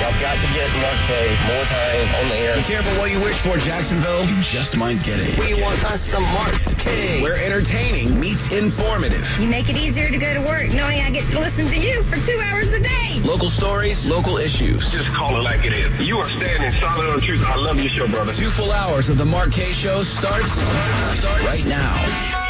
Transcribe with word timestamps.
Y'all 0.00 0.12
got 0.20 0.36
to 0.36 0.48
get 0.52 0.68
Mark 0.76 0.98
Kaye 1.08 1.36
more 1.48 1.64
time 1.64 2.14
on 2.20 2.28
the 2.28 2.36
air. 2.36 2.56
Be 2.56 2.62
careful 2.62 2.92
what 3.00 3.10
you 3.10 3.18
wish 3.20 3.36
for, 3.38 3.56
Jacksonville. 3.56 4.24
You 4.26 4.36
just 4.42 4.76
might 4.76 5.02
get 5.02 5.18
it. 5.18 5.38
We 5.38 5.60
want 5.62 5.82
us 5.90 6.02
some 6.02 6.22
Mark 6.34 6.52
Kaye. 6.76 7.22
Where 7.22 7.42
entertaining 7.42 8.20
meets 8.20 8.52
informative. 8.52 9.26
You 9.40 9.48
make 9.48 9.70
it 9.70 9.76
easier 9.76 10.10
to 10.10 10.18
go 10.18 10.34
to 10.34 10.40
work 10.40 10.68
knowing 10.74 11.00
I 11.00 11.10
get 11.10 11.24
to 11.30 11.38
listen 11.38 11.66
to 11.68 11.76
you 11.78 12.02
for 12.02 12.16
two 12.26 12.38
hours 12.44 12.74
a 12.74 12.80
day. 12.80 13.20
Local 13.24 13.48
stories, 13.48 14.06
local 14.06 14.36
issues. 14.36 14.92
Just 14.92 15.08
call 15.14 15.38
it 15.38 15.42
like 15.42 15.64
it 15.64 15.72
is. 15.72 16.02
You 16.02 16.18
are 16.18 16.28
standing 16.28 16.70
solid 16.72 17.08
on 17.14 17.20
truth. 17.20 17.42
I 17.46 17.56
love 17.56 17.78
your 17.80 17.88
show, 17.88 18.06
brother. 18.06 18.34
Two 18.34 18.50
full 18.50 18.72
hours 18.72 19.08
of 19.08 19.16
the 19.16 19.24
Mark 19.24 19.52
Kaye 19.52 19.72
Show 19.72 20.02
starts, 20.02 20.52
starts 20.52 21.44
right 21.46 21.64
now. 21.66 21.94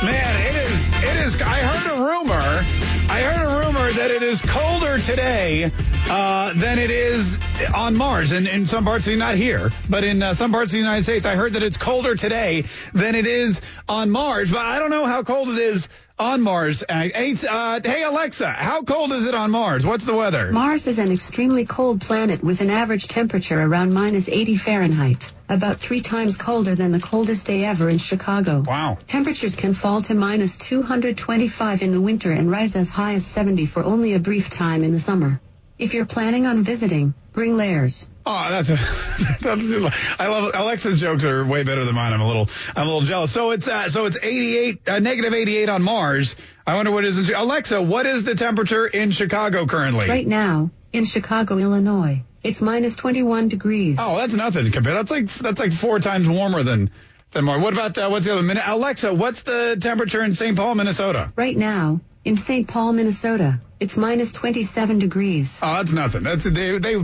Man, 0.04 0.46
it 0.46 0.56
is, 0.56 0.92
it 0.96 1.16
is, 1.24 1.40
I 1.40 1.62
heard 1.62 1.96
a 1.96 2.02
rumor, 2.02 2.66
I 3.08 3.22
heard 3.22 3.50
a 3.50 3.66
rumor 3.66 3.92
that 3.92 4.10
it 4.10 4.22
is 4.22 4.42
colder 4.42 4.98
today 4.98 5.70
uh, 6.10 6.52
than 6.54 6.78
it 6.78 6.90
is 6.90 7.38
on 7.74 7.96
Mars. 7.96 8.32
And 8.32 8.46
in 8.46 8.66
some 8.66 8.84
parts, 8.84 9.06
not 9.06 9.34
here, 9.34 9.70
but 9.88 10.04
in 10.04 10.22
uh, 10.22 10.34
some 10.34 10.52
parts 10.52 10.70
of 10.70 10.72
the 10.72 10.78
United 10.78 11.04
States, 11.04 11.26
I 11.26 11.36
heard 11.36 11.54
that 11.54 11.62
it's 11.62 11.76
colder 11.76 12.14
today 12.14 12.64
than 12.92 13.14
it 13.14 13.26
is 13.26 13.60
on 13.88 14.10
Mars. 14.10 14.50
But 14.50 14.60
I 14.60 14.78
don't 14.78 14.90
know 14.90 15.06
how 15.06 15.22
cold 15.22 15.48
it 15.48 15.58
is 15.58 15.88
on 16.18 16.40
Mars. 16.40 16.82
Uh, 16.82 17.08
uh, 17.48 17.80
hey, 17.82 18.02
Alexa, 18.02 18.48
how 18.48 18.82
cold 18.82 19.12
is 19.12 19.26
it 19.26 19.34
on 19.34 19.50
Mars? 19.50 19.84
What's 19.84 20.04
the 20.04 20.14
weather? 20.14 20.50
Mars 20.50 20.86
is 20.86 20.98
an 20.98 21.12
extremely 21.12 21.64
cold 21.66 22.00
planet 22.00 22.42
with 22.42 22.60
an 22.60 22.70
average 22.70 23.08
temperature 23.08 23.60
around 23.60 23.92
minus 23.92 24.28
80 24.28 24.56
Fahrenheit, 24.56 25.32
about 25.48 25.78
three 25.78 26.00
times 26.00 26.36
colder 26.36 26.74
than 26.74 26.92
the 26.92 27.00
coldest 27.00 27.46
day 27.46 27.64
ever 27.64 27.88
in 27.88 27.98
Chicago. 27.98 28.62
Wow. 28.66 28.98
Temperatures 29.06 29.54
can 29.54 29.74
fall 29.74 30.02
to 30.02 30.14
minus 30.14 30.56
225 30.56 31.82
in 31.82 31.92
the 31.92 32.00
winter 32.00 32.32
and 32.32 32.50
rise 32.50 32.76
as 32.76 32.88
high 32.88 33.14
as 33.14 33.26
70 33.26 33.66
for 33.66 33.84
only 33.84 34.14
a 34.14 34.18
brief 34.18 34.48
time 34.50 34.82
in 34.82 34.92
the 34.92 35.00
summer. 35.00 35.40
If 35.78 35.92
you're 35.92 36.06
planning 36.06 36.46
on 36.46 36.62
visiting, 36.62 37.12
bring 37.32 37.56
layers. 37.56 38.08
Oh, 38.24 38.48
that's, 38.50 38.70
a, 38.70 38.74
that's 39.42 39.94
I 40.18 40.26
love 40.28 40.50
Alexa's 40.54 41.00
jokes 41.00 41.22
are 41.24 41.44
way 41.44 41.62
better 41.62 41.84
than 41.84 41.94
mine. 41.94 42.12
I'm 42.12 42.20
a 42.20 42.26
little 42.26 42.48
I'm 42.74 42.82
a 42.82 42.86
little 42.86 43.02
jealous. 43.02 43.30
So 43.32 43.50
it's 43.50 43.68
uh, 43.68 43.88
so 43.90 44.06
it's 44.06 44.16
88 44.20 44.88
uh, 44.88 44.98
negative 44.98 45.34
88 45.34 45.68
on 45.68 45.82
Mars. 45.82 46.34
I 46.66 46.74
wonder 46.74 46.90
what 46.90 47.04
is 47.04 47.28
in 47.28 47.34
Alexa. 47.34 47.82
What 47.82 48.06
is 48.06 48.24
the 48.24 48.34
temperature 48.34 48.86
in 48.86 49.10
Chicago 49.12 49.66
currently? 49.66 50.08
Right 50.08 50.26
now, 50.26 50.70
in 50.92 51.04
Chicago, 51.04 51.58
Illinois, 51.58 52.22
it's 52.42 52.60
minus 52.60 52.96
21 52.96 53.48
degrees. 53.48 53.98
Oh, 54.00 54.16
that's 54.16 54.34
nothing 54.34 54.72
compared. 54.72 54.96
That's 54.96 55.10
like 55.10 55.28
that's 55.28 55.60
like 55.60 55.72
four 55.72 56.00
times 56.00 56.26
warmer 56.26 56.62
than 56.62 56.90
than 57.32 57.44
Mars. 57.44 57.62
What 57.62 57.74
about 57.74 57.98
uh, 57.98 58.08
what's 58.08 58.26
the 58.26 58.32
other 58.32 58.42
minute? 58.42 58.64
Alexa, 58.66 59.14
what's 59.14 59.42
the 59.42 59.76
temperature 59.80 60.22
in 60.22 60.34
St. 60.34 60.56
Paul, 60.56 60.74
Minnesota? 60.74 61.32
Right 61.36 61.56
now, 61.56 62.00
in 62.26 62.36
St. 62.36 62.66
Paul, 62.66 62.92
Minnesota, 62.92 63.60
it's 63.78 63.96
minus 63.96 64.32
27 64.32 64.98
degrees. 64.98 65.60
Oh, 65.62 65.74
that's 65.74 65.92
nothing. 65.92 66.24
That's 66.24 66.42
they. 66.42 66.76
They 66.76 66.96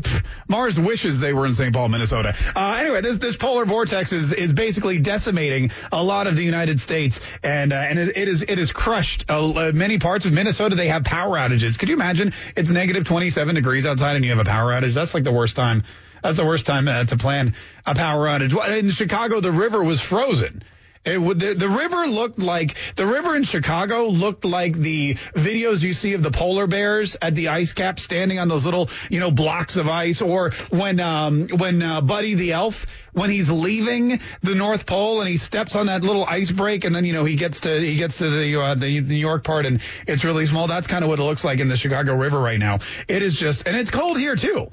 Mars 0.49 0.81
wishes 0.81 1.21
they 1.21 1.33
were 1.33 1.47
in 1.47 1.55
St. 1.55 1.73
Paul, 1.73 1.89
Minnesota. 1.89 2.35
Uh, 2.57 2.77
anyway, 2.81 3.03
this 3.03 3.19
this 3.19 3.37
polar 3.37 3.65
vortex 3.65 4.13
is 4.13 4.33
is 4.33 4.53
basically 4.53 4.99
decimating 4.99 5.71
a 5.93 6.03
lot 6.03 6.27
of 6.27 6.35
the 6.35 6.43
United 6.43 6.81
States, 6.81 7.21
and 7.45 7.73
uh, 7.73 7.77
and 7.77 8.01
it, 8.01 8.17
it 8.17 8.27
is 8.27 8.43
it 8.43 8.59
has 8.59 8.73
crushed 8.73 9.27
uh, 9.29 9.71
many 9.73 10.01
parts 10.01 10.27
of 10.27 10.33
Minnesota. 10.33 10.75
They 10.75 10.89
have 10.89 11.05
power 11.05 11.37
outages. 11.37 11.79
Could 11.79 11.89
you 11.89 11.95
imagine? 11.95 12.33
It's 12.57 12.71
negative 12.71 13.05
27 13.05 13.55
degrees 13.55 13.87
outside, 13.87 14.17
and 14.17 14.25
you 14.25 14.33
have 14.33 14.41
a 14.41 14.51
power 14.51 14.73
outage. 14.73 14.95
That's 14.95 15.15
like 15.15 15.23
the 15.23 15.33
worst 15.33 15.55
time. 15.55 15.85
That's 16.25 16.39
the 16.39 16.45
worst 16.45 16.67
time 16.67 16.89
uh, 16.89 17.05
to 17.05 17.17
plan 17.17 17.55
a 17.87 17.95
power 17.95 18.27
outage. 18.27 18.79
In 18.79 18.91
Chicago, 18.91 19.41
the 19.41 19.53
river 19.53 19.85
was 19.85 20.01
frozen. 20.01 20.65
It 21.05 21.21
would, 21.21 21.41
the, 21.41 21.55
the 21.55 21.69
river 21.69 22.07
looked 22.07 22.39
like 22.39 22.77
the 22.95 23.07
river 23.07 23.35
in 23.35 23.43
Chicago 23.43 24.07
looked 24.07 24.45
like 24.45 24.77
the 24.77 25.15
videos 25.35 25.83
you 25.83 25.95
see 25.95 26.13
of 26.15 26.23
the 26.23 26.31
polar 26.31 26.69
bears 26.69 27.17
at 27.21 27.35
the 27.35 27.49
ice 27.49 27.73
cap 27.73 27.99
standing 27.99 28.39
on 28.39 28.47
those 28.47 28.65
little 28.65 28.89
you 29.11 29.19
know 29.19 29.33
blocks 29.33 29.77
of 29.77 29.89
ice, 29.89 30.23
or 30.23 30.53
when 30.71 31.01
um, 31.01 31.49
when 31.49 31.83
uh, 31.83 32.03
Buddy 32.03 32.35
the 32.35 32.53
elf 32.53 32.87
when 33.13 33.31
he's 33.31 33.51
leaving 33.51 34.21
the 34.43 34.55
North 34.55 34.87
Pole 34.87 35.21
and 35.21 35.29
he 35.29 35.39
steps 35.39 35.75
on 35.75 35.87
that 35.87 36.03
little 36.03 36.25
ice 36.25 36.53
break 36.53 36.85
and 36.85 36.95
then 36.95 37.05
you 37.05 37.13
know 37.13 37.25
he 37.25 37.35
gets 37.35 37.61
to 37.61 37.81
he 37.81 37.97
gets 37.97 38.19
to 38.19 38.31
the 38.31 38.61
uh, 38.61 38.75
the 38.77 39.01
New 39.01 39.17
York 39.17 39.43
part 39.43 39.67
and 39.67 39.81
it's 40.07 40.23
really 40.23 40.47
small. 40.47 40.69
That's 40.69 40.87
kind 40.87 41.03
of 41.03 41.11
what 41.11 41.19
it 41.19 41.25
looks 41.25 41.43
like 41.43 41.59
in 41.59 41.67
the 41.67 41.77
Chicago 41.77 42.15
River 42.15 42.39
right 42.39 42.61
now. 42.61 42.79
It 43.09 43.25
is 43.25 43.35
just 43.37 43.67
and 43.67 43.77
it's 43.77 43.91
cold 43.91 44.19
here 44.19 44.37
too. 44.37 44.69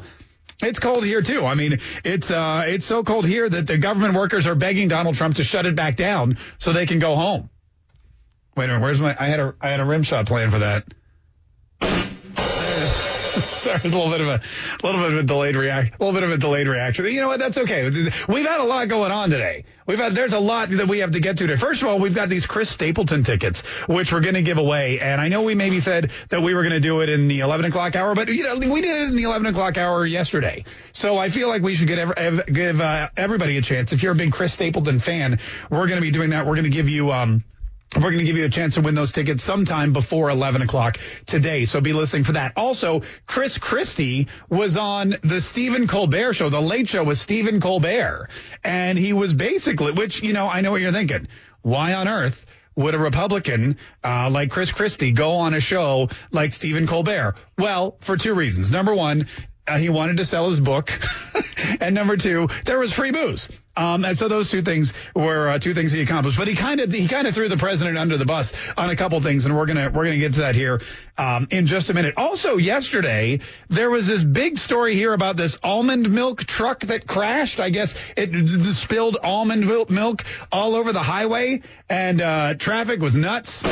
It's 0.61 0.79
cold 0.79 1.05
here 1.05 1.21
too. 1.21 1.45
I 1.45 1.55
mean, 1.55 1.79
it's 2.03 2.29
uh, 2.31 2.65
it's 2.67 2.85
so 2.85 3.03
cold 3.03 3.25
here 3.25 3.47
that 3.47 3.65
the 3.65 3.77
government 3.77 4.13
workers 4.13 4.45
are 4.45 4.55
begging 4.55 4.89
Donald 4.89 5.15
Trump 5.15 5.37
to 5.37 5.43
shut 5.43 5.65
it 5.65 5.75
back 5.75 5.95
down 5.95 6.37
so 6.57 6.73
they 6.73 6.85
can 6.85 6.99
go 6.99 7.15
home. 7.15 7.49
Wait 8.57 8.65
a 8.65 8.67
minute, 8.67 8.81
where's 8.81 8.99
my? 8.99 9.15
I 9.17 9.27
had 9.27 9.39
a 9.39 9.55
I 9.61 9.69
had 9.69 9.79
a 9.79 9.85
rim 9.85 10.03
shot 10.03 10.25
plan 10.25 10.51
for 10.51 10.59
that. 10.59 10.83
Sorry, 13.51 13.79
a 13.79 13.87
little 13.87 14.09
bit 14.09 14.21
of 14.21 14.27
a, 14.27 14.41
a 14.41 14.85
little 14.85 15.01
bit 15.01 15.13
of 15.13 15.19
a 15.19 15.23
delayed 15.23 15.55
react, 15.55 15.95
a 15.99 16.03
little 16.03 16.13
bit 16.13 16.23
of 16.23 16.31
a 16.31 16.37
delayed 16.37 16.67
reaction. 16.67 17.05
You 17.05 17.21
know 17.21 17.27
what? 17.27 17.39
That's 17.39 17.57
okay. 17.57 17.89
We've 17.89 18.45
had 18.45 18.59
a 18.59 18.63
lot 18.63 18.87
going 18.87 19.11
on 19.11 19.29
today. 19.29 19.65
We've 19.85 19.97
had 19.97 20.13
there's 20.13 20.33
a 20.33 20.39
lot 20.39 20.69
that 20.69 20.87
we 20.87 20.99
have 20.99 21.11
to 21.11 21.19
get 21.19 21.37
to 21.37 21.47
today. 21.47 21.59
First 21.59 21.81
of 21.81 21.87
all, 21.87 21.99
we've 21.99 22.13
got 22.13 22.29
these 22.29 22.45
Chris 22.45 22.69
Stapleton 22.69 23.23
tickets, 23.23 23.61
which 23.87 24.13
we're 24.13 24.21
going 24.21 24.35
to 24.35 24.43
give 24.43 24.57
away. 24.57 24.99
And 24.99 25.19
I 25.19 25.29
know 25.29 25.41
we 25.41 25.55
maybe 25.55 25.79
said 25.79 26.11
that 26.29 26.41
we 26.41 26.53
were 26.53 26.61
going 26.61 26.73
to 26.73 26.79
do 26.79 27.01
it 27.01 27.09
in 27.09 27.27
the 27.27 27.39
11 27.39 27.65
o'clock 27.65 27.95
hour, 27.95 28.13
but 28.13 28.27
you 28.27 28.43
know 28.43 28.57
we 28.57 28.81
did 28.81 29.01
it 29.01 29.09
in 29.09 29.15
the 29.15 29.23
11 29.23 29.47
o'clock 29.47 29.77
hour 29.77 30.05
yesterday. 30.05 30.63
So 30.93 31.17
I 31.17 31.29
feel 31.29 31.47
like 31.47 31.61
we 31.61 31.75
should 31.75 31.87
get 31.87 31.97
ev- 31.97 32.45
give 32.45 32.81
uh, 32.81 33.09
everybody 33.17 33.57
a 33.57 33.61
chance. 33.61 33.91
If 33.91 34.03
you're 34.03 34.11
a 34.13 34.15
big 34.15 34.31
Chris 34.31 34.53
Stapleton 34.53 34.99
fan, 34.99 35.39
we're 35.71 35.87
going 35.87 35.97
to 35.97 36.01
be 36.01 36.11
doing 36.11 36.31
that. 36.31 36.45
We're 36.45 36.55
going 36.55 36.65
to 36.65 36.69
give 36.69 36.89
you 36.89 37.11
um 37.11 37.43
we're 37.95 38.11
going 38.11 38.19
to 38.19 38.23
give 38.23 38.37
you 38.37 38.45
a 38.45 38.49
chance 38.49 38.75
to 38.75 38.81
win 38.81 38.93
those 38.93 39.11
tickets 39.11 39.43
sometime 39.43 39.93
before 39.93 40.29
11 40.29 40.61
o'clock 40.61 40.99
today. 41.25 41.65
So 41.65 41.81
be 41.81 41.93
listening 41.93 42.23
for 42.23 42.33
that. 42.33 42.53
Also, 42.55 43.01
Chris 43.25 43.57
Christie 43.57 44.27
was 44.47 44.77
on 44.77 45.15
the 45.23 45.41
Stephen 45.41 45.87
Colbert 45.87 46.33
show, 46.33 46.49
the 46.49 46.61
late 46.61 46.87
show 46.87 47.03
with 47.03 47.17
Stephen 47.17 47.59
Colbert. 47.59 48.29
And 48.63 48.97
he 48.97 49.13
was 49.13 49.33
basically, 49.33 49.91
which, 49.91 50.21
you 50.21 50.33
know, 50.33 50.47
I 50.47 50.61
know 50.61 50.69
what 50.69 50.81
you're 50.81 50.91
thinking. 50.91 51.27
Why 51.63 51.95
on 51.95 52.07
earth 52.07 52.45
would 52.75 52.93
a 52.93 52.99
Republican 52.99 53.77
uh, 54.03 54.29
like 54.29 54.51
Chris 54.51 54.71
Christie 54.71 55.11
go 55.11 55.31
on 55.31 55.55
a 55.55 55.59
show 55.59 56.09
like 56.31 56.53
Stephen 56.53 56.85
Colbert? 56.85 57.35
Well, 57.57 57.97
for 58.01 58.17
two 58.17 58.35
reasons. 58.35 58.69
Number 58.69 58.93
one, 58.93 59.25
uh, 59.67 59.77
he 59.77 59.89
wanted 59.89 60.17
to 60.17 60.25
sell 60.25 60.49
his 60.49 60.59
book, 60.59 60.91
and 61.81 61.93
number 61.93 62.17
two, 62.17 62.49
there 62.65 62.79
was 62.79 62.93
free 62.93 63.11
booze. 63.11 63.49
Um, 63.79 64.03
and 64.03 64.17
so 64.17 64.27
those 64.27 64.51
two 64.51 64.61
things 64.61 64.91
were 65.15 65.47
uh, 65.47 65.57
two 65.57 65.73
things 65.73 65.93
he 65.93 66.01
accomplished. 66.01 66.37
But 66.37 66.49
he 66.49 66.55
kind 66.55 66.81
of 66.81 66.91
he 66.91 67.07
kind 67.07 67.27
of 67.27 67.33
threw 67.33 67.47
the 67.47 67.55
president 67.55 67.97
under 67.97 68.17
the 68.17 68.25
bus 68.25 68.53
on 68.77 68.89
a 68.89 68.95
couple 68.97 69.21
things, 69.21 69.45
and 69.45 69.55
we're 69.55 69.67
gonna 69.67 69.89
we're 69.89 70.03
gonna 70.03 70.17
get 70.17 70.33
to 70.33 70.41
that 70.41 70.55
here 70.55 70.81
um, 71.17 71.47
in 71.49 71.65
just 71.65 71.89
a 71.89 71.93
minute. 71.93 72.15
Also, 72.17 72.57
yesterday 72.57 73.39
there 73.69 73.89
was 73.89 74.05
this 74.05 74.21
big 74.21 74.57
story 74.57 74.95
here 74.95 75.13
about 75.13 75.37
this 75.37 75.57
almond 75.63 76.09
milk 76.09 76.43
truck 76.43 76.81
that 76.81 77.07
crashed. 77.07 77.61
I 77.61 77.69
guess 77.69 77.95
it, 78.17 78.49
spilled 78.75 79.17
almond 79.23 79.65
milk 79.89 80.25
all 80.51 80.75
over 80.75 80.91
the 80.91 80.99
highway, 80.99 81.61
and 81.89 82.21
uh, 82.21 82.55
traffic 82.55 82.99
was 82.99 83.15
nuts. 83.15 83.61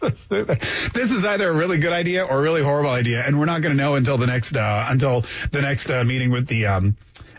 this 0.00 1.12
is 1.12 1.24
either 1.24 1.48
a 1.48 1.52
really 1.52 1.78
good 1.78 1.92
idea 1.92 2.24
or 2.24 2.38
a 2.38 2.42
really 2.42 2.64
horrible 2.64 2.90
idea, 2.90 3.22
and 3.24 3.38
we're 3.38 3.46
not 3.46 3.62
going 3.62 3.76
to 3.76 3.80
know 3.80 3.94
until 3.94 4.18
the 4.18 4.26
next 4.26 4.56
uh, 4.56 4.86
until 4.88 5.24
the 5.52 5.62
next 5.62 5.88
uh, 5.88 6.02
meeting 6.02 6.32
with 6.32 6.48
the. 6.48 6.66
Um, 6.66 6.96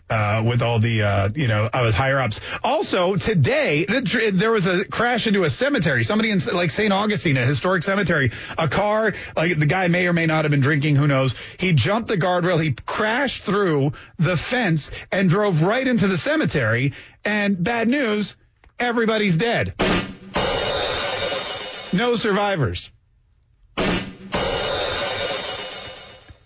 uh, 0.09 0.43
with 0.45 0.61
all 0.61 0.79
the, 0.79 1.03
uh, 1.03 1.29
you 1.35 1.47
know, 1.47 1.69
of 1.71 1.85
his 1.85 1.95
higher 1.95 2.19
ups. 2.19 2.39
Also, 2.63 3.15
today, 3.15 3.85
the, 3.85 4.31
there 4.33 4.51
was 4.51 4.67
a 4.67 4.85
crash 4.85 5.27
into 5.27 5.43
a 5.43 5.49
cemetery. 5.49 6.03
Somebody 6.03 6.31
in, 6.31 6.39
like, 6.53 6.71
St. 6.71 6.91
Augustine, 6.91 7.37
a 7.37 7.45
historic 7.45 7.83
cemetery. 7.83 8.31
A 8.57 8.67
car, 8.67 9.13
like, 9.35 9.57
the 9.57 9.65
guy 9.65 9.87
may 9.87 10.07
or 10.07 10.13
may 10.13 10.25
not 10.25 10.45
have 10.45 10.51
been 10.51 10.61
drinking, 10.61 10.95
who 10.95 11.07
knows. 11.07 11.35
He 11.57 11.73
jumped 11.73 12.07
the 12.07 12.17
guardrail. 12.17 12.61
He 12.61 12.73
crashed 12.73 13.43
through 13.43 13.93
the 14.17 14.37
fence 14.37 14.91
and 15.11 15.29
drove 15.29 15.63
right 15.63 15.85
into 15.85 16.07
the 16.07 16.17
cemetery. 16.17 16.93
And 17.23 17.61
bad 17.63 17.87
news, 17.87 18.35
everybody's 18.79 19.35
dead. 19.37 19.73
No 21.93 22.15
survivors. 22.15 22.91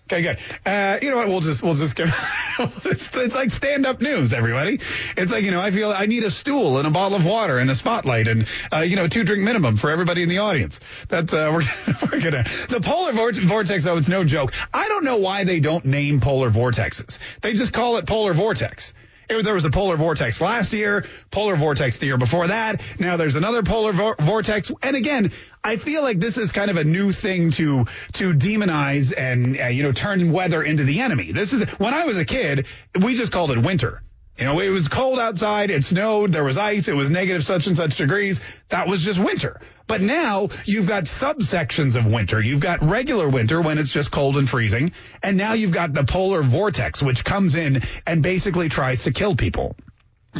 Okay, 0.06 0.20
good. 0.20 0.38
Uh, 0.66 0.98
you 1.00 1.08
know 1.08 1.16
what? 1.16 1.28
We'll 1.28 1.40
just 1.40 1.62
we'll 1.62 1.76
just 1.76 1.96
give. 1.96 2.14
it's, 2.58 3.16
it's 3.16 3.34
like 3.34 3.50
stand 3.50 3.86
up 3.86 4.02
news, 4.02 4.34
everybody. 4.34 4.80
It's 5.16 5.32
like 5.32 5.44
you 5.44 5.50
know 5.50 5.60
I 5.60 5.70
feel 5.70 5.90
I 5.90 6.04
need 6.04 6.24
a 6.24 6.30
stool 6.30 6.76
and 6.76 6.86
a 6.86 6.90
bottle 6.90 7.16
of 7.16 7.24
water 7.24 7.56
and 7.56 7.70
a 7.70 7.74
spotlight 7.74 8.28
and 8.28 8.46
uh, 8.70 8.80
you 8.80 8.96
know 8.96 9.08
two 9.08 9.24
drink 9.24 9.42
minimum 9.42 9.78
for 9.78 9.88
everybody 9.88 10.22
in 10.22 10.28
the 10.28 10.38
audience. 10.38 10.78
That's 11.08 11.32
uh, 11.32 11.48
we're 11.52 11.62
we're 12.02 12.20
gonna 12.20 12.44
the 12.68 12.80
polar 12.82 13.12
vortex 13.12 13.84
though. 13.84 13.96
It's 13.96 14.08
no 14.08 14.24
joke. 14.24 14.52
I 14.74 14.88
don't 14.88 15.04
know 15.04 15.16
why 15.16 15.44
they 15.44 15.60
don't 15.60 15.86
name 15.86 16.20
polar 16.20 16.50
vortexes. 16.50 17.18
They 17.40 17.54
just 17.54 17.72
call 17.72 17.96
it 17.96 18.06
polar 18.06 18.34
vortex. 18.34 18.92
It, 19.28 19.42
there 19.42 19.54
was 19.54 19.64
a 19.64 19.70
polar 19.70 19.96
vortex 19.96 20.40
last 20.40 20.72
year, 20.72 21.04
polar 21.30 21.56
vortex 21.56 21.98
the 21.98 22.06
year 22.06 22.18
before 22.18 22.48
that. 22.48 22.82
Now 22.98 23.16
there's 23.16 23.36
another 23.36 23.62
polar 23.62 23.92
vo- 23.92 24.14
vortex. 24.18 24.70
And 24.82 24.96
again, 24.96 25.32
I 25.62 25.76
feel 25.76 26.02
like 26.02 26.20
this 26.20 26.38
is 26.38 26.52
kind 26.52 26.70
of 26.70 26.76
a 26.76 26.84
new 26.84 27.12
thing 27.12 27.50
to 27.52 27.86
to 28.14 28.34
demonize 28.34 29.12
and 29.16 29.58
uh, 29.60 29.66
you 29.66 29.82
know 29.82 29.92
turn 29.92 30.32
weather 30.32 30.62
into 30.62 30.84
the 30.84 31.00
enemy. 31.00 31.32
This 31.32 31.52
is 31.52 31.64
when 31.78 31.94
I 31.94 32.04
was 32.04 32.18
a 32.18 32.24
kid, 32.24 32.66
we 33.02 33.14
just 33.14 33.32
called 33.32 33.50
it 33.50 33.58
winter. 33.58 34.02
You 34.36 34.44
know, 34.44 34.58
it 34.58 34.68
was 34.68 34.88
cold 34.88 35.20
outside, 35.20 35.70
it 35.70 35.84
snowed, 35.84 36.32
there 36.32 36.42
was 36.42 36.58
ice, 36.58 36.88
it 36.88 36.94
was 36.94 37.08
negative 37.08 37.44
such 37.44 37.68
and 37.68 37.76
such 37.76 37.96
degrees. 37.96 38.40
That 38.68 38.88
was 38.88 39.04
just 39.04 39.20
winter. 39.20 39.60
But 39.86 40.00
now 40.00 40.48
you've 40.64 40.88
got 40.88 41.04
subsections 41.04 41.94
of 41.94 42.10
winter. 42.10 42.40
You've 42.40 42.60
got 42.60 42.82
regular 42.82 43.28
winter 43.28 43.60
when 43.60 43.78
it's 43.78 43.92
just 43.92 44.10
cold 44.10 44.36
and 44.36 44.48
freezing. 44.48 44.90
And 45.22 45.36
now 45.36 45.52
you've 45.52 45.70
got 45.70 45.92
the 45.92 46.02
polar 46.02 46.42
vortex, 46.42 47.00
which 47.00 47.24
comes 47.24 47.54
in 47.54 47.82
and 48.06 48.22
basically 48.24 48.68
tries 48.68 49.04
to 49.04 49.12
kill 49.12 49.36
people. 49.36 49.76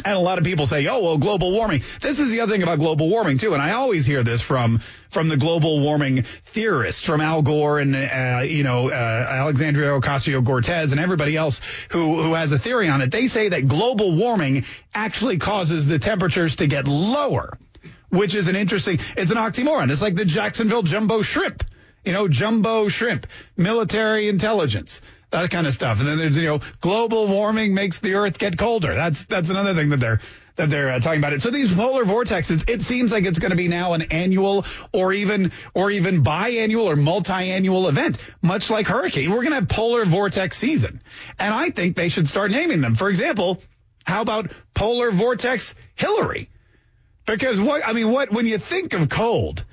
And 0.03 0.13
a 0.13 0.19
lot 0.19 0.37
of 0.37 0.43
people 0.43 0.65
say, 0.65 0.85
"Oh, 0.87 0.99
well, 0.99 1.17
global 1.17 1.51
warming." 1.51 1.83
This 2.01 2.19
is 2.19 2.29
the 2.29 2.41
other 2.41 2.51
thing 2.51 2.63
about 2.63 2.79
global 2.79 3.09
warming 3.09 3.37
too, 3.37 3.53
and 3.53 3.61
I 3.61 3.71
always 3.71 4.05
hear 4.05 4.23
this 4.23 4.41
from 4.41 4.81
from 5.09 5.29
the 5.29 5.37
global 5.37 5.79
warming 5.79 6.25
theorists, 6.43 7.03
from 7.05 7.21
Al 7.21 7.41
Gore 7.41 7.79
and 7.79 7.95
uh, 7.95 8.41
you 8.43 8.63
know 8.63 8.89
uh, 8.89 8.93
Alexandria 8.93 9.89
Ocasio 9.91 10.45
Cortez 10.45 10.91
and 10.91 10.99
everybody 10.99 11.37
else 11.37 11.61
who 11.89 12.21
who 12.21 12.33
has 12.33 12.51
a 12.51 12.59
theory 12.59 12.89
on 12.89 13.01
it. 13.01 13.11
They 13.11 13.27
say 13.27 13.49
that 13.49 13.67
global 13.67 14.15
warming 14.15 14.65
actually 14.93 15.37
causes 15.37 15.87
the 15.87 15.99
temperatures 15.99 16.57
to 16.57 16.67
get 16.67 16.85
lower, 16.85 17.57
which 18.09 18.35
is 18.35 18.49
an 18.49 18.55
interesting. 18.55 18.99
It's 19.15 19.31
an 19.31 19.37
oxymoron. 19.37 19.91
It's 19.91 20.01
like 20.01 20.15
the 20.15 20.25
Jacksonville 20.25 20.83
jumbo 20.83 21.21
shrimp. 21.21 21.63
You 22.03 22.11
know, 22.11 22.27
jumbo 22.27 22.87
shrimp, 22.89 23.25
military 23.57 24.27
intelligence 24.29 25.01
that 25.41 25.51
kind 25.51 25.67
of 25.67 25.73
stuff. 25.73 25.99
And 25.99 26.07
then 26.07 26.17
there's, 26.17 26.37
you 26.37 26.43
know, 26.43 26.59
global 26.81 27.27
warming 27.27 27.73
makes 27.73 27.99
the 27.99 28.15
earth 28.15 28.37
get 28.37 28.57
colder. 28.57 28.93
That's, 28.93 29.25
that's 29.25 29.49
another 29.49 29.73
thing 29.73 29.89
that 29.89 29.99
they're, 29.99 30.21
that 30.55 30.69
they're 30.69 30.89
uh, 30.89 30.99
talking 30.99 31.19
about 31.19 31.33
it. 31.33 31.41
So 31.41 31.49
these 31.49 31.73
polar 31.73 32.05
vortexes, 32.05 32.69
it 32.69 32.81
seems 32.81 33.11
like 33.11 33.25
it's 33.25 33.39
going 33.39 33.51
to 33.51 33.57
be 33.57 33.67
now 33.67 33.93
an 33.93 34.03
annual 34.03 34.65
or 34.93 35.11
even, 35.11 35.51
or 35.73 35.91
even 35.91 36.23
biannual 36.23 36.85
or 36.85 36.95
multi-annual 36.95 37.87
event, 37.87 38.17
much 38.41 38.69
like 38.69 38.87
hurricane. 38.87 39.29
We're 39.29 39.37
going 39.37 39.49
to 39.49 39.55
have 39.55 39.69
polar 39.69 40.05
vortex 40.05 40.57
season. 40.57 41.01
And 41.39 41.53
I 41.53 41.69
think 41.71 41.95
they 41.95 42.09
should 42.09 42.27
start 42.27 42.51
naming 42.51 42.81
them. 42.81 42.95
For 42.95 43.09
example, 43.09 43.61
how 44.05 44.21
about 44.21 44.51
polar 44.73 45.11
vortex 45.11 45.75
Hillary? 45.95 46.49
Because 47.25 47.59
what, 47.59 47.85
I 47.85 47.93
mean, 47.93 48.11
what, 48.11 48.31
when 48.31 48.45
you 48.45 48.57
think 48.59 48.93
of 48.93 49.09
cold, 49.09 49.65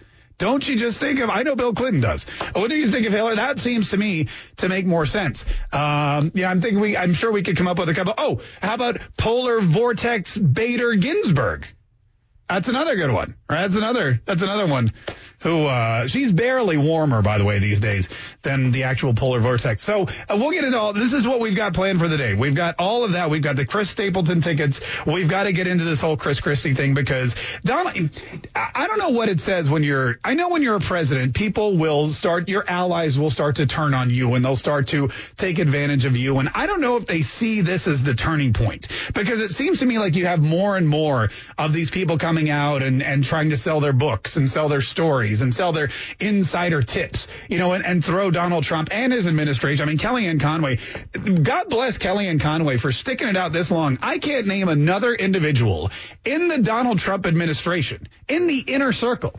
don't 0.43 0.69
you 0.69 0.75
just 0.75 0.99
think 0.99 1.21
of, 1.21 1.31
I 1.31 1.44
know 1.44 1.55
Bill 1.55 1.73
Clinton 1.73 2.00
does. 2.00 2.25
What 2.53 2.69
do 2.69 2.75
you 2.75 2.91
think 2.91 3.06
of 3.06 3.12
Hillary? 3.12 3.37
That 3.37 3.61
seems 3.61 3.91
to 3.91 3.97
me 3.97 4.27
to 4.56 4.69
make 4.69 4.85
more 4.85 5.06
sense. 5.06 5.44
Um, 5.73 6.33
yeah, 6.35 6.50
I'm 6.50 6.61
thinking 6.61 6.81
we, 6.81 6.97
I'm 6.97 7.15
sure 7.15 7.31
we 7.31 7.44
could 7.44 7.56
come 7.56 7.69
up 7.69 7.79
with 7.79 7.89
a 7.89 7.94
couple. 7.94 8.15
Oh, 8.19 8.41
how 8.61 8.75
about 8.75 8.99
polar 9.17 9.61
vortex 9.61 10.37
Bader 10.37 10.94
Ginsburg? 10.94 11.69
That's 12.49 12.69
another 12.69 12.97
good 12.97 13.12
one. 13.12 13.37
That's 13.59 13.77
another, 13.77 14.21
that's 14.25 14.43
another 14.43 14.67
one 14.67 14.93
who, 15.43 15.65
uh, 15.67 16.07
she's 16.07 16.31
barely 16.31 16.77
warmer, 16.77 17.21
by 17.21 17.39
the 17.39 17.45
way, 17.45 17.59
these 17.59 17.81
days 17.81 18.09
than 18.43 18.71
the 18.71 18.85
actual 18.85 19.13
polar 19.13 19.41
vortex. 19.41 19.83
So 19.83 20.03
uh, 20.03 20.37
we'll 20.39 20.53
get 20.53 20.65
into 20.65 20.79
all, 20.79 20.93
this 20.93 21.13
is 21.13 21.27
what 21.27 21.41
we've 21.41 21.57
got 21.57 21.75
planned 21.75 21.99
for 21.99 22.09
the 22.09 22.17
day. 22.17 22.35
We've 22.35 22.55
got 22.55 22.77
all 22.79 23.05
of 23.05 23.13
that. 23.13 23.29
We've 23.29 23.43
got 23.43 23.57
the 23.57 23.67
Chris 23.67 23.91
Stapleton 23.91 24.41
tickets. 24.41 24.81
We've 25.05 25.29
got 25.29 25.45
to 25.45 25.53
get 25.53 25.67
into 25.67 25.85
this 25.85 26.01
whole 26.01 26.17
Chris 26.17 26.41
Christie 26.41 26.75
thing 26.75 26.95
because 26.95 27.35
Donald, 27.65 27.95
I 28.55 28.87
don't 28.87 28.99
know 28.99 29.11
what 29.11 29.29
it 29.29 29.41
says 29.41 29.69
when 29.69 29.83
you're, 29.83 30.19
I 30.23 30.35
know 30.35 30.49
when 30.49 30.63
you're 30.63 30.77
a 30.77 30.81
president, 30.81 31.35
people 31.35 31.77
will 31.77 32.07
start, 32.07 32.49
your 32.49 32.65
allies 32.69 33.19
will 33.19 33.31
start 33.31 33.57
to 33.57 33.67
turn 33.67 33.95
on 33.95 34.11
you 34.11 34.35
and 34.35 34.45
they'll 34.45 34.55
start 34.55 34.89
to 34.89 35.11
take 35.37 35.59
advantage 35.59 36.05
of 36.05 36.17
you. 36.17 36.39
And 36.39 36.51
I 36.55 36.67
don't 36.67 36.81
know 36.81 36.97
if 36.97 37.07
they 37.07 37.23
see 37.23 37.63
this 37.63 37.89
as 37.89 38.03
the 38.03 38.15
turning 38.15 38.53
point 38.53 38.89
because 39.13 39.41
it 39.41 39.51
seems 39.51 39.81
to 39.81 39.87
me 39.87 39.99
like 39.99 40.15
you 40.15 40.27
have 40.27 40.41
more 40.41 40.77
and 40.77 40.89
more 40.89 41.31
of 41.59 41.73
these 41.73 41.91
people 41.91 42.17
coming 42.17 42.49
out 42.49 42.83
and, 42.83 43.03
and 43.03 43.25
trying 43.25 43.42
to 43.50 43.56
sell 43.56 43.81
their 43.81 43.93
books 43.93 44.37
and 44.37 44.49
sell 44.49 44.69
their 44.69 44.81
stories 44.81 45.43
and 45.43 45.55
sell 45.55 45.73
their 45.73 45.89
insider 46.21 46.83
tips, 46.83 47.29
you 47.49 47.59
know, 47.59 47.73
and, 47.73 47.85
and 47.85 48.05
throw 48.05 48.31
Donald 48.31 48.65
Trump 48.65 48.89
and 48.93 49.12
his 49.12 49.27
administration. 49.27 49.85
I 49.85 49.87
mean, 49.89 49.99
Kellyanne 49.99 50.41
Conway, 50.41 50.79
God 51.43 51.69
bless 51.69 51.99
Kellyanne 51.99 52.41
Conway 52.41 52.77
for 52.77 52.93
sticking 52.93 53.29
it 53.29 53.37
out 53.37 53.53
this 53.53 53.71
long. 53.71 53.99
I 54.03 54.19
can't 54.19 54.47
name 54.47 54.69
another 54.69 55.15
individual 55.15 55.91
in 56.25 56.49
the 56.49 56.59
Donald 56.59 56.99
Trump 56.99 57.27
administration, 57.27 58.09
in 58.29 58.47
the 58.47 58.59
inner 58.59 58.93
circle, 58.93 59.39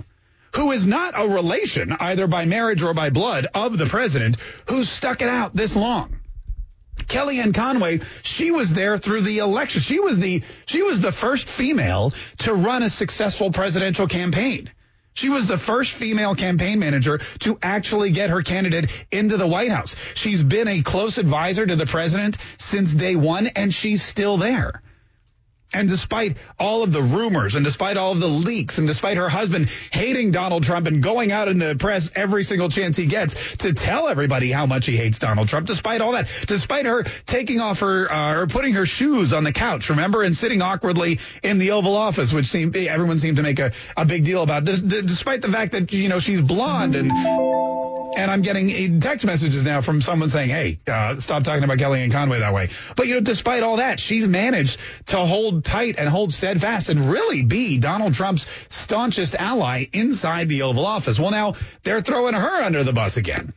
who 0.55 0.71
is 0.71 0.85
not 0.85 1.13
a 1.17 1.27
relation, 1.27 1.91
either 1.91 2.27
by 2.27 2.45
marriage 2.45 2.83
or 2.83 2.93
by 2.93 3.09
blood, 3.09 3.47
of 3.53 3.77
the 3.77 3.85
president, 3.85 4.37
who 4.69 4.85
stuck 4.85 5.21
it 5.21 5.29
out 5.29 5.55
this 5.55 5.75
long. 5.75 6.19
Kellyanne 7.07 7.53
Conway, 7.53 8.01
she 8.21 8.51
was 8.51 8.73
there 8.73 8.97
through 8.97 9.21
the 9.21 9.39
election. 9.39 9.81
She 9.81 9.99
was 9.99 10.19
the 10.19 10.43
she 10.65 10.81
was 10.81 11.01
the 11.01 11.11
first 11.11 11.49
female 11.49 12.11
to 12.39 12.53
run 12.53 12.83
a 12.83 12.89
successful 12.89 13.51
presidential 13.51 14.07
campaign. 14.07 14.69
She 15.15 15.29
was 15.29 15.47
the 15.47 15.57
first 15.57 15.91
female 15.91 16.33
campaign 16.35 16.79
manager 16.79 17.19
to 17.39 17.57
actually 17.61 18.11
get 18.11 18.31
her 18.31 18.41
candidate 18.41 18.89
into 19.11 19.37
the 19.37 19.45
White 19.45 19.71
House. 19.71 19.95
She's 20.15 20.41
been 20.41 20.67
a 20.67 20.81
close 20.81 21.19
advisor 21.19 21.65
to 21.65 21.75
the 21.75 21.85
president 21.85 22.37
since 22.57 22.93
day 22.93 23.15
one, 23.15 23.47
and 23.47 23.71
she's 23.71 24.03
still 24.03 24.37
there. 24.37 24.81
And 25.73 25.89
despite 25.89 26.37
all 26.59 26.83
of 26.83 26.91
the 26.91 27.01
rumors 27.01 27.55
and 27.55 27.65
despite 27.65 27.97
all 27.97 28.11
of 28.11 28.19
the 28.19 28.27
leaks 28.27 28.77
and 28.77 28.87
despite 28.87 29.17
her 29.17 29.29
husband 29.29 29.69
hating 29.91 30.31
Donald 30.31 30.63
Trump 30.63 30.87
and 30.87 31.01
going 31.01 31.31
out 31.31 31.47
in 31.47 31.57
the 31.57 31.75
press 31.75 32.11
every 32.15 32.43
single 32.43 32.69
chance 32.69 32.95
he 32.95 33.07
gets 33.07 33.57
to 33.57 33.73
tell 33.73 34.07
everybody 34.07 34.51
how 34.51 34.65
much 34.65 34.85
he 34.85 34.95
hates 34.97 35.19
Donald 35.19 35.47
Trump, 35.47 35.67
despite 35.67 36.01
all 36.01 36.11
that, 36.13 36.27
despite 36.47 36.85
her 36.85 37.03
taking 37.25 37.59
off 37.59 37.79
her 37.79 38.11
uh, 38.11 38.41
or 38.41 38.47
putting 38.47 38.73
her 38.73 38.85
shoes 38.85 39.33
on 39.33 39.43
the 39.43 39.53
couch, 39.53 39.89
remember, 39.89 40.21
and 40.21 40.35
sitting 40.35 40.61
awkwardly 40.61 41.19
in 41.41 41.57
the 41.57 41.71
Oval 41.71 41.95
Office, 41.95 42.31
which 42.31 42.45
seemed 42.45 42.75
everyone 42.77 43.19
seemed 43.19 43.37
to 43.37 43.43
make 43.43 43.59
a, 43.59 43.71
a 43.97 44.05
big 44.05 44.25
deal 44.25 44.43
about, 44.43 44.65
d- 44.65 44.79
d- 44.79 45.01
despite 45.01 45.41
the 45.41 45.49
fact 45.49 45.71
that 45.71 45.91
you 45.91 46.09
know 46.09 46.19
she's 46.19 46.41
blonde 46.41 46.95
and 46.95 47.11
and 48.15 48.29
I'm 48.29 48.41
getting 48.41 48.99
text 48.99 49.25
messages 49.25 49.63
now 49.63 49.81
from 49.81 50.01
someone 50.01 50.29
saying, 50.29 50.49
"Hey, 50.49 50.79
uh, 50.87 51.19
stop 51.19 51.43
talking 51.43 51.63
about 51.63 51.77
Kellyanne 51.77 52.11
Conway 52.11 52.39
that 52.39 52.53
way." 52.53 52.69
But 52.95 53.07
you 53.07 53.15
know, 53.15 53.21
despite 53.21 53.63
all 53.63 53.77
that, 53.77 53.99
she's 53.99 54.27
managed 54.27 54.79
to 55.07 55.17
hold 55.17 55.62
tight 55.63 55.95
and 55.97 56.09
hold 56.09 56.33
steadfast 56.33 56.89
and 56.89 57.09
really 57.09 57.41
be 57.41 57.77
Donald 57.77 58.13
Trump's 58.13 58.45
staunchest 58.69 59.35
ally 59.35 59.85
inside 59.93 60.49
the 60.49 60.63
Oval 60.63 60.85
Office. 60.85 61.19
Well, 61.19 61.31
now 61.31 61.55
they're 61.83 62.01
throwing 62.01 62.33
her 62.33 62.61
under 62.63 62.83
the 62.83 62.93
bus 62.93 63.17
again. 63.17 63.53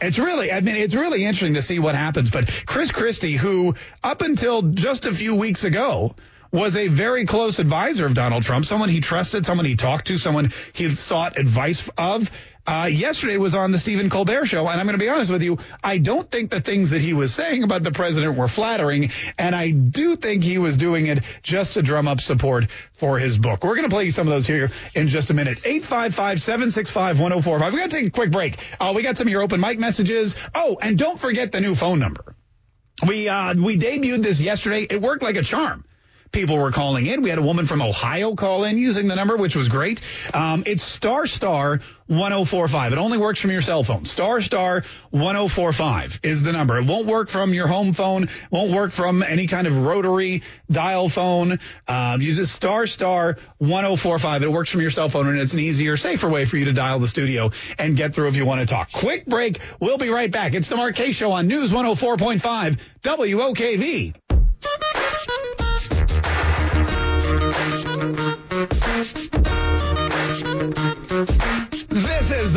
It's 0.00 0.18
really, 0.18 0.50
I 0.50 0.60
mean, 0.60 0.76
it's 0.76 0.94
really 0.94 1.24
interesting 1.24 1.54
to 1.54 1.62
see 1.62 1.78
what 1.78 1.94
happens. 1.94 2.30
But 2.30 2.50
Chris 2.64 2.90
Christie, 2.90 3.36
who 3.36 3.74
up 4.02 4.22
until 4.22 4.62
just 4.62 5.04
a 5.04 5.12
few 5.12 5.34
weeks 5.34 5.64
ago 5.64 6.14
was 6.52 6.74
a 6.76 6.88
very 6.88 7.26
close 7.26 7.58
advisor 7.58 8.06
of 8.06 8.14
Donald 8.14 8.42
Trump, 8.42 8.64
someone 8.64 8.88
he 8.88 9.00
trusted, 9.00 9.46
someone 9.46 9.66
he 9.66 9.76
talked 9.76 10.06
to, 10.08 10.16
someone 10.18 10.52
he 10.72 10.90
sought 10.90 11.38
advice 11.38 11.88
of. 11.96 12.30
Uh, 12.70 12.86
yesterday 12.86 13.36
was 13.36 13.52
on 13.56 13.72
the 13.72 13.80
Stephen 13.80 14.08
Colbert 14.08 14.46
show, 14.46 14.68
and 14.68 14.80
I'm 14.80 14.86
going 14.86 14.96
to 14.96 15.04
be 15.04 15.08
honest 15.08 15.28
with 15.28 15.42
you. 15.42 15.58
I 15.82 15.98
don't 15.98 16.30
think 16.30 16.50
the 16.50 16.60
things 16.60 16.90
that 16.90 17.00
he 17.00 17.12
was 17.14 17.34
saying 17.34 17.64
about 17.64 17.82
the 17.82 17.90
president 17.90 18.36
were 18.36 18.46
flattering, 18.46 19.10
and 19.36 19.56
I 19.56 19.72
do 19.72 20.14
think 20.14 20.44
he 20.44 20.58
was 20.58 20.76
doing 20.76 21.08
it 21.08 21.24
just 21.42 21.74
to 21.74 21.82
drum 21.82 22.06
up 22.06 22.20
support 22.20 22.70
for 22.92 23.18
his 23.18 23.36
book. 23.38 23.64
We're 23.64 23.74
going 23.74 23.88
to 23.88 23.92
play 23.92 24.04
you 24.04 24.12
some 24.12 24.28
of 24.28 24.32
those 24.32 24.46
here 24.46 24.70
in 24.94 25.08
just 25.08 25.30
a 25.30 25.34
minute. 25.34 25.58
855-765-1045. 25.62 27.44
We're 27.44 27.70
going 27.72 27.90
to 27.90 27.96
take 27.96 28.06
a 28.06 28.10
quick 28.10 28.30
break. 28.30 28.56
Uh, 28.78 28.92
we 28.94 29.02
got 29.02 29.18
some 29.18 29.26
of 29.26 29.32
your 29.32 29.42
open 29.42 29.60
mic 29.60 29.80
messages. 29.80 30.36
Oh, 30.54 30.78
and 30.80 30.96
don't 30.96 31.18
forget 31.18 31.50
the 31.50 31.60
new 31.60 31.74
phone 31.74 31.98
number. 31.98 32.36
We 33.04 33.28
uh, 33.28 33.54
we 33.54 33.78
debuted 33.78 34.22
this 34.22 34.40
yesterday. 34.40 34.82
It 34.82 35.02
worked 35.02 35.24
like 35.24 35.34
a 35.34 35.42
charm 35.42 35.84
people 36.32 36.56
were 36.56 36.70
calling 36.70 37.06
in. 37.06 37.22
We 37.22 37.30
had 37.30 37.38
a 37.38 37.42
woman 37.42 37.66
from 37.66 37.82
Ohio 37.82 38.34
call 38.34 38.64
in 38.64 38.78
using 38.78 39.08
the 39.08 39.16
number, 39.16 39.36
which 39.36 39.56
was 39.56 39.68
great. 39.68 40.00
Um, 40.32 40.62
it's 40.66 40.82
star 40.82 41.26
star 41.26 41.80
1045. 42.06 42.92
It 42.92 42.98
only 42.98 43.18
works 43.18 43.40
from 43.40 43.50
your 43.50 43.60
cell 43.60 43.84
phone. 43.84 44.04
Star 44.04 44.40
star 44.40 44.82
1045 45.10 46.20
is 46.22 46.42
the 46.42 46.52
number. 46.52 46.78
It 46.78 46.84
won't 46.86 47.06
work 47.06 47.28
from 47.28 47.54
your 47.54 47.66
home 47.66 47.92
phone. 47.92 48.28
Won't 48.50 48.72
work 48.72 48.92
from 48.92 49.22
any 49.22 49.46
kind 49.46 49.66
of 49.66 49.86
rotary 49.86 50.42
dial 50.70 51.08
phone. 51.08 51.58
Um, 51.86 52.20
use 52.20 52.50
star 52.50 52.86
star 52.86 53.38
1045. 53.58 54.42
It 54.42 54.52
works 54.52 54.70
from 54.70 54.80
your 54.80 54.90
cell 54.90 55.08
phone 55.08 55.28
and 55.28 55.38
it's 55.38 55.52
an 55.52 55.60
easier, 55.60 55.96
safer 55.96 56.28
way 56.28 56.44
for 56.44 56.56
you 56.56 56.64
to 56.66 56.72
dial 56.72 56.98
the 56.98 57.08
studio 57.08 57.50
and 57.78 57.96
get 57.96 58.14
through 58.14 58.28
if 58.28 58.36
you 58.36 58.44
want 58.44 58.60
to 58.60 58.66
talk. 58.66 58.92
Quick 58.92 59.26
break. 59.26 59.60
We'll 59.80 59.98
be 59.98 60.08
right 60.08 60.30
back. 60.30 60.54
It's 60.54 60.68
the 60.68 60.92
Kaye 60.94 61.12
Show 61.12 61.32
on 61.32 61.46
News 61.46 61.72
104.5 61.72 62.78
WOKV. 63.02 64.29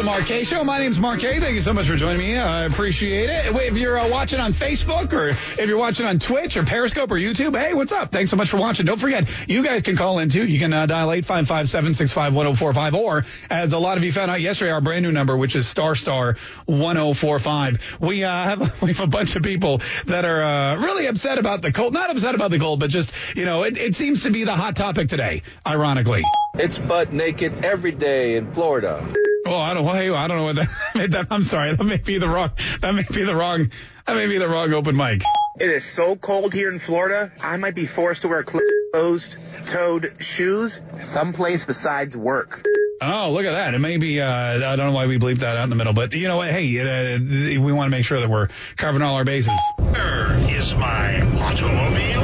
The 0.03 0.10
Mark 0.10 0.25
Show. 0.25 0.65
My 0.65 0.79
name's 0.79 1.00
Mark 1.00 1.22
Kaye. 1.22 1.39
Thank 1.39 1.55
you 1.55 1.62
so 1.62 1.72
much 1.72 1.88
for 1.88 1.95
joining 1.95 2.17
me. 2.17 2.38
I 2.38 2.65
appreciate 2.65 3.29
it. 3.29 3.55
If 3.55 3.77
you're 3.77 3.98
uh, 3.98 4.10
watching 4.10 4.41
on 4.41 4.51
Facebook 4.51 5.13
or 5.13 5.29
if 5.29 5.69
you're 5.69 5.77
watching 5.77 6.05
on 6.05 6.19
Twitch 6.19 6.57
or 6.57 6.65
Periscope 6.65 7.10
or 7.10 7.15
YouTube, 7.15 7.57
hey, 7.57 7.74
what's 7.74 7.93
up? 7.93 8.12
Thanks 8.12 8.29
so 8.29 8.36
much 8.36 8.50
for 8.50 8.57
watching. 8.57 8.86
Don't 8.86 9.00
forget, 9.00 9.29
you 9.48 9.63
guys 9.63 9.81
can 9.81 9.95
call 9.95 10.19
in 10.19 10.27
too. 10.27 10.45
You 10.45 10.60
can 10.60 10.74
uh, 10.74 10.88
dial 10.88 11.07
855-765-1045 11.07 12.93
or, 12.95 13.24
as 13.50 13.72
a 13.72 13.79
lot 13.79 13.98
of 13.98 14.03
you 14.03 14.12
found 14.12 14.29
out 14.29 14.41
yesterday, 14.41 14.72
our 14.72 14.81
brand 14.81 15.03
new 15.03 15.13
number, 15.13 15.38
which 15.38 15.55
is 15.55 15.69
star 15.69 15.95
star 15.95 16.36
1045. 16.65 18.00
We 18.01 18.25
uh, 18.25 18.29
have 18.29 18.81
we 18.81 18.89
have 18.89 19.00
a 19.00 19.07
bunch 19.07 19.38
of 19.38 19.43
people 19.43 19.81
that 20.07 20.25
are 20.25 20.43
uh, 20.43 20.81
really 20.81 21.05
upset 21.05 21.38
about 21.38 21.62
the 21.62 21.72
cold. 21.72 21.93
Not 21.93 22.10
upset 22.10 22.36
about 22.36 22.51
the 22.51 22.60
cold, 22.60 22.81
but 22.81 22.89
just 22.89 23.13
you 23.38 23.45
know, 23.45 23.63
it, 23.63 23.77
it 23.77 23.95
seems 23.95 24.24
to 24.24 24.31
be 24.31 24.43
the 24.43 24.55
hot 24.55 24.75
topic 24.75 25.07
today. 25.07 25.43
Ironically. 25.65 26.25
It's 26.55 26.77
butt 26.77 27.12
naked 27.12 27.65
every 27.65 27.91
day 27.91 28.36
in 28.36 28.53
Florida. 28.53 29.03
Oh, 29.48 29.57
I 29.57 29.74
don't. 29.74 29.83
Hey, 29.86 30.12
I 30.12 30.27
don't 30.27 30.38
know 30.38 30.43
what 30.43 30.55
that, 30.57 30.67
that. 31.12 31.27
I'm 31.31 31.43
sorry. 31.43 31.75
That 31.75 31.83
may 31.83 31.98
be 31.98 32.19
the 32.19 32.29
wrong. 32.29 32.51
That 32.81 32.93
may 32.93 33.01
be 33.12 33.24
the 33.24 33.36
wrong. 33.36 33.72
That 34.05 34.15
may 34.15 34.27
be 34.27 34.38
the 34.38 34.48
wrong 34.48 34.72
open 34.72 34.95
mic. 34.95 35.24
It 35.60 35.72
is 35.72 35.83
so 35.83 36.15
cold 36.15 36.53
here 36.53 36.69
in 36.69 36.77
Florida, 36.77 37.31
I 37.41 37.57
might 37.57 37.74
be 37.74 37.88
forced 37.88 38.22
to 38.22 38.27
wear 38.27 38.43
closed-toed 38.43 40.13
shoes 40.19 40.79
someplace 41.01 41.63
besides 41.63 42.15
work. 42.15 42.63
Oh, 43.01 43.31
look 43.31 43.45
at 43.45 43.53
that. 43.53 43.74
It 43.74 43.79
may 43.79 43.98
be, 43.98 44.22
uh, 44.22 44.27
I 44.27 44.75
don't 44.75 44.86
know 44.88 44.91
why 44.91 45.07
we 45.07 45.17
bleeped 45.17 45.39
that 45.39 45.57
out 45.57 45.63
in 45.63 45.69
the 45.72 45.75
middle, 45.75 45.93
but 45.93 46.13
you 46.13 46.27
know 46.27 46.38
what? 46.38 46.51
Hey, 46.51 46.79
uh, 46.79 47.17
we 47.62 47.72
want 47.74 47.88
to 47.88 47.98
make 47.98 48.05
sure 48.05 48.19
that 48.19 48.29
we're 48.29 48.50
covering 48.77 49.01
all 49.01 49.15
our 49.15 49.25
bases. 49.25 49.60
Where 49.79 50.36
is 50.51 50.74
my 50.75 51.19
automobile? 51.39 52.22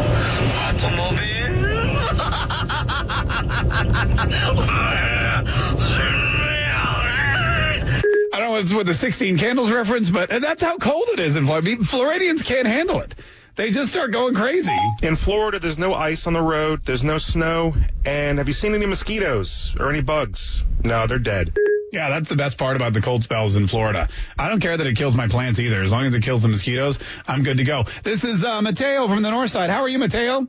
I 3.71 3.83
don't 8.33 8.51
know 8.51 8.55
if 8.57 8.63
it's 8.63 8.73
with 8.73 8.87
the 8.87 8.93
16 8.93 9.37
candles 9.37 9.71
reference, 9.71 10.09
but 10.09 10.29
that's 10.29 10.63
how 10.63 10.77
cold 10.77 11.09
it 11.13 11.19
is 11.19 11.35
in 11.35 11.45
Florida. 11.45 11.71
I 11.71 11.75
mean, 11.75 11.83
Floridians 11.83 12.41
can't 12.41 12.67
handle 12.67 13.01
it. 13.01 13.15
They 13.55 13.71
just 13.71 13.91
start 13.91 14.11
going 14.11 14.35
crazy. 14.35 14.77
In 15.01 15.15
Florida, 15.17 15.59
there's 15.59 15.77
no 15.77 15.93
ice 15.93 16.27
on 16.27 16.33
the 16.33 16.41
road, 16.41 16.85
there's 16.85 17.03
no 17.03 17.17
snow, 17.17 17.75
and 18.05 18.37
have 18.37 18.47
you 18.47 18.53
seen 18.53 18.73
any 18.73 18.85
mosquitoes 18.85 19.75
or 19.77 19.89
any 19.89 20.01
bugs? 20.01 20.63
No, 20.83 21.07
they're 21.07 21.19
dead. 21.19 21.53
Yeah, 21.91 22.09
that's 22.09 22.29
the 22.29 22.35
best 22.35 22.57
part 22.57 22.75
about 22.75 22.93
the 22.93 23.01
cold 23.01 23.23
spells 23.23 23.55
in 23.55 23.67
Florida. 23.67 24.07
I 24.37 24.47
don't 24.47 24.61
care 24.61 24.77
that 24.77 24.87
it 24.87 24.95
kills 24.95 25.15
my 25.15 25.27
plants 25.27 25.59
either. 25.59 25.81
As 25.81 25.91
long 25.91 26.05
as 26.05 26.13
it 26.13 26.23
kills 26.23 26.41
the 26.41 26.47
mosquitoes, 26.47 26.99
I'm 27.27 27.43
good 27.43 27.57
to 27.57 27.63
go. 27.63 27.85
This 28.03 28.23
is 28.23 28.45
uh, 28.45 28.61
Mateo 28.61 29.07
from 29.07 29.23
the 29.23 29.31
north 29.31 29.51
side. 29.51 29.69
How 29.69 29.81
are 29.81 29.89
you, 29.89 29.99
Mateo? 29.99 30.47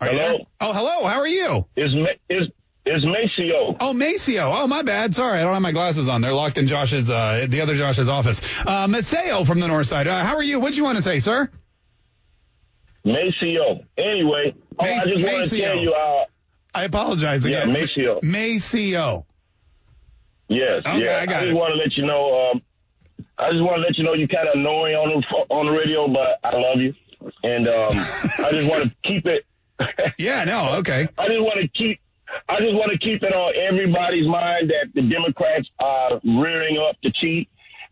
Are 0.00 0.10
you 0.12 0.18
Hello? 0.18 0.28
there? 0.38 0.46
Oh, 0.60 0.72
hello. 0.72 1.06
How 1.08 1.20
are 1.20 1.26
you? 1.26 1.66
Is 1.76 1.92
is 2.28 2.48
is 2.86 3.04
Maceo? 3.04 3.76
Oh, 3.80 3.92
Maceo. 3.92 4.50
Oh, 4.50 4.66
my 4.66 4.82
bad. 4.82 5.14
Sorry, 5.14 5.38
I 5.40 5.44
don't 5.44 5.52
have 5.52 5.60
my 5.62 5.72
glasses 5.72 6.08
on. 6.08 6.20
They're 6.22 6.32
locked 6.32 6.56
in 6.56 6.66
Josh's, 6.68 7.10
uh, 7.10 7.46
the 7.48 7.60
other 7.60 7.74
Josh's 7.74 8.08
office. 8.08 8.40
Uh, 8.66 8.86
Maceo 8.88 9.44
from 9.44 9.60
the 9.60 9.66
north 9.68 9.86
side. 9.88 10.06
Uh, 10.06 10.24
how 10.24 10.36
are 10.36 10.42
you? 10.42 10.58
What'd 10.58 10.76
you 10.76 10.84
want 10.84 10.96
to 10.96 11.02
say, 11.02 11.18
sir? 11.18 11.50
Maceo. 13.04 13.84
Anyway, 13.96 14.54
oh, 14.78 14.84
I 14.84 15.00
just 15.00 15.22
want 15.24 15.48
to 15.48 15.58
tell 15.60 15.76
you, 15.78 15.92
uh, 15.92 16.24
I 16.74 16.84
apologize 16.84 17.44
again. 17.44 17.68
yeah. 17.68 17.74
Maceo. 17.74 18.20
Maceo. 18.22 19.24
Yes, 20.48 20.82
Okay, 20.86 21.04
yeah. 21.04 21.18
I 21.18 21.26
got 21.26 21.36
I 21.36 21.40
just 21.44 21.50
it. 21.50 21.54
want 21.54 21.72
to 21.74 21.76
let 21.78 21.96
you 21.96 22.06
know. 22.06 22.50
Um, 22.52 22.62
I 23.36 23.50
just 23.50 23.62
want 23.62 23.76
to 23.76 23.80
let 23.82 23.98
you 23.98 24.04
know 24.04 24.14
you're 24.14 24.28
kind 24.28 24.48
of 24.48 24.54
annoying 24.54 24.94
on 24.94 25.08
the 25.20 25.54
on 25.54 25.66
the 25.66 25.72
radio, 25.72 26.08
but 26.08 26.38
I 26.42 26.56
love 26.56 26.78
you, 26.80 26.94
and 27.42 27.68
um, 27.68 27.88
I 28.46 28.50
just 28.52 28.68
want 28.68 28.84
to 28.84 28.94
keep 29.04 29.26
it. 29.26 29.44
Yeah, 30.18 30.44
no, 30.44 30.74
okay. 30.78 31.08
I 31.18 31.26
just 31.28 31.40
want 31.40 31.60
to 31.60 31.68
keep. 31.68 32.00
I 32.48 32.58
just 32.60 32.74
want 32.74 32.90
to 32.90 32.98
keep 32.98 33.22
it 33.22 33.32
on 33.32 33.54
everybody's 33.56 34.26
mind 34.26 34.70
that 34.70 34.92
the 34.94 35.02
Democrats 35.02 35.68
are 35.80 36.20
rearing 36.24 36.76
up 36.78 37.00
to 37.02 37.10
cheat, 37.12 37.48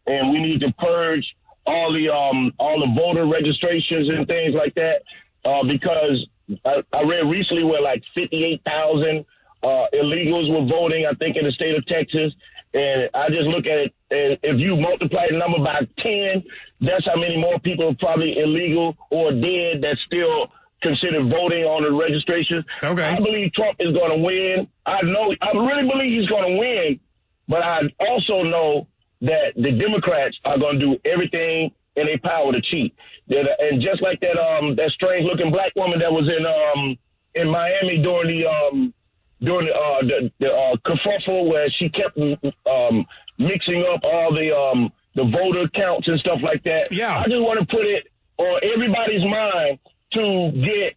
and 0.06 0.30
we 0.30 0.40
need 0.40 0.60
to 0.60 0.72
purge 0.74 1.24
all 1.66 1.92
the 1.92 2.12
um 2.12 2.52
all 2.58 2.80
the 2.80 2.92
voter 3.00 3.26
registrations 3.26 4.10
and 4.12 4.26
things 4.28 4.54
like 4.54 4.74
that. 4.74 5.02
Uh, 5.44 5.62
because 5.64 6.26
I, 6.64 6.82
I 6.92 7.02
read 7.02 7.30
recently 7.30 7.64
where 7.64 7.80
like 7.80 8.02
fifty 8.14 8.44
eight 8.44 8.62
thousand 8.64 9.24
uh, 9.62 9.86
illegals 9.94 10.50
were 10.50 10.66
voting. 10.68 11.06
I 11.06 11.14
think 11.14 11.36
in 11.36 11.44
the 11.44 11.52
state 11.52 11.76
of 11.76 11.86
Texas, 11.86 12.32
and 12.74 13.08
I 13.14 13.28
just 13.30 13.46
look 13.46 13.66
at 13.66 13.78
it. 13.78 13.94
And 14.10 14.38
if 14.42 14.64
you 14.64 14.76
multiply 14.76 15.26
the 15.30 15.38
number 15.38 15.58
by 15.58 15.80
ten, 15.98 16.44
that's 16.80 17.06
how 17.06 17.16
many 17.16 17.36
more 17.38 17.58
people 17.60 17.88
are 17.88 17.96
probably 17.98 18.38
illegal 18.38 18.96
or 19.10 19.32
dead 19.32 19.82
that 19.82 19.96
still 20.06 20.52
considered 20.82 21.30
voting 21.30 21.64
on 21.64 21.82
the 21.82 21.92
registration. 21.92 22.64
Okay. 22.82 23.02
I 23.02 23.16
believe 23.16 23.52
Trump 23.52 23.76
is 23.80 23.96
going 23.96 24.10
to 24.10 24.22
win. 24.22 24.68
I 24.84 25.02
know, 25.02 25.34
I 25.40 25.56
really 25.56 25.88
believe 25.88 26.20
he's 26.20 26.28
going 26.28 26.54
to 26.54 26.60
win, 26.60 27.00
but 27.48 27.62
I 27.62 27.80
also 28.00 28.44
know 28.44 28.88
that 29.22 29.54
the 29.56 29.72
Democrats 29.72 30.36
are 30.44 30.58
going 30.58 30.78
to 30.78 30.86
do 30.86 30.96
everything 31.04 31.72
in 31.96 32.06
their 32.06 32.18
power 32.18 32.52
to 32.52 32.60
cheat. 32.60 32.94
And 33.28 33.82
just 33.82 34.02
like 34.02 34.20
that, 34.20 34.38
um, 34.38 34.76
that 34.76 34.90
strange 34.90 35.26
looking 35.26 35.50
black 35.50 35.72
woman 35.76 35.98
that 36.00 36.12
was 36.12 36.30
in, 36.30 36.44
um, 36.46 36.96
in 37.34 37.50
Miami 37.50 38.02
during 38.02 38.36
the, 38.36 38.46
um, 38.46 38.94
during 39.40 39.66
the, 39.66 39.74
uh, 39.74 40.02
the, 40.02 40.30
the 40.38 40.50
uh, 40.52 40.76
kerfuffle 40.86 41.50
where 41.50 41.68
she 41.70 41.88
kept, 41.88 42.18
um, 42.18 43.06
mixing 43.38 43.82
up 43.84 44.00
all 44.04 44.32
the, 44.34 44.54
um, 44.54 44.92
the 45.14 45.24
voter 45.24 45.68
counts 45.74 46.06
and 46.08 46.20
stuff 46.20 46.38
like 46.42 46.62
that. 46.64 46.92
Yeah. 46.92 47.18
I 47.18 47.24
just 47.24 47.40
want 47.40 47.58
to 47.58 47.66
put 47.66 47.84
it 47.84 48.06
on 48.38 48.60
everybody's 48.62 49.24
mind 49.24 49.78
to 50.16 50.60
get 50.62 50.94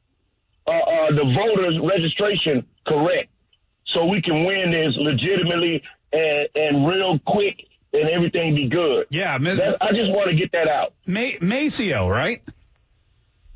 uh, 0.68 0.72
uh, 0.72 1.12
the 1.12 1.24
voters 1.38 1.80
registration 1.84 2.66
correct 2.88 3.30
so 3.86 4.06
we 4.06 4.22
can 4.22 4.46
win 4.46 4.72
this 4.72 4.90
legitimately 4.98 5.82
and, 6.14 6.48
and 6.56 6.88
real 6.88 7.20
quick 7.20 7.66
and 7.94 8.08
everything 8.10 8.56
be 8.56 8.68
good. 8.68 9.08
Yeah, 9.10 9.38
That, 9.40 9.78
I 9.82 9.92
just 9.92 10.12
want 10.12 10.30
to 10.30 10.36
get 10.36 10.52
that 10.52 10.68
out. 10.68 10.94
Ma- 11.08 11.38
Maceo, 11.42 12.08
right? 12.08 12.42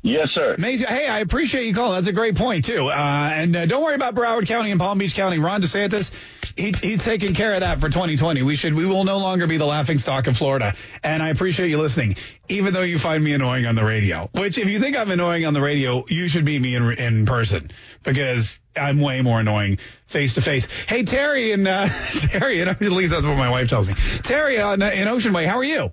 Yes, 0.04 0.28
sir. 0.34 0.54
Maceo. 0.58 0.86
Hey, 0.86 1.08
I 1.08 1.20
appreciate 1.20 1.64
you 1.64 1.72
calling. 1.72 1.94
That's 1.94 2.08
a 2.08 2.12
great 2.12 2.36
point 2.36 2.66
too. 2.66 2.88
Uh, 2.88 3.30
and 3.32 3.56
uh, 3.56 3.64
don't 3.64 3.82
worry 3.82 3.94
about 3.94 4.14
Broward 4.14 4.46
County 4.46 4.70
and 4.70 4.78
Palm 4.78 4.98
Beach 4.98 5.14
County. 5.14 5.38
Ron 5.38 5.62
DeSantis, 5.62 6.10
he, 6.58 6.72
he's 6.72 7.02
taking 7.02 7.32
care 7.32 7.54
of 7.54 7.60
that 7.60 7.80
for 7.80 7.88
2020. 7.88 8.42
We 8.42 8.54
should, 8.54 8.74
we 8.74 8.84
will 8.84 9.04
no 9.04 9.16
longer 9.16 9.46
be 9.46 9.56
the 9.56 9.64
laughing 9.64 9.96
stock 9.96 10.26
of 10.26 10.36
Florida. 10.36 10.74
And 11.02 11.22
I 11.22 11.30
appreciate 11.30 11.70
you 11.70 11.78
listening, 11.78 12.16
even 12.48 12.74
though 12.74 12.82
you 12.82 12.98
find 12.98 13.24
me 13.24 13.32
annoying 13.32 13.64
on 13.64 13.76
the 13.76 13.84
radio. 13.84 14.28
Which, 14.34 14.58
if 14.58 14.68
you 14.68 14.78
think 14.78 14.94
I'm 14.94 15.10
annoying 15.10 15.46
on 15.46 15.54
the 15.54 15.62
radio, 15.62 16.04
you 16.06 16.28
should 16.28 16.44
meet 16.44 16.60
me 16.60 16.74
in 16.74 16.82
in 16.98 17.24
person 17.24 17.70
because 18.02 18.60
I'm 18.76 19.00
way 19.00 19.22
more 19.22 19.40
annoying 19.40 19.78
face 20.06 20.34
to 20.34 20.42
face. 20.42 20.66
Hey, 20.86 21.04
Terry 21.04 21.52
and 21.52 21.66
uh, 21.66 21.88
Terry, 22.28 22.60
and 22.60 22.68
at 22.68 22.82
least 22.82 23.14
that's 23.14 23.24
what 23.24 23.38
my 23.38 23.48
wife 23.48 23.70
tells 23.70 23.86
me. 23.86 23.94
Terry 24.22 24.60
on 24.60 24.82
uh, 24.82 24.90
in 24.90 25.08
Ocean 25.08 25.32
Way, 25.32 25.46
how 25.46 25.56
are 25.56 25.64
you? 25.64 25.92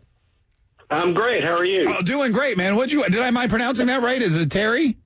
I'm 0.92 1.14
great. 1.14 1.44
How 1.44 1.56
are 1.56 1.66
you? 1.66 1.86
Oh, 1.88 2.02
doing 2.02 2.34
great, 2.34 2.58
man. 2.58 2.76
What 2.76 2.92
you? 2.92 3.04
Did 3.06 3.22
I 3.22 3.30
mind 3.32 3.50
pronouncing 3.50 3.88
that 3.88 4.02
right? 4.02 4.22
Is 4.22 4.36
it 4.36 4.52
Terry? 4.52 4.98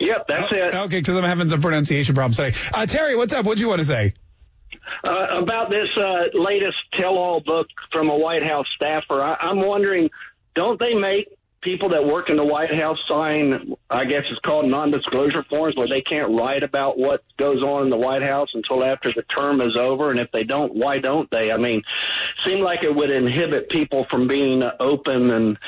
Yep, 0.00 0.26
that's 0.28 0.50
it. 0.50 0.74
Okay, 0.74 0.98
because 0.98 1.16
I'm 1.16 1.24
having 1.24 1.50
some 1.50 1.60
pronunciation 1.60 2.14
problems 2.14 2.38
today. 2.38 2.56
Uh, 2.72 2.86
Terry, 2.86 3.16
what's 3.16 3.34
up? 3.34 3.44
What'd 3.44 3.60
you 3.60 3.68
want 3.68 3.80
to 3.80 3.84
say? 3.84 4.14
Uh, 5.04 5.42
about 5.42 5.70
this 5.70 5.88
uh, 5.96 6.28
latest 6.32 6.76
tell-all 6.98 7.40
book 7.40 7.66
from 7.92 8.08
a 8.08 8.16
White 8.16 8.42
House 8.42 8.66
staffer, 8.74 9.22
I, 9.22 9.34
I'm 9.34 9.60
wondering, 9.60 10.10
don't 10.54 10.80
they 10.80 10.94
make 10.94 11.28
people 11.62 11.90
that 11.90 12.04
work 12.04 12.30
in 12.30 12.36
the 12.36 12.44
White 12.44 12.74
House 12.74 12.98
sign, 13.08 13.74
I 13.88 14.04
guess 14.04 14.22
it's 14.30 14.40
called 14.40 14.66
non-disclosure 14.66 15.44
forms, 15.48 15.76
where 15.76 15.88
they 15.88 16.00
can't 16.00 16.38
write 16.38 16.62
about 16.62 16.98
what 16.98 17.22
goes 17.36 17.62
on 17.62 17.84
in 17.84 17.90
the 17.90 17.96
White 17.96 18.22
House 18.22 18.48
until 18.54 18.84
after 18.84 19.12
the 19.12 19.22
term 19.22 19.60
is 19.60 19.76
over? 19.76 20.10
And 20.10 20.18
if 20.18 20.30
they 20.32 20.44
don't, 20.44 20.74
why 20.74 20.98
don't 20.98 21.30
they? 21.30 21.52
I 21.52 21.58
mean, 21.58 21.82
seem 22.44 22.64
like 22.64 22.82
it 22.82 22.94
would 22.94 23.10
inhibit 23.10 23.68
people 23.68 24.06
from 24.10 24.26
being 24.26 24.62
open 24.78 25.30
and 25.30 25.58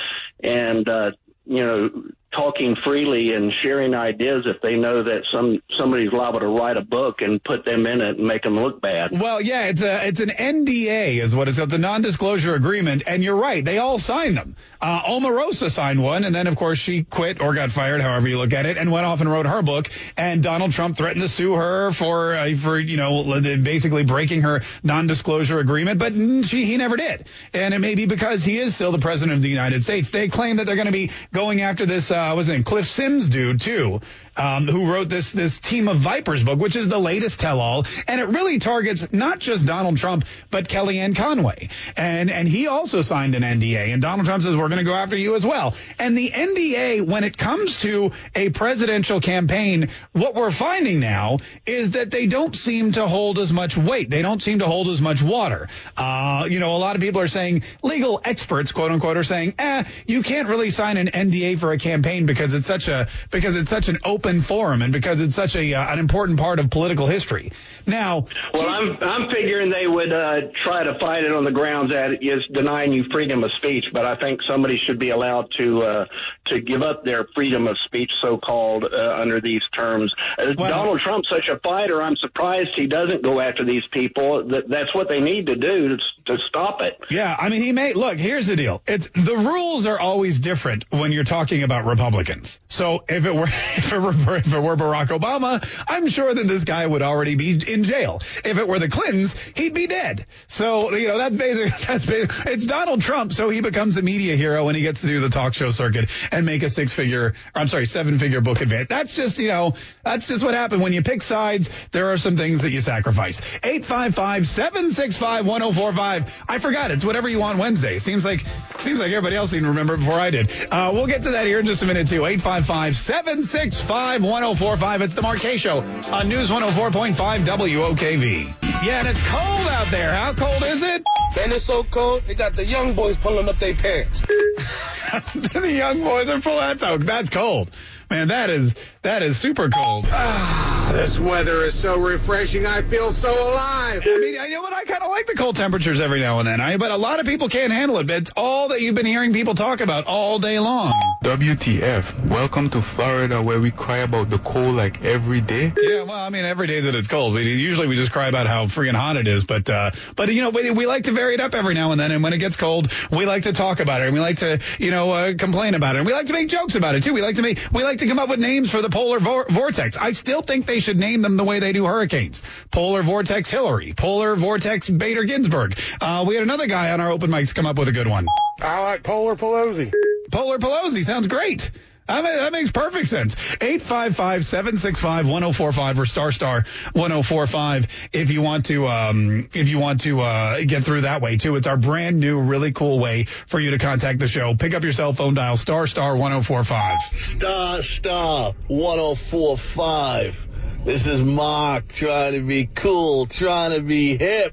and 0.43 0.89
uh, 0.89 1.13
you 1.45 1.65
know 1.65 1.91
talking 2.33 2.77
freely 2.85 3.35
and 3.35 3.53
sharing 3.63 3.95
ideas 3.95 4.45
if 4.47 4.61
they 4.63 4.77
know 4.77 5.03
that 5.03 5.23
some 5.33 5.63
somebody's 5.79 6.13
liable 6.13 6.41
to 6.41 6.47
write 6.47 6.77
a 6.77 6.83
book 6.83 7.21
and 7.21 7.43
put 7.45 7.65
them 7.65 7.87
in 7.87 8.01
it 8.01 8.17
and 8.19 8.27
make 8.27 8.43
them 8.43 8.57
look 8.57 8.81
bad. 8.81 9.19
Well, 9.19 9.41
yeah, 9.41 9.67
it's 9.67 9.83
a 9.83 10.07
it's 10.07 10.21
an 10.21 10.31
NDA 10.31 11.23
is 11.23 11.35
what 11.35 11.49
it's 11.49 11.59
it's 11.59 11.75
a 11.75 11.79
non-disclosure 11.79 12.55
agreement, 12.55 13.03
and 13.07 13.23
you're 13.23 13.37
right, 13.37 13.65
they 13.65 13.79
all 13.79 13.99
sign 13.99 14.35
them. 14.35 14.57
Uh, 14.81 15.03
Omarosa 15.03 15.71
signed 15.71 16.03
one, 16.03 16.25
and 16.25 16.35
then 16.35 16.47
of 16.47 16.57
course 16.57 16.79
she 16.79 17.05
quit 17.05 17.41
or 17.41 17.55
got 17.55 17.71
fired, 17.71 18.01
however 18.01 18.29
you 18.29 18.39
look 18.39 18.53
at 18.53 18.67
it, 18.67 18.79
and 18.79 18.91
went 18.91 19.07
off 19.07 19.21
and 19.21 19.31
wrote 19.31 19.47
her 19.47 19.63
book. 19.63 19.91
And 20.17 20.43
Donald 20.43 20.73
Trump 20.73 20.97
threatened 20.97 21.23
to 21.23 21.29
sue 21.29 21.55
her 21.55 21.93
for 21.93 22.35
uh, 22.35 22.55
for 22.57 22.79
you 22.79 22.97
know 22.97 23.41
basically 23.63 24.05
breaking 24.05 24.43
her 24.43 24.63
non-disclosure 24.83 25.59
agreement, 25.59 25.99
but 25.99 26.15
she 26.47 26.65
he 26.65 26.77
never 26.79 26.97
did, 26.97 27.27
and 27.53 27.75
it 27.75 27.79
may 27.79 27.95
be 27.95 28.07
because 28.07 28.43
he 28.43 28.59
is 28.59 28.75
still 28.75 28.93
the 28.93 28.99
president 28.99 29.37
of 29.37 29.43
the 29.43 29.51
United 29.51 29.85
States. 29.85 30.09
They 30.09 30.29
claim 30.29 30.57
that 30.57 30.67
they're 30.67 30.77
going 30.77 30.87
to 30.87 30.93
be 30.93 31.11
going 31.33 31.61
after 31.61 31.85
this 31.85 32.11
uh, 32.11 32.22
Uh, 32.23 32.37
was 32.37 32.49
in 32.49 32.63
Cliff 32.63 32.87
Sims 32.87 33.29
dude 33.29 33.61
too, 33.61 34.01
um, 34.37 34.67
who 34.67 34.91
wrote 34.91 35.09
this 35.09 35.33
this 35.33 35.59
Team 35.59 35.89
of 35.89 35.99
Vipers 35.99 36.43
book, 36.43 36.59
which 36.59 36.77
is 36.77 36.89
the 36.89 36.99
latest 36.99 37.41
tell-all, 37.41 37.87
and 38.09 38.21
it 38.21 38.29
really 38.29 38.59
targets 38.59 39.13
not 39.13 39.39
just 39.39 39.67
Donald 39.67 39.97
Trump 39.97 40.25
but 40.51 40.69
Kellyanne 40.69 41.15
Conway, 41.17 41.69
and 41.97 42.31
and 42.31 42.49
he 42.49 42.67
also 42.67 43.03
signed 43.03 43.35
an 43.35 43.43
NDA, 43.43 43.93
and 43.93 44.01
Donald 44.01 44.27
Trump 44.27 44.43
says 44.43 44.57
we're 44.57 44.69
going 44.69 44.79
to 44.79 44.85
go 44.85 44.95
after 44.95 45.17
you 45.17 45.35
as 45.35 45.45
well. 45.45 45.75
And 45.99 46.17
the 46.17 46.31
NDA, 46.31 47.07
when 47.07 47.25
it 47.25 47.37
comes 47.37 47.81
to 47.81 48.13
a 48.35 48.49
presidential 48.51 49.21
campaign, 49.21 49.91
what 50.13 50.35
we're 50.35 50.51
finding 50.51 51.01
now 51.01 51.39
is 51.67 51.93
that 51.93 52.11
they 52.11 52.27
don't 52.27 52.57
seem 52.57 52.93
to 52.93 53.07
hold 53.07 53.39
as 53.39 53.53
much 53.53 53.77
weight. 53.77 54.11
They 54.11 54.23
don't 54.23 54.43
seem 54.43 54.61
to 54.61 54.67
hold 54.67 54.89
as 54.89 55.01
much 55.01 55.23
water. 55.23 55.69
Uh, 55.97 56.47
you 56.51 56.59
know, 56.59 56.75
a 56.75 56.79
lot 56.79 56.97
of 56.97 57.03
people 57.03 57.21
are 57.21 57.29
saying 57.29 57.63
legal 57.83 58.21
experts, 58.25 58.73
quote 58.73 58.91
unquote, 58.91 59.17
are 59.17 59.25
saying, 59.25 59.55
eh, 59.59 59.85
you 60.07 60.23
can't 60.23 60.49
really 60.49 60.71
sign 60.71 60.97
an 60.97 61.09
NDA 61.09 61.59
for 61.59 61.73
a 61.73 61.79
campaign 61.79 62.27
because 62.27 62.55
it's 62.55 62.67
such 62.67 62.89
a 62.89 63.09
because 63.31 63.57
it's 63.57 63.71
such 63.71 63.89
an 63.89 63.99
open 64.05 64.22
forum 64.41 64.83
and 64.83 64.93
because 64.93 65.21
it's 65.21 65.35
such 65.35 65.57
a 65.57 65.75
uh, 65.75 65.93
an 65.93 65.99
important 65.99 66.39
part 66.39 66.59
of 66.59 66.71
political 66.71 67.07
history. 67.07 67.53
Now, 67.87 68.27
well, 68.55 68.69
I'm 68.69 68.97
I'm 69.03 69.31
figuring 69.31 69.71
they 69.71 69.87
would 69.87 70.13
uh, 70.13 70.41
try 70.65 70.85
to 70.85 70.99
fight 70.99 71.25
it 71.25 71.33
on 71.33 71.45
the 71.45 71.51
grounds 71.51 71.93
that 71.93 72.13
it 72.13 72.23
is 72.23 72.45
denying 72.53 72.93
you 72.93 73.05
freedom 73.13 73.45
of 73.45 73.51
speech, 73.59 73.85
but 73.93 74.07
I 74.07 74.17
think 74.17 74.41
somebody 74.49 74.79
should 74.87 74.99
be 74.99 75.11
allowed 75.11 75.49
to 75.59 75.79
uh, 75.83 76.05
to 76.47 76.61
give 76.61 76.83
up 76.83 77.05
their 77.05 77.27
freedom 77.35 77.67
of 77.67 77.77
speech, 77.85 78.11
so 78.23 78.39
called, 78.39 78.85
uh, 78.85 79.15
under 79.17 79.41
these 79.41 79.63
terms. 79.75 80.13
Uh, 80.39 80.53
well, 80.57 80.71
Donald 80.71 81.01
Trump's 81.01 81.29
such 81.33 81.49
a 81.53 81.59
fighter. 81.61 82.03
I'm 82.03 82.17
surprised 82.17 82.71
he 82.77 82.87
doesn't 82.87 83.23
go 83.23 83.41
after 83.41 83.65
these 83.65 83.83
people. 83.93 84.47
That 84.49 84.69
that's 84.69 84.95
what 84.95 85.09
they 85.09 85.21
need 85.21 85.47
to 85.47 85.57
do 85.57 85.89
to, 85.89 85.97
to 86.27 86.39
stop 86.49 86.81
it. 86.81 86.99
Yeah, 87.11 87.37
I 87.39 87.49
mean, 87.49 87.63
he 87.63 87.73
may 87.73 87.93
look. 87.95 88.19
Here's 88.19 88.47
the 88.47 88.57
deal. 88.57 88.83
It's 88.87 89.09
the 89.09 89.37
rules 89.37 89.87
are 89.87 89.99
always 89.99 90.39
different 90.39 90.85
when 90.91 91.13
you're 91.13 91.25
talking 91.25 91.63
about 91.63 91.87
Republicans. 91.87 92.59
So 92.69 93.05
if 93.09 93.27
it 93.27 93.35
were 93.35 93.45
if 93.77 93.93
it 93.93 93.99
were, 93.99 94.37
if 94.37 94.53
it 94.53 94.61
were 94.61 94.77
Barack 94.77 95.09
Obama, 95.09 95.65
I'm 95.89 96.09
sure 96.09 96.33
that 96.33 96.47
this 96.47 96.65
guy 96.65 96.87
would 96.87 97.03
already 97.03 97.35
be 97.35 97.53
in 97.73 97.85
jail. 97.85 98.21
If 98.45 98.59
it 98.59 98.69
were 98.69 98.79
the 98.79 98.89
Clintons, 98.89 99.35
he'd 99.55 99.75
be 99.75 99.87
dead. 99.87 100.27
So 100.49 100.95
you 100.95 101.09
know 101.09 101.19
that's 101.19 101.35
basic. 101.35 101.73
That's 101.93 102.07
basic. 102.07 102.31
It's 102.47 102.65
Donald 102.65 103.03
Trump, 103.03 103.33
so 103.33 103.51
he 103.51 103.61
becomes 103.61 103.97
a 103.97 104.03
media 104.03 104.37
hero 104.37 104.65
when 104.65 104.75
he 104.75 104.83
gets 104.83 105.03
to 105.03 105.07
do 105.07 105.21
the 105.21 105.29
talk 105.29 105.55
show 105.55 105.71
circuit 105.71 106.11
and 106.31 106.47
make 106.47 106.63
a 106.63 106.71
six 106.71 106.93
figure, 106.93 107.35
I'm 107.55 107.67
sorry, 107.67 107.87
seven 107.87 108.19
figure 108.19 108.41
book 108.41 108.61
advance. 108.61 108.89
That's 108.89 109.15
just 109.15 109.39
you 109.39 109.49
know 109.49 109.75
that's 110.05 110.29
just 110.29 110.45
what 110.45 110.55
happened 110.55 110.83
when 110.83 110.93
you 110.93 111.03
pick 111.03 111.23
sides. 111.23 111.71
There 111.91 112.13
are 112.13 112.17
some 112.17 112.37
things 112.37 112.63
that 112.63 112.71
you 112.71 112.81
sacrifice. 112.81 113.41
855-765-1045. 113.41 116.31
I 116.49 116.59
forgot. 116.59 116.91
It's 116.91 117.05
whatever 117.05 117.29
you 117.29 117.39
want 117.39 117.59
Wednesday. 117.59 117.99
Seems 117.99 118.25
like 118.25 118.45
seems 118.81 119.01
like 119.01 119.13
everybody 119.13 119.37
else 119.37 119.51
didn't 119.51 119.69
remember 119.69 119.97
before 119.97 120.21
I 120.21 120.31
did. 120.31 120.51
Uh, 120.71 120.91
we'll 120.93 121.07
get 121.07 121.23
to 121.25 121.31
that 121.33 121.47
here 121.47 121.59
in 121.61 121.67
just 121.67 121.83
a 121.83 121.87
minute 121.87 122.09
too. 122.09 122.23
855-765-1045. 122.23 125.01
It's 125.01 125.15
the 125.15 125.23
Mark 125.23 125.39
Show 125.39 125.81
on 125.81 126.29
News 126.29 126.51
104.5 126.51 127.45
WOKV. 127.63 128.85
Yeah, 128.85 128.99
and 128.99 129.09
it's 129.09 129.23
cold 129.29 129.69
out 129.69 129.87
there. 129.93 130.13
How 130.13 130.33
cold 130.35 130.65
is 130.65 130.83
it? 130.83 131.05
Man, 131.37 131.53
it's 131.53 131.65
so 131.65 131.85
cold. 131.85 132.23
They 132.23 132.35
got 132.35 132.55
the 132.55 132.65
young 132.65 132.95
boys 132.95 133.17
pulling 133.17 133.49
up 133.49 133.57
their 133.61 133.75
pants. 133.75 134.21
the 134.21 135.73
young 135.73 136.03
boys 136.03 136.29
are 136.29 136.41
pulling. 136.41 136.77
That's, 136.77 137.05
that's 137.05 137.31
cold. 137.31 137.71
Man, 138.11 138.29
that 138.29 138.51
is 138.51 138.75
that 139.03 139.23
is 139.23 139.37
super 139.37 139.69
cold. 139.69 140.07
Ah, 140.11 140.91
this 140.93 141.19
weather 141.19 141.65
is 141.65 141.75
so 141.79 141.99
refreshing. 141.99 142.67
I 142.67 142.83
feel 142.83 143.13
so 143.13 143.33
alive. 143.33 144.03
I 144.05 144.19
mean, 144.19 144.35
you 144.35 144.51
know 144.51 144.63
what? 144.63 144.73
I 144.73 144.85
kind 144.85 145.03
of 145.03 145.11
like 145.11 145.27
the 145.27 145.35
cold 145.35 145.57
temperatures 145.57 146.01
every 146.01 146.21
now 146.21 146.39
and 146.39 146.47
then. 146.47 146.61
I, 146.61 146.77
but 146.77 146.91
a 146.91 146.97
lot 146.97 147.19
of 147.19 147.27
people 147.27 147.49
can't 147.49 147.73
handle 147.73 147.99
it. 147.99 148.07
But 148.07 148.17
it's 148.17 148.31
all 148.37 148.69
that 148.69 148.81
you've 148.81 148.95
been 148.95 149.07
hearing 149.07 149.33
people 149.33 149.55
talk 149.55 149.81
about 149.81 150.07
all 150.07 150.39
day 150.39 150.59
long. 150.61 150.93
WTF? 151.25 152.29
Welcome 152.29 152.71
to 152.71 152.83
Florida, 152.83 153.43
where 153.43 153.61
we 153.61 153.71
cry 153.71 153.99
about 153.99 154.31
the 154.31 154.39
cold 154.39 154.75
like 154.75 155.03
every 155.05 155.41
day. 155.41 155.73
Yeah, 155.77 156.03
well, 156.03 156.13
I 156.13 156.31
mean, 156.31 156.45
every 156.45 156.67
day 156.67 156.81
that 156.81 156.95
it's 156.95 157.09
cold. 157.09 157.35
We, 157.35 157.43
usually 157.43 157.87
we 157.89 157.97
just 157.97 158.13
cry 158.13 158.29
about 158.29 158.47
how 158.47 158.67
freaking 158.67 158.95
hot 158.95 159.17
it 159.17 159.27
is, 159.27 159.45
but 159.45 159.69
uh, 159.69 159.93
but 160.15 160.33
you 160.33 160.43
know, 160.43 160.51
we, 160.51 160.71
we 160.71 160.87
like 160.87 161.05
to 161.05 161.13
vary 161.13 161.35
it 161.35 161.41
up 161.41 161.55
every 161.55 161.75
now 161.75 161.93
and 161.93 162.01
then. 162.01 162.13
And 162.13 162.23
when 162.23 162.33
it 162.33 162.39
gets 162.39 162.57
cold, 162.57 162.93
we 163.11 163.27
like 163.27 163.45
to 163.45 163.53
talk 163.53 163.81
about 163.81 164.01
it, 164.03 164.07
and 164.07 164.15
we 164.15 164.21
like 164.21 164.39
to 164.39 164.61
you 164.79 164.91
know 164.91 165.11
uh, 165.11 165.35
complain 165.37 165.75
about 165.75 165.97
it, 165.97 165.99
and 165.99 166.07
we 166.07 166.13
like 166.13 166.27
to 166.27 166.33
make 166.33 166.49
jokes 166.49 166.75
about 166.75 166.95
it 166.95 167.03
too. 167.03 167.15
We 167.15 167.23
like 167.23 167.37
to 167.37 167.43
make 167.43 167.59
we 167.73 167.83
like 167.83 167.99
to 167.99 168.07
come 168.07 168.19
up 168.19 168.29
with 168.29 168.41
names 168.41 168.71
for 168.71 168.83
the 168.83 168.91
polar 168.93 169.19
vor- 169.19 169.47
vortex. 169.49 169.97
I 169.97 170.13
still 170.13 170.43
think 170.43 170.67
they 170.67 170.79
should 170.81 170.99
name 170.99 171.23
them 171.23 171.37
the 171.37 171.45
way 171.45 171.59
they 171.59 171.73
do 171.73 171.85
hurricanes. 171.87 172.43
Polar 172.71 173.03
vortex 173.03 173.51
Hillary, 173.51 173.93
polar 173.95 174.37
vortex 174.37 174.89
Bader 174.89 175.25
Ginsburg. 175.25 175.77
Uh, 176.01 176.25
we 176.29 176.35
had 176.35 176.45
another 176.45 176.67
guy 176.67 176.91
on 176.91 177.01
our 177.01 177.11
open 177.11 177.31
mics 177.31 177.55
come 177.55 177.67
up 177.67 177.79
with 177.79 177.89
a 177.89 177.93
good 177.93 178.07
one. 178.07 178.27
I 178.61 178.81
like 178.83 179.03
Polar 179.03 179.35
Pelosi. 179.35 179.91
Polar 180.31 180.59
Pelosi 180.59 181.05
sounds 181.05 181.27
great. 181.27 181.71
I 182.09 182.23
mean, 182.23 182.37
that 182.37 182.53
makes 182.53 182.71
perfect 182.71 183.09
sense. 183.09 183.35
855-765-1045 183.35 185.99
or 185.99 186.07
star 186.07 186.31
star 186.33 186.65
1045 186.93 187.89
if 188.13 188.31
you 188.31 188.43
want 188.43 188.67
to 188.67 188.87
um, 188.89 189.49
if 189.55 189.69
you 189.69 189.79
want 189.79 190.03
to 190.03 190.21
uh, 190.21 190.61
get 190.65 190.85
through 190.85 191.01
that 191.03 191.23
way 191.23 191.37
too. 191.37 191.57
It's 191.57 191.67
our 191.67 191.77
brand 191.77 192.19
new 192.19 192.41
really 192.41 192.73
cool 192.73 192.99
way 192.99 193.27
for 193.47 193.61
you 193.61 193.73
to 193.73 193.79
contact 193.79 194.19
the 194.19 194.29
show. 194.29 194.55
Pick 194.55 194.73
up 194.75 194.83
your 194.83 194.93
cell 194.93 195.13
phone 195.13 195.35
dial 195.35 195.57
star 195.57 195.87
star 195.87 196.17
1045. 196.17 197.01
Star 197.01 197.83
star 197.83 198.55
1045. 198.67 200.49
This 200.85 201.07
is 201.07 201.23
Mark 201.23 201.87
trying 201.87 202.33
to 202.33 202.41
be 202.41 202.67
cool, 202.67 203.27
trying 203.27 203.77
to 203.77 203.83
be 203.83 204.19
hip 204.19 204.53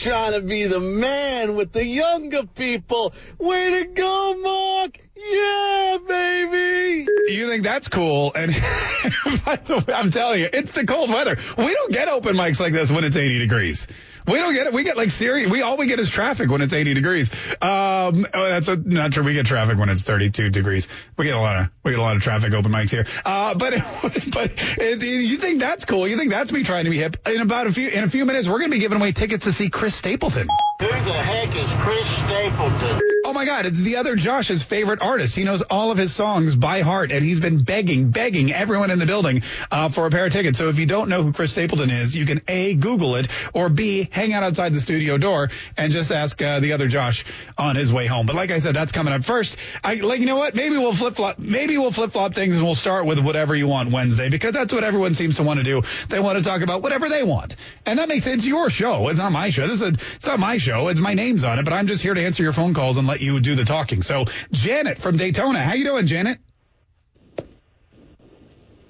trying 0.00 0.32
to 0.32 0.40
be 0.40 0.66
the 0.66 0.80
man 0.80 1.54
with 1.54 1.72
the 1.72 1.84
younger 1.84 2.44
people. 2.46 3.12
Way 3.38 3.82
to 3.82 3.84
go, 3.84 4.36
Mark! 4.40 4.98
Yeah, 5.14 5.98
baby! 6.08 7.06
You 7.28 7.46
think 7.48 7.62
that's 7.62 7.88
cool? 7.88 8.32
And 8.34 8.52
by 9.44 9.56
the 9.56 9.84
way, 9.86 9.94
I'm 9.94 10.10
telling 10.10 10.40
you, 10.40 10.48
it's 10.50 10.72
the 10.72 10.86
cold 10.86 11.10
weather. 11.10 11.36
We 11.58 11.74
don't 11.74 11.92
get 11.92 12.08
open 12.08 12.34
mics 12.34 12.58
like 12.58 12.72
this 12.72 12.90
when 12.90 13.04
it's 13.04 13.16
80 13.16 13.38
degrees. 13.38 13.86
We 14.30 14.38
don't 14.38 14.54
get 14.54 14.66
it. 14.66 14.72
We 14.72 14.84
get 14.84 14.96
like 14.96 15.10
serious. 15.10 15.50
We 15.50 15.62
all 15.62 15.76
we 15.76 15.86
get 15.86 15.98
is 15.98 16.10
traffic 16.10 16.50
when 16.50 16.60
it's 16.60 16.72
80 16.72 16.94
degrees. 16.94 17.30
Um, 17.60 18.26
oh, 18.32 18.48
that's 18.48 18.68
a, 18.68 18.76
not 18.76 19.12
true. 19.12 19.24
We 19.24 19.34
get 19.34 19.46
traffic 19.46 19.78
when 19.78 19.88
it's 19.88 20.02
32 20.02 20.50
degrees. 20.50 20.86
We 21.16 21.24
get 21.24 21.34
a 21.34 21.40
lot 21.40 21.60
of 21.60 21.68
we 21.82 21.92
get 21.92 21.98
a 21.98 22.02
lot 22.02 22.16
of 22.16 22.22
traffic 22.22 22.52
open 22.52 22.70
mics 22.70 22.90
here. 22.90 23.06
Uh, 23.24 23.54
but 23.54 23.72
but 24.32 24.52
it, 24.78 25.02
you 25.02 25.36
think 25.38 25.60
that's 25.60 25.84
cool? 25.84 26.06
You 26.06 26.16
think 26.16 26.30
that's 26.30 26.52
me 26.52 26.62
trying 26.62 26.84
to 26.84 26.90
be 26.90 26.98
hip? 26.98 27.16
In 27.26 27.40
about 27.40 27.66
a 27.66 27.72
few 27.72 27.88
in 27.88 28.04
a 28.04 28.10
few 28.10 28.24
minutes, 28.24 28.48
we're 28.48 28.60
to 28.60 28.68
be 28.68 28.78
giving 28.78 28.98
away 28.98 29.12
tickets 29.12 29.44
to 29.44 29.52
see 29.52 29.68
Chris 29.68 29.94
Stapleton. 29.94 30.48
Who 30.80 30.86
the 30.86 31.12
heck 31.12 31.54
is 31.56 31.70
Chris 31.82 32.08
Stapleton? 32.08 33.19
My 33.40 33.46
God, 33.46 33.64
it's 33.64 33.80
the 33.80 33.96
other 33.96 34.16
Josh's 34.16 34.62
favorite 34.62 35.00
artist. 35.00 35.34
He 35.34 35.44
knows 35.44 35.62
all 35.62 35.90
of 35.90 35.96
his 35.96 36.14
songs 36.14 36.54
by 36.54 36.82
heart, 36.82 37.10
and 37.10 37.24
he's 37.24 37.40
been 37.40 37.64
begging, 37.64 38.10
begging 38.10 38.52
everyone 38.52 38.90
in 38.90 38.98
the 38.98 39.06
building 39.06 39.40
uh, 39.70 39.88
for 39.88 40.04
a 40.04 40.10
pair 40.10 40.26
of 40.26 40.32
tickets. 40.34 40.58
So 40.58 40.68
if 40.68 40.78
you 40.78 40.84
don't 40.84 41.08
know 41.08 41.22
who 41.22 41.32
Chris 41.32 41.50
Stapleton 41.50 41.88
is, 41.88 42.14
you 42.14 42.26
can 42.26 42.42
A, 42.48 42.74
Google 42.74 43.16
it, 43.16 43.28
or 43.54 43.70
B, 43.70 44.10
hang 44.12 44.34
out 44.34 44.42
outside 44.42 44.74
the 44.74 44.80
studio 44.82 45.16
door 45.16 45.48
and 45.78 45.90
just 45.90 46.12
ask 46.12 46.42
uh, 46.42 46.60
the 46.60 46.74
other 46.74 46.86
Josh 46.86 47.24
on 47.56 47.76
his 47.76 47.90
way 47.90 48.06
home. 48.06 48.26
But 48.26 48.36
like 48.36 48.50
I 48.50 48.58
said, 48.58 48.74
that's 48.74 48.92
coming 48.92 49.14
up 49.14 49.24
first. 49.24 49.56
I 49.82 49.94
like, 49.94 50.20
you 50.20 50.26
know 50.26 50.36
what? 50.36 50.54
Maybe 50.54 50.76
we'll 50.76 50.92
flip 50.92 51.16
flop. 51.16 51.38
Maybe 51.38 51.78
we'll 51.78 51.92
flip 51.92 52.12
flop 52.12 52.34
things, 52.34 52.56
and 52.56 52.64
we'll 52.66 52.74
start 52.74 53.06
with 53.06 53.20
whatever 53.20 53.56
you 53.56 53.68
want 53.68 53.90
Wednesday 53.90 54.28
because 54.28 54.52
that's 54.52 54.74
what 54.74 54.84
everyone 54.84 55.14
seems 55.14 55.36
to 55.36 55.44
want 55.44 55.56
to 55.56 55.64
do. 55.64 55.80
They 56.10 56.20
want 56.20 56.36
to 56.36 56.44
talk 56.44 56.60
about 56.60 56.82
whatever 56.82 57.08
they 57.08 57.22
want, 57.22 57.56
and 57.86 58.00
that 58.00 58.08
makes 58.10 58.26
it's 58.26 58.44
your 58.44 58.68
show. 58.68 59.08
It's 59.08 59.18
not 59.18 59.32
my 59.32 59.48
show. 59.48 59.66
This 59.66 59.80
is 59.80 59.82
a, 59.82 59.94
it's 60.16 60.26
not 60.26 60.38
my 60.38 60.58
show. 60.58 60.88
It's 60.88 61.00
my 61.00 61.14
name's 61.14 61.42
on 61.42 61.58
it, 61.58 61.64
but 61.64 61.72
I'm 61.72 61.86
just 61.86 62.02
here 62.02 62.12
to 62.12 62.22
answer 62.22 62.42
your 62.42 62.52
phone 62.52 62.74
calls 62.74 62.98
and 62.98 63.06
let 63.06 63.22
you 63.22 63.29
do 63.38 63.54
the 63.54 63.64
talking. 63.64 64.02
So, 64.02 64.24
Janet 64.50 64.98
from 64.98 65.16
Daytona, 65.16 65.62
how 65.64 65.74
you 65.74 65.84
doing, 65.84 66.06
Janet? 66.06 66.38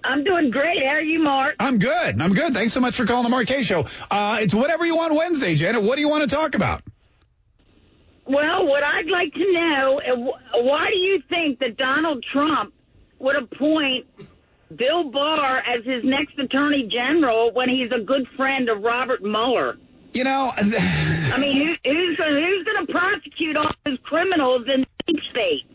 I'm 0.02 0.24
doing 0.24 0.50
great. 0.50 0.82
How 0.84 0.92
are 0.92 1.02
you, 1.02 1.22
Mark? 1.22 1.56
I'm 1.60 1.78
good. 1.78 2.20
I'm 2.20 2.32
good. 2.32 2.54
Thanks 2.54 2.72
so 2.72 2.80
much 2.80 2.96
for 2.96 3.06
calling 3.06 3.24
the 3.24 3.28
Mark 3.28 3.46
Kaye 3.46 3.62
Show. 3.62 3.86
Uh, 4.10 4.38
it's 4.40 4.54
whatever 4.54 4.86
you 4.86 4.96
want 4.96 5.14
Wednesday, 5.14 5.54
Janet. 5.54 5.82
What 5.82 5.96
do 5.96 6.00
you 6.00 6.08
want 6.08 6.28
to 6.28 6.34
talk 6.34 6.54
about? 6.54 6.82
Well, 8.26 8.66
what 8.66 8.82
I'd 8.82 9.08
like 9.10 9.34
to 9.34 9.52
know, 9.52 10.00
uh, 10.00 10.60
why 10.62 10.88
do 10.92 10.98
you 10.98 11.22
think 11.28 11.58
that 11.58 11.76
Donald 11.76 12.24
Trump 12.32 12.72
would 13.18 13.36
appoint 13.36 14.06
Bill 14.74 15.10
Barr 15.10 15.58
as 15.58 15.84
his 15.84 16.04
next 16.04 16.38
attorney 16.38 16.88
general 16.90 17.52
when 17.52 17.68
he's 17.68 17.90
a 17.92 18.00
good 18.00 18.26
friend 18.36 18.68
of 18.68 18.82
Robert 18.82 19.22
Mueller? 19.22 19.78
You 20.12 20.24
know, 20.24 20.52
I 20.56 21.38
mean, 21.38 21.56
who, 21.56 21.74
who's 21.84 22.18
who's 22.18 22.64
going 22.64 22.86
to 22.86 22.92
prosecute 22.92 23.56
all 23.56 23.70
those 23.84 23.98
criminals 24.02 24.66
in 24.72 24.84
the 25.06 25.20
state? 25.30 25.69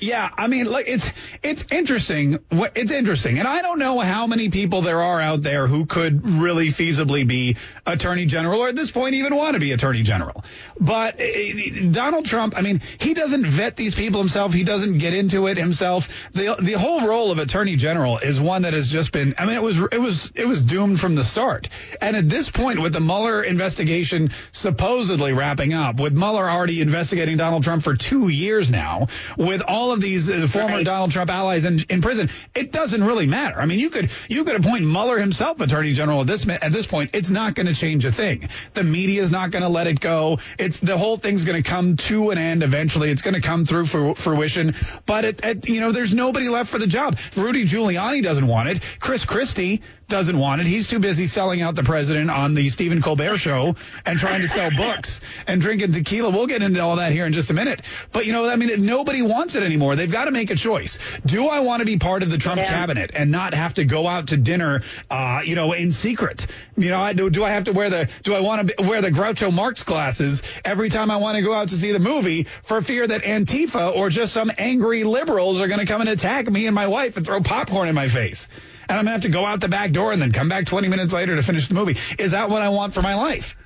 Yeah, 0.00 0.28
I 0.36 0.48
mean, 0.48 0.66
like 0.66 0.88
it's 0.88 1.08
it's 1.42 1.70
interesting. 1.70 2.38
It's 2.50 2.90
interesting, 2.90 3.38
and 3.38 3.46
I 3.46 3.62
don't 3.62 3.78
know 3.78 4.00
how 4.00 4.26
many 4.26 4.48
people 4.48 4.82
there 4.82 5.00
are 5.00 5.20
out 5.20 5.42
there 5.42 5.66
who 5.66 5.86
could 5.86 6.28
really 6.28 6.68
feasibly 6.68 7.26
be 7.26 7.56
attorney 7.86 8.26
general, 8.26 8.60
or 8.60 8.68
at 8.68 8.76
this 8.76 8.90
point 8.90 9.14
even 9.14 9.34
want 9.36 9.54
to 9.54 9.60
be 9.60 9.72
attorney 9.72 10.02
general. 10.02 10.44
But 10.80 11.20
uh, 11.20 11.90
Donald 11.92 12.24
Trump, 12.24 12.54
I 12.56 12.62
mean, 12.62 12.82
he 12.98 13.14
doesn't 13.14 13.46
vet 13.46 13.76
these 13.76 13.94
people 13.94 14.20
himself. 14.20 14.52
He 14.52 14.64
doesn't 14.64 14.98
get 14.98 15.14
into 15.14 15.46
it 15.46 15.56
himself. 15.56 16.08
the 16.32 16.56
The 16.60 16.72
whole 16.72 17.06
role 17.06 17.30
of 17.30 17.38
attorney 17.38 17.76
general 17.76 18.18
is 18.18 18.40
one 18.40 18.62
that 18.62 18.74
has 18.74 18.90
just 18.90 19.12
been. 19.12 19.34
I 19.38 19.46
mean, 19.46 19.56
it 19.56 19.62
was 19.62 19.78
it 19.92 20.00
was 20.00 20.32
it 20.34 20.46
was 20.46 20.62
doomed 20.62 21.00
from 21.00 21.14
the 21.14 21.24
start. 21.24 21.68
And 22.00 22.16
at 22.16 22.28
this 22.28 22.50
point, 22.50 22.80
with 22.80 22.92
the 22.92 23.00
Mueller 23.00 23.42
investigation 23.42 24.30
supposedly 24.50 25.32
wrapping 25.32 25.74
up, 25.74 26.00
with 26.00 26.12
Mueller 26.12 26.50
already 26.50 26.80
investigating 26.80 27.36
Donald 27.36 27.62
Trump 27.62 27.84
for 27.84 27.94
two 27.94 28.28
years 28.28 28.68
now, 28.68 29.06
with 29.38 29.62
all 29.66 29.75
all 29.76 29.92
of 29.92 30.00
these 30.00 30.30
uh, 30.30 30.46
former 30.48 30.82
Donald 30.82 31.10
Trump 31.10 31.30
allies 31.30 31.64
in, 31.64 31.84
in 31.90 32.00
prison. 32.00 32.30
It 32.54 32.72
doesn't 32.72 33.04
really 33.04 33.26
matter. 33.26 33.60
I 33.60 33.66
mean, 33.66 33.78
you 33.78 33.90
could 33.90 34.10
you 34.28 34.44
could 34.44 34.56
appoint 34.56 34.84
Mueller 34.84 35.18
himself 35.18 35.60
attorney 35.60 35.92
general 35.92 36.22
at 36.22 36.26
this 36.26 36.48
at 36.48 36.72
this 36.72 36.86
point. 36.86 37.10
It's 37.14 37.30
not 37.30 37.54
going 37.54 37.66
to 37.66 37.74
change 37.74 38.04
a 38.04 38.12
thing. 38.12 38.48
The 38.74 38.82
media 38.82 39.22
is 39.22 39.30
not 39.30 39.50
going 39.50 39.62
to 39.62 39.68
let 39.68 39.86
it 39.86 40.00
go. 40.00 40.38
It's 40.58 40.80
the 40.80 40.96
whole 40.96 41.18
thing's 41.18 41.44
going 41.44 41.62
to 41.62 41.68
come 41.68 41.96
to 42.08 42.30
an 42.30 42.38
end 42.38 42.62
eventually. 42.62 43.10
It's 43.10 43.22
going 43.22 43.34
to 43.34 43.40
come 43.40 43.66
through 43.66 43.86
for 43.86 44.14
fruition. 44.14 44.74
But 45.04 45.24
it, 45.24 45.44
it, 45.44 45.68
you 45.68 45.80
know, 45.80 45.92
there's 45.92 46.14
nobody 46.14 46.48
left 46.48 46.70
for 46.70 46.78
the 46.78 46.86
job. 46.86 47.18
Rudy 47.36 47.66
Giuliani 47.66 48.22
doesn't 48.22 48.46
want 48.46 48.70
it. 48.70 48.80
Chris 48.98 49.24
Christie 49.24 49.82
doesn't 50.08 50.38
want 50.38 50.60
it. 50.60 50.66
He's 50.66 50.88
too 50.88 50.98
busy 50.98 51.26
selling 51.26 51.62
out 51.62 51.74
the 51.74 51.82
president 51.82 52.30
on 52.30 52.54
the 52.54 52.68
Stephen 52.68 53.02
Colbert 53.02 53.38
show 53.38 53.74
and 54.04 54.18
trying 54.18 54.42
to 54.42 54.48
sell 54.48 54.70
books 54.70 55.20
and 55.46 55.60
drinking 55.60 55.92
tequila. 55.92 56.30
We'll 56.30 56.46
get 56.46 56.62
into 56.62 56.80
all 56.80 56.96
that 56.96 57.12
here 57.12 57.26
in 57.26 57.32
just 57.32 57.50
a 57.50 57.54
minute. 57.54 57.82
But 58.12 58.26
you 58.26 58.32
know, 58.32 58.48
I 58.48 58.56
mean, 58.56 58.84
nobody 58.84 59.22
wants 59.22 59.56
it 59.56 59.62
anymore. 59.66 59.96
They've 59.96 60.10
got 60.10 60.24
to 60.24 60.30
make 60.30 60.50
a 60.50 60.54
choice. 60.54 60.98
Do 61.24 61.48
I 61.48 61.60
want 61.60 61.80
to 61.80 61.86
be 61.86 61.98
part 61.98 62.22
of 62.22 62.30
the 62.30 62.38
Trump 62.38 62.60
yeah. 62.60 62.70
cabinet 62.70 63.10
and 63.14 63.30
not 63.30 63.52
have 63.52 63.74
to 63.74 63.84
go 63.84 64.06
out 64.06 64.28
to 64.28 64.36
dinner, 64.36 64.82
uh, 65.10 65.42
you 65.44 65.54
know, 65.54 65.72
in 65.72 65.92
secret? 65.92 66.46
You 66.76 66.90
know, 66.90 67.00
I 67.00 67.12
do, 67.12 67.28
do 67.28 67.44
I 67.44 67.50
have 67.50 67.64
to 67.64 67.72
wear 67.72 67.90
the, 67.90 68.08
do 68.22 68.34
I 68.34 68.40
want 68.40 68.68
to 68.68 68.82
wear 68.82 69.02
the 69.02 69.10
Groucho 69.10 69.52
Marx 69.52 69.82
glasses 69.82 70.42
every 70.64 70.88
time 70.88 71.10
I 71.10 71.18
want 71.18 71.36
to 71.36 71.42
go 71.42 71.52
out 71.52 71.68
to 71.68 71.76
see 71.76 71.92
the 71.92 71.98
movie 71.98 72.46
for 72.62 72.80
fear 72.80 73.06
that 73.06 73.22
Antifa 73.22 73.94
or 73.94 74.08
just 74.08 74.32
some 74.32 74.50
angry 74.56 75.04
liberals 75.04 75.60
are 75.60 75.68
going 75.68 75.80
to 75.80 75.86
come 75.86 76.00
and 76.00 76.10
attack 76.10 76.50
me 76.50 76.66
and 76.66 76.74
my 76.74 76.86
wife 76.86 77.16
and 77.16 77.26
throw 77.26 77.40
popcorn 77.40 77.88
in 77.88 77.94
my 77.94 78.08
face? 78.08 78.48
and 78.88 78.98
I'm 78.98 79.04
gonna 79.04 79.14
have 79.14 79.22
to 79.22 79.28
go 79.28 79.44
out 79.44 79.60
the 79.60 79.68
back 79.68 79.90
door 79.90 80.12
and 80.12 80.22
then 80.22 80.30
come 80.30 80.48
back 80.48 80.66
20 80.66 80.86
minutes 80.86 81.12
later 81.12 81.34
to 81.34 81.42
finish 81.42 81.66
the 81.66 81.74
movie. 81.74 81.96
Is 82.20 82.32
that 82.32 82.50
what 82.50 82.62
I 82.62 82.68
want 82.68 82.94
for 82.94 83.02
my 83.02 83.16
life? 83.16 83.56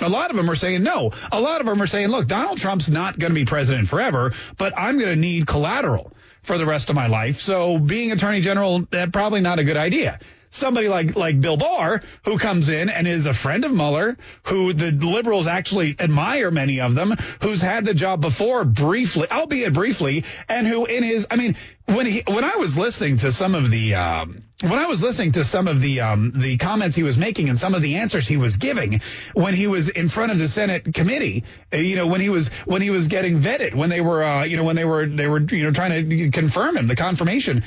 A 0.00 0.08
lot 0.08 0.30
of 0.30 0.36
them 0.36 0.50
are 0.50 0.56
saying 0.56 0.82
no. 0.82 1.12
A 1.32 1.40
lot 1.40 1.60
of 1.60 1.66
them 1.66 1.82
are 1.82 1.86
saying, 1.86 2.08
look, 2.08 2.28
Donald 2.28 2.58
Trump's 2.58 2.88
not 2.88 3.18
going 3.18 3.30
to 3.30 3.34
be 3.34 3.44
president 3.44 3.88
forever, 3.88 4.32
but 4.56 4.72
I'm 4.76 4.98
going 4.98 5.10
to 5.10 5.16
need 5.16 5.46
collateral 5.46 6.12
for 6.42 6.56
the 6.56 6.66
rest 6.66 6.88
of 6.88 6.96
my 6.96 7.08
life. 7.08 7.40
So 7.40 7.78
being 7.78 8.12
attorney 8.12 8.40
general, 8.40 8.86
probably 8.86 9.40
not 9.40 9.58
a 9.58 9.64
good 9.64 9.76
idea 9.76 10.20
somebody 10.50 10.88
like 10.88 11.16
like 11.16 11.40
Bill 11.40 11.56
Barr, 11.56 12.02
who 12.24 12.38
comes 12.38 12.68
in 12.68 12.88
and 12.90 13.06
is 13.06 13.26
a 13.26 13.34
friend 13.34 13.64
of 13.64 13.72
Mueller, 13.72 14.16
who 14.44 14.72
the 14.72 14.92
liberals 14.92 15.46
actually 15.46 15.96
admire 15.98 16.50
many 16.50 16.80
of 16.80 16.94
them, 16.94 17.14
who's 17.42 17.60
had 17.60 17.84
the 17.84 17.94
job 17.94 18.20
before 18.20 18.64
briefly, 18.64 19.26
albeit 19.30 19.72
briefly, 19.72 20.24
and 20.48 20.66
who 20.66 20.86
in 20.86 21.02
his, 21.02 21.26
I 21.30 21.36
mean, 21.36 21.56
when 21.86 22.06
he 22.06 22.22
when 22.26 22.44
I 22.44 22.56
was 22.56 22.76
listening 22.76 23.18
to 23.18 23.32
some 23.32 23.54
of 23.54 23.70
the 23.70 23.94
um, 23.94 24.44
when 24.60 24.74
I 24.74 24.86
was 24.86 25.02
listening 25.02 25.32
to 25.32 25.44
some 25.44 25.68
of 25.68 25.80
the 25.80 26.00
um, 26.00 26.32
the 26.34 26.58
comments 26.58 26.94
he 26.94 27.02
was 27.02 27.16
making 27.16 27.48
and 27.48 27.58
some 27.58 27.74
of 27.74 27.80
the 27.80 27.96
answers 27.96 28.28
he 28.28 28.36
was 28.36 28.56
giving 28.56 29.00
when 29.32 29.54
he 29.54 29.66
was 29.66 29.88
in 29.88 30.08
front 30.08 30.32
of 30.32 30.38
the 30.38 30.48
Senate 30.48 30.92
committee, 30.92 31.44
uh, 31.72 31.78
you 31.78 31.96
know, 31.96 32.06
when 32.06 32.20
he 32.20 32.28
was 32.28 32.48
when 32.66 32.82
he 32.82 32.90
was 32.90 33.08
getting 33.08 33.40
vetted, 33.40 33.74
when 33.74 33.88
they 33.88 34.00
were 34.00 34.22
uh, 34.22 34.44
you 34.44 34.56
know 34.56 34.64
when 34.64 34.76
they 34.76 34.84
were 34.84 35.06
they 35.06 35.26
were 35.26 35.40
you 35.40 35.64
know 35.64 35.70
trying 35.70 36.10
to 36.10 36.30
confirm 36.30 36.76
him, 36.76 36.88
the 36.88 36.96
confirmation. 36.96 37.64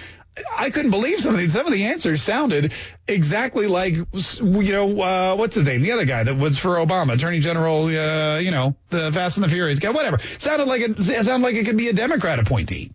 I 0.58 0.70
couldn't 0.70 0.92
believe 0.92 1.20
some 1.20 1.36
of 1.36 1.42
the 1.42 1.50
some 1.50 1.66
of 1.66 1.74
the 1.74 1.86
answers 1.86 2.24
sounded 2.24 2.72
exactly 3.08 3.68
like 3.68 3.94
you 3.94 4.72
know 4.72 5.02
uh, 5.02 5.36
what's 5.36 5.56
his 5.56 5.66
name 5.66 5.82
the 5.82 5.92
other 5.92 6.06
guy 6.06 6.24
that 6.24 6.38
was 6.38 6.58
for 6.58 6.76
Obama 6.76 7.14
Attorney 7.14 7.40
General 7.40 7.86
uh, 7.86 8.40
you 8.40 8.52
know 8.52 8.76
the 8.90 9.12
Fast 9.12 9.38
and 9.38 9.44
the 9.44 9.50
Furious 9.50 9.80
guy 9.80 9.90
whatever 9.90 10.20
sounded 10.38 10.68
like 10.68 10.82
it 10.82 11.04
sounded 11.04 11.46
like 11.46 11.56
it 11.56 11.66
could 11.66 11.78
be 11.78 11.90
a 11.90 11.94
Democrat 11.94 12.40
appointee. 12.40 12.92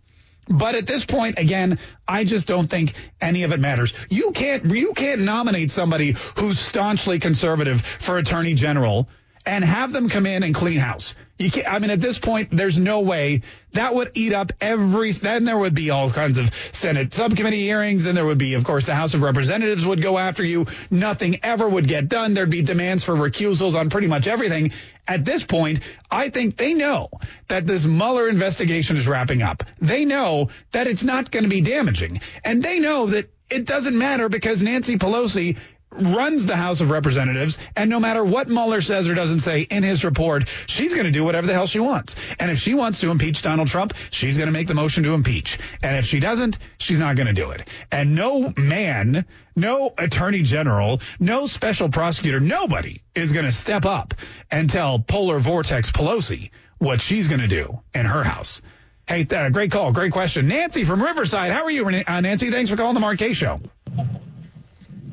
But 0.49 0.75
at 0.75 0.87
this 0.87 1.03
point, 1.03 1.39
again, 1.39 1.77
I 2.07 2.23
just 2.23 2.47
don't 2.47 2.69
think 2.69 2.93
any 3.19 3.43
of 3.43 3.51
it 3.51 3.59
matters. 3.59 3.93
You 4.09 4.31
can't 4.31 4.75
you 4.75 4.93
can't 4.93 5.21
nominate 5.21 5.69
somebody 5.71 6.15
who's 6.37 6.59
staunchly 6.59 7.19
conservative 7.19 7.81
for 7.81 8.17
attorney 8.17 8.53
general 8.53 9.09
and 9.45 9.63
have 9.63 9.93
them 9.93 10.09
come 10.09 10.25
in 10.25 10.43
and 10.43 10.53
clean 10.53 10.79
house. 10.79 11.15
You 11.37 11.51
can't, 11.51 11.71
I 11.71 11.79
mean, 11.79 11.91
at 11.91 12.01
this 12.01 12.17
point, 12.17 12.49
there's 12.51 12.79
no 12.79 13.01
way 13.01 13.43
that 13.73 13.93
would 13.93 14.11
eat 14.15 14.33
up 14.33 14.51
every, 14.59 15.11
then 15.11 15.43
there 15.43 15.57
would 15.57 15.75
be 15.75 15.91
all 15.91 16.09
kinds 16.09 16.37
of 16.37 16.49
Senate 16.71 17.13
subcommittee 17.13 17.61
hearings. 17.61 18.05
And 18.07 18.17
there 18.17 18.25
would 18.25 18.39
be, 18.39 18.55
of 18.55 18.63
course, 18.63 18.87
the 18.87 18.95
House 18.95 19.13
of 19.13 19.21
Representatives 19.21 19.85
would 19.85 20.01
go 20.01 20.17
after 20.17 20.43
you. 20.43 20.65
Nothing 20.89 21.39
ever 21.43 21.67
would 21.69 21.87
get 21.87 22.09
done. 22.09 22.33
There'd 22.33 22.49
be 22.49 22.63
demands 22.63 23.03
for 23.03 23.13
recusals 23.13 23.75
on 23.75 23.89
pretty 23.89 24.07
much 24.07 24.27
everything. 24.27 24.71
At 25.07 25.23
this 25.23 25.43
point, 25.43 25.81
I 26.09 26.29
think 26.29 26.57
they 26.57 26.73
know 26.73 27.09
that 27.47 27.67
this 27.67 27.85
Mueller 27.85 28.27
investigation 28.27 28.97
is 28.97 29.07
wrapping 29.07 29.41
up. 29.41 29.63
They 29.79 30.05
know 30.05 30.49
that 30.71 30.87
it's 30.87 31.03
not 31.03 31.31
going 31.31 31.43
to 31.43 31.49
be 31.49 31.61
damaging. 31.61 32.21
And 32.43 32.63
they 32.63 32.79
know 32.79 33.05
that 33.07 33.29
it 33.49 33.65
doesn't 33.65 33.97
matter 33.97 34.27
because 34.27 34.61
Nancy 34.61 34.97
Pelosi 34.97 35.57
runs 35.91 36.45
the 36.45 36.55
House 36.55 36.81
of 36.81 36.89
Representatives, 36.89 37.57
and 37.75 37.89
no 37.89 37.99
matter 37.99 38.23
what 38.23 38.47
Mueller 38.47 38.81
says 38.81 39.07
or 39.07 39.13
doesn't 39.13 39.39
say 39.39 39.61
in 39.61 39.83
his 39.83 40.03
report, 40.03 40.47
she's 40.67 40.93
going 40.93 41.05
to 41.05 41.11
do 41.11 41.23
whatever 41.23 41.47
the 41.47 41.53
hell 41.53 41.67
she 41.67 41.79
wants. 41.79 42.15
And 42.39 42.51
if 42.51 42.59
she 42.59 42.73
wants 42.73 42.99
to 43.01 43.09
impeach 43.09 43.41
Donald 43.41 43.67
Trump, 43.67 43.93
she's 44.09 44.37
going 44.37 44.47
to 44.47 44.53
make 44.53 44.67
the 44.67 44.73
motion 44.73 45.03
to 45.03 45.13
impeach. 45.13 45.57
And 45.81 45.95
if 45.97 46.05
she 46.05 46.19
doesn't, 46.19 46.57
she's 46.77 46.99
not 46.99 47.15
going 47.15 47.27
to 47.27 47.33
do 47.33 47.51
it. 47.51 47.67
And 47.91 48.15
no 48.15 48.53
man, 48.57 49.25
no 49.55 49.93
attorney 49.97 50.43
general, 50.43 51.01
no 51.19 51.47
special 51.47 51.89
prosecutor, 51.89 52.39
nobody 52.39 53.01
is 53.15 53.31
going 53.31 53.45
to 53.45 53.51
step 53.51 53.85
up 53.85 54.13
and 54.51 54.69
tell 54.69 54.99
Polar 54.99 55.39
Vortex 55.39 55.91
Pelosi 55.91 56.51
what 56.77 57.01
she's 57.01 57.27
going 57.27 57.41
to 57.41 57.47
do 57.47 57.79
in 57.93 58.05
her 58.05 58.23
house. 58.23 58.61
Hey, 59.07 59.25
uh, 59.31 59.49
great 59.49 59.71
call. 59.71 59.93
Great 59.93 60.11
question. 60.11 60.49
Nancy 60.49 60.83
from 60.83 61.01
Riverside. 61.01 61.53
How 61.53 61.63
are 61.63 61.71
you, 61.71 61.87
uh, 61.87 62.21
Nancy? 62.21 62.51
Thanks 62.51 62.69
for 62.69 62.75
calling 62.75 62.93
the 62.93 62.99
Mark 62.99 63.17
Kaye 63.19 63.33
Show. 63.33 63.61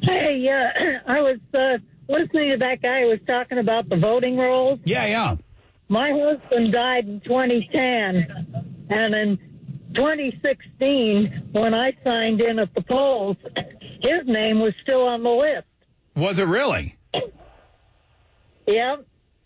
Hey, 0.06 0.48
uh, 0.48 0.88
I 1.12 1.20
was 1.20 1.38
uh, 1.54 1.78
listening 2.08 2.50
to 2.50 2.56
that 2.58 2.82
guy 2.82 3.00
who 3.00 3.08
was 3.08 3.20
talking 3.26 3.58
about 3.58 3.88
the 3.88 3.96
voting 3.96 4.36
rolls. 4.36 4.80
Yeah, 4.84 5.06
yeah. 5.06 5.36
My 5.88 6.12
husband 6.12 6.72
died 6.72 7.06
in 7.06 7.20
2010, 7.20 8.86
and 8.90 9.14
in 9.14 9.38
2016, 9.94 11.50
when 11.52 11.74
I 11.74 11.92
signed 12.04 12.40
in 12.40 12.58
at 12.58 12.74
the 12.74 12.82
polls, 12.82 13.36
his 14.00 14.26
name 14.26 14.60
was 14.60 14.72
still 14.82 15.02
on 15.06 15.22
the 15.22 15.30
list. 15.30 15.66
Was 16.16 16.38
it 16.38 16.46
really? 16.46 16.96
Yeah. 18.66 18.96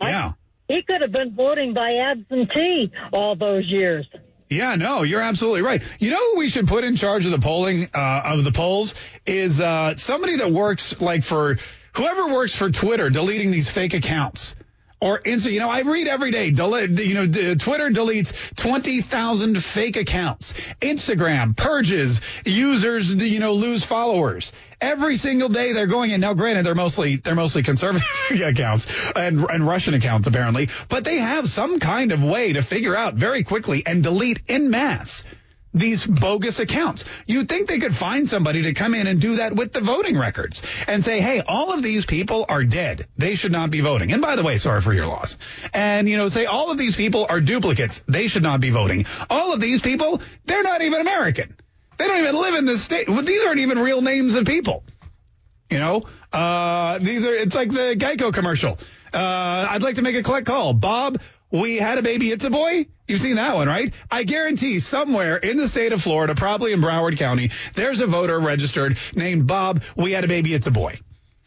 Yeah. 0.00 0.28
I, 0.28 0.34
he 0.72 0.82
could 0.82 1.00
have 1.00 1.12
been 1.12 1.34
voting 1.34 1.74
by 1.74 1.94
absentee 1.96 2.92
all 3.12 3.36
those 3.36 3.64
years. 3.66 4.06
Yeah, 4.50 4.76
no, 4.76 5.02
you're 5.02 5.20
absolutely 5.20 5.62
right. 5.62 5.82
You 5.98 6.10
know 6.10 6.32
who 6.32 6.38
we 6.38 6.48
should 6.48 6.68
put 6.68 6.82
in 6.82 6.96
charge 6.96 7.26
of 7.26 7.32
the 7.32 7.38
polling 7.38 7.88
uh, 7.94 8.22
of 8.24 8.44
the 8.44 8.52
polls 8.52 8.94
is 9.28 9.60
uh, 9.60 9.94
somebody 9.96 10.36
that 10.36 10.50
works 10.50 11.00
like 11.00 11.22
for 11.22 11.58
whoever 11.94 12.28
works 12.28 12.54
for 12.54 12.70
Twitter, 12.70 13.10
deleting 13.10 13.50
these 13.50 13.70
fake 13.70 13.94
accounts. 13.94 14.54
Or 15.00 15.20
Insta, 15.20 15.52
you 15.52 15.60
know, 15.60 15.70
I 15.70 15.82
read 15.82 16.08
every 16.08 16.32
day. 16.32 16.50
Delete, 16.50 16.98
you 16.98 17.14
know, 17.14 17.26
Twitter 17.26 17.88
deletes 17.88 18.32
twenty 18.56 19.00
thousand 19.00 19.62
fake 19.62 19.96
accounts. 19.96 20.54
Instagram 20.80 21.56
purges 21.56 22.20
users. 22.44 23.14
You 23.14 23.38
know, 23.38 23.54
lose 23.54 23.84
followers 23.84 24.50
every 24.80 25.16
single 25.16 25.50
day. 25.50 25.72
They're 25.72 25.86
going 25.86 26.10
in. 26.10 26.20
Now, 26.20 26.34
granted, 26.34 26.66
they're 26.66 26.74
mostly 26.74 27.14
they're 27.14 27.36
mostly 27.36 27.62
conservative 27.62 28.08
accounts 28.42 28.88
and 29.14 29.48
and 29.48 29.64
Russian 29.64 29.94
accounts 29.94 30.26
apparently, 30.26 30.68
but 30.88 31.04
they 31.04 31.18
have 31.18 31.48
some 31.48 31.78
kind 31.78 32.10
of 32.10 32.24
way 32.24 32.54
to 32.54 32.62
figure 32.62 32.96
out 32.96 33.14
very 33.14 33.44
quickly 33.44 33.86
and 33.86 34.02
delete 34.02 34.40
in 34.48 34.68
mass 34.68 35.22
these 35.74 36.06
bogus 36.06 36.60
accounts. 36.60 37.04
You'd 37.26 37.48
think 37.48 37.68
they 37.68 37.78
could 37.78 37.94
find 37.94 38.28
somebody 38.28 38.62
to 38.62 38.74
come 38.74 38.94
in 38.94 39.06
and 39.06 39.20
do 39.20 39.36
that 39.36 39.54
with 39.54 39.72
the 39.72 39.80
voting 39.80 40.18
records 40.18 40.62
and 40.86 41.04
say, 41.04 41.20
hey, 41.20 41.42
all 41.46 41.72
of 41.72 41.82
these 41.82 42.06
people 42.06 42.46
are 42.48 42.64
dead. 42.64 43.06
They 43.16 43.34
should 43.34 43.52
not 43.52 43.70
be 43.70 43.80
voting. 43.80 44.12
And 44.12 44.22
by 44.22 44.36
the 44.36 44.42
way, 44.42 44.58
sorry 44.58 44.80
for 44.80 44.92
your 44.92 45.06
loss. 45.06 45.36
And, 45.74 46.08
you 46.08 46.16
know, 46.16 46.28
say 46.28 46.46
all 46.46 46.70
of 46.70 46.78
these 46.78 46.96
people 46.96 47.26
are 47.28 47.40
duplicates. 47.40 48.00
They 48.08 48.28
should 48.28 48.42
not 48.42 48.60
be 48.60 48.70
voting. 48.70 49.06
All 49.28 49.52
of 49.52 49.60
these 49.60 49.82
people, 49.82 50.20
they're 50.46 50.62
not 50.62 50.82
even 50.82 51.00
American. 51.00 51.56
They 51.98 52.06
don't 52.06 52.18
even 52.18 52.36
live 52.36 52.54
in 52.54 52.64
this 52.64 52.82
state. 52.82 53.06
These 53.06 53.44
aren't 53.44 53.60
even 53.60 53.78
real 53.78 54.02
names 54.02 54.36
of 54.36 54.46
people. 54.46 54.84
You 55.70 55.78
know, 55.80 56.04
uh, 56.32 56.98
these 56.98 57.26
are, 57.26 57.34
it's 57.34 57.54
like 57.54 57.70
the 57.70 57.94
Geico 57.98 58.32
commercial. 58.32 58.78
Uh, 59.12 59.66
I'd 59.70 59.82
like 59.82 59.96
to 59.96 60.02
make 60.02 60.14
a 60.14 60.22
collect 60.22 60.46
call. 60.46 60.72
Bob, 60.72 61.20
we 61.50 61.76
had 61.76 61.98
a 61.98 62.02
baby. 62.02 62.30
It's 62.30 62.44
a 62.44 62.50
boy. 62.50 62.86
You've 63.08 63.22
seen 63.22 63.36
that 63.36 63.54
one, 63.54 63.68
right? 63.68 63.92
I 64.10 64.24
guarantee 64.24 64.80
somewhere 64.80 65.38
in 65.38 65.56
the 65.56 65.66
state 65.66 65.92
of 65.92 66.02
Florida, 66.02 66.34
probably 66.34 66.74
in 66.74 66.82
Broward 66.82 67.16
County, 67.16 67.50
there's 67.74 68.00
a 68.00 68.06
voter 68.06 68.38
registered 68.38 68.98
named 69.14 69.46
Bob. 69.46 69.82
We 69.96 70.12
had 70.12 70.24
a 70.24 70.28
baby. 70.28 70.52
It's 70.52 70.66
a 70.66 70.70
boy. 70.70 71.00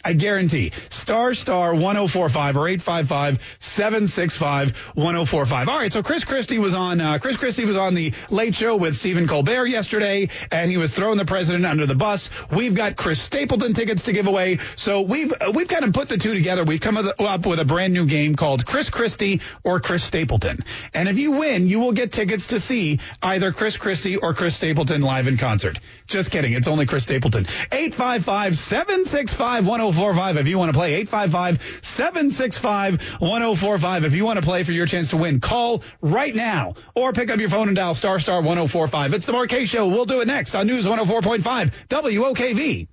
I 0.04 0.14
guarantee. 0.14 0.72
Star 0.90 1.34
star 1.34 1.74
1045 1.74 2.58
or 2.58 2.68
855 2.68 3.40
765 3.60 4.76
1045. 4.96 5.70
All 5.70 5.78
right, 5.78 5.94
so 5.94 6.02
Chris 6.02 6.24
Christie 6.24 6.60
was 6.60 6.74
on 6.74 7.00
uh, 7.00 7.20
Chris 7.20 7.38
Christie 7.38 7.66
was 7.66 7.78
on 7.78 7.94
the 7.94 8.14
Late 8.30 8.56
Show 8.56 8.76
with 8.76 8.96
Stephen 8.96 9.28
Colbert 9.28 9.68
yesterday 9.68 10.30
and 10.52 10.72
he 10.72 10.78
was 10.78 10.92
throwing 10.92 11.18
the 11.18 11.26
president 11.26 11.66
under 11.66 11.86
the 11.86 11.96
bus. 11.96 12.30
We've 12.56 12.74
got 12.74 12.96
Chris 12.96 13.22
Stapleton 13.22 13.74
tickets 13.74 14.04
to 14.04 14.14
give 14.14 14.28
away. 14.28 14.60
So 14.76 15.02
we've 15.02 15.32
uh, 15.40 15.52
we've 15.54 15.68
kind 15.68 15.86
of 15.86 15.94
put 15.94 16.10
the 16.10 16.18
two 16.18 16.34
together. 16.34 16.64
We've 16.64 16.82
come 16.82 16.98
up 16.98 17.46
with 17.46 17.60
a 17.60 17.66
brand 17.66 17.94
new 17.94 18.06
game 18.06 18.36
called 18.36 18.66
Chris 18.66 18.90
Christie 18.90 19.42
or 19.64 19.80
Chris 19.80 20.04
Stapleton. 20.04 20.60
And 20.94 21.08
if 21.08 21.18
you 21.18 21.34
win, 21.34 21.68
you 21.68 21.80
will 21.80 21.94
get 21.94 22.12
tickets 22.12 22.48
to 22.48 22.60
see 22.60 23.00
either 23.22 23.52
Chris 23.52 23.78
Christie 23.78 24.18
or 24.18 24.34
Chris 24.34 24.56
Stapleton 24.56 25.02
live 25.02 25.28
in 25.28 25.38
concert. 25.38 25.80
Just 26.08 26.32
kidding. 26.32 26.54
It's 26.54 26.68
only 26.68 26.86
Chris 26.86 27.04
Stapleton. 27.04 27.46
855 27.72 28.58
765 28.58 29.68
1045 29.68 29.91
1045 29.92 30.38
if 30.38 30.48
you 30.48 30.58
want 30.58 30.72
to 30.72 30.78
play. 30.78 30.94
855 30.96 31.84
765 31.84 33.02
1045 33.20 34.06
if 34.06 34.14
you 34.14 34.26
want 34.26 34.38
to 34.38 34.46
play 34.46 34.64
for 34.64 34.72
your 34.72 34.86
chance 34.86 35.10
to 35.10 35.18
win. 35.18 35.40
Call 35.40 35.84
right 36.02 36.34
now 36.34 36.76
or 36.96 37.14
pick 37.14 37.30
up 37.30 37.40
your 37.40 37.50
phone 37.50 37.68
and 37.68 37.76
dial 37.76 37.94
star 37.94 38.20
star 38.20 38.42
1045. 38.42 39.14
It's 39.14 39.26
the 39.26 39.46
Kaye 39.48 39.66
Show. 39.66 39.88
We'll 39.88 40.06
do 40.06 40.22
it 40.22 40.28
next 40.28 40.56
on 40.56 40.68
News 40.68 40.86
104.5 40.86 41.72
WOKV. 41.90 42.88